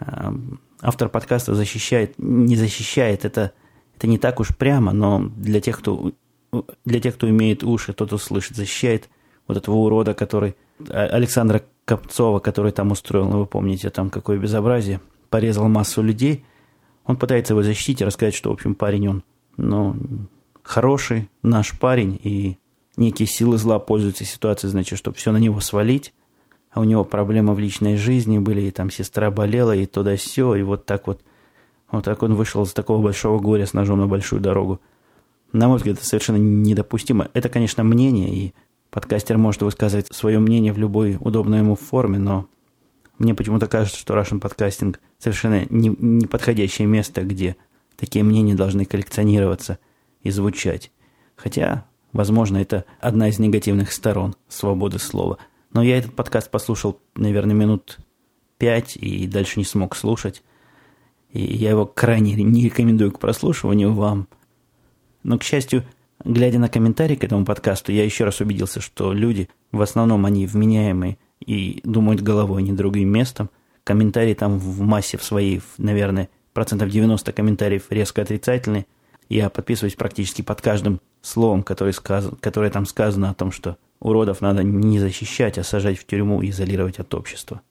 А, 0.00 0.34
автор 0.80 1.08
подкаста 1.08 1.54
защищает, 1.54 2.14
не 2.18 2.56
защищает, 2.56 3.24
это, 3.24 3.52
это 3.96 4.06
не 4.06 4.18
так 4.18 4.40
уж 4.40 4.56
прямо, 4.56 4.92
но 4.92 5.30
для 5.36 5.60
тех, 5.60 5.78
кто, 5.78 6.12
для 6.84 7.00
тех, 7.00 7.14
кто 7.14 7.28
имеет 7.28 7.62
уши, 7.62 7.92
тот 7.92 8.12
услышит, 8.12 8.56
защищает 8.56 9.08
вот 9.46 9.56
этого 9.56 9.76
урода, 9.76 10.14
который 10.14 10.56
Александра 10.90 11.62
Копцова, 11.84 12.38
который 12.38 12.72
там 12.72 12.90
устроил, 12.90 13.28
ну 13.28 13.40
вы 13.40 13.46
помните, 13.46 13.90
там 13.90 14.10
какое 14.10 14.38
безобразие, 14.38 15.00
порезал 15.30 15.68
массу 15.68 16.02
людей, 16.02 16.44
он 17.04 17.16
пытается 17.16 17.54
его 17.54 17.62
защитить 17.62 18.00
и 18.00 18.04
рассказать, 18.04 18.34
что, 18.34 18.50
в 18.50 18.52
общем, 18.52 18.74
парень 18.74 19.08
он, 19.08 19.24
ну, 19.56 19.96
хороший, 20.62 21.28
наш 21.42 21.78
парень, 21.78 22.18
и 22.22 22.58
некие 22.96 23.26
силы 23.26 23.58
зла 23.58 23.78
пользуются 23.78 24.24
ситуацией, 24.24 24.70
значит, 24.70 24.98
чтобы 24.98 25.16
все 25.16 25.32
на 25.32 25.38
него 25.38 25.60
свалить, 25.60 26.14
а 26.70 26.80
у 26.80 26.84
него 26.84 27.04
проблемы 27.04 27.54
в 27.54 27.58
личной 27.58 27.96
жизни 27.96 28.38
были, 28.38 28.62
и 28.62 28.70
там 28.70 28.90
сестра 28.90 29.30
болела, 29.30 29.74
и 29.74 29.86
туда 29.86 30.16
все, 30.16 30.54
и 30.54 30.62
вот 30.62 30.86
так 30.86 31.06
вот, 31.06 31.20
вот 31.90 32.04
так 32.04 32.22
он 32.22 32.34
вышел 32.34 32.62
из 32.62 32.72
такого 32.72 33.02
большого 33.02 33.38
горя 33.40 33.66
с 33.66 33.72
ножом 33.72 33.98
на 33.98 34.06
большую 34.06 34.40
дорогу. 34.40 34.80
На 35.52 35.68
мой 35.68 35.76
взгляд, 35.76 35.98
это 35.98 36.06
совершенно 36.06 36.38
недопустимо. 36.38 37.28
Это, 37.34 37.50
конечно, 37.50 37.84
мнение, 37.84 38.34
и 38.34 38.54
Подкастер 38.92 39.38
может 39.38 39.62
высказывать 39.62 40.08
свое 40.14 40.38
мнение 40.38 40.70
в 40.70 40.76
любой 40.76 41.16
удобной 41.18 41.60
ему 41.60 41.76
форме, 41.76 42.18
но 42.18 42.46
мне 43.16 43.34
почему-то 43.34 43.66
кажется, 43.66 43.98
что 43.98 44.12
Russian 44.12 44.38
подкастинг 44.38 45.00
совершенно 45.18 45.64
неподходящее 45.70 46.86
не 46.86 46.92
место, 46.92 47.22
где 47.22 47.56
такие 47.96 48.22
мнения 48.22 48.54
должны 48.54 48.84
коллекционироваться 48.84 49.78
и 50.20 50.30
звучать. 50.30 50.92
Хотя, 51.36 51.86
возможно, 52.12 52.58
это 52.58 52.84
одна 53.00 53.30
из 53.30 53.38
негативных 53.38 53.92
сторон 53.92 54.34
свободы 54.46 54.98
слова. 54.98 55.38
Но 55.72 55.82
я 55.82 55.96
этот 55.96 56.14
подкаст 56.14 56.50
послушал, 56.50 57.00
наверное, 57.14 57.54
минут 57.54 57.96
пять 58.58 58.96
и 58.96 59.26
дальше 59.26 59.58
не 59.58 59.64
смог 59.64 59.96
слушать. 59.96 60.42
И 61.30 61.40
я 61.40 61.70
его 61.70 61.86
крайне 61.86 62.34
не 62.34 62.64
рекомендую 62.64 63.10
к 63.10 63.20
прослушиванию 63.20 63.94
вам. 63.94 64.28
Но, 65.22 65.38
к 65.38 65.44
счастью, 65.44 65.82
Глядя 66.24 66.58
на 66.58 66.68
комментарии 66.68 67.16
к 67.16 67.24
этому 67.24 67.44
подкасту, 67.44 67.90
я 67.90 68.04
еще 68.04 68.24
раз 68.24 68.40
убедился, 68.40 68.80
что 68.80 69.12
люди, 69.12 69.48
в 69.72 69.82
основном 69.82 70.24
они 70.24 70.46
вменяемые 70.46 71.18
и 71.40 71.80
думают 71.82 72.20
головой, 72.20 72.62
а 72.62 72.64
не 72.64 72.72
другим 72.72 73.08
местом. 73.08 73.50
Комментарии 73.82 74.34
там 74.34 74.58
в 74.58 74.80
массе 74.82 75.18
в 75.18 75.24
своей, 75.24 75.60
наверное, 75.78 76.28
процентов 76.52 76.90
90 76.90 77.32
комментариев 77.32 77.86
резко 77.90 78.22
отрицательные. 78.22 78.86
Я 79.28 79.50
подписываюсь 79.50 79.96
практически 79.96 80.42
под 80.42 80.60
каждым 80.60 81.00
словом, 81.22 81.64
которое, 81.64 81.92
сказ... 81.92 82.28
которое 82.40 82.70
там 82.70 82.86
сказано 82.86 83.30
о 83.30 83.34
том, 83.34 83.50
что 83.50 83.76
уродов 83.98 84.40
надо 84.40 84.62
не 84.62 85.00
защищать, 85.00 85.58
а 85.58 85.64
сажать 85.64 85.98
в 85.98 86.06
тюрьму 86.06 86.40
и 86.40 86.50
изолировать 86.50 87.00
от 87.00 87.12
общества. 87.14 87.62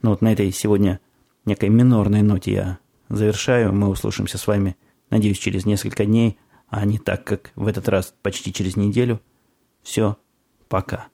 Ну 0.00 0.10
вот 0.10 0.20
на 0.20 0.32
этой 0.32 0.50
сегодня 0.50 0.98
некой 1.44 1.68
минорной 1.68 2.22
ноте 2.22 2.52
я 2.52 2.78
завершаю. 3.08 3.72
Мы 3.72 3.88
услышимся 3.88 4.36
с 4.36 4.48
вами, 4.48 4.76
надеюсь, 5.10 5.38
через 5.38 5.64
несколько 5.64 6.04
дней– 6.04 6.38
а 6.72 6.86
не 6.86 6.96
так, 6.98 7.22
как 7.22 7.52
в 7.54 7.66
этот 7.66 7.86
раз 7.90 8.14
почти 8.22 8.50
через 8.50 8.76
неделю. 8.76 9.20
Все, 9.82 10.16
пока. 10.68 11.08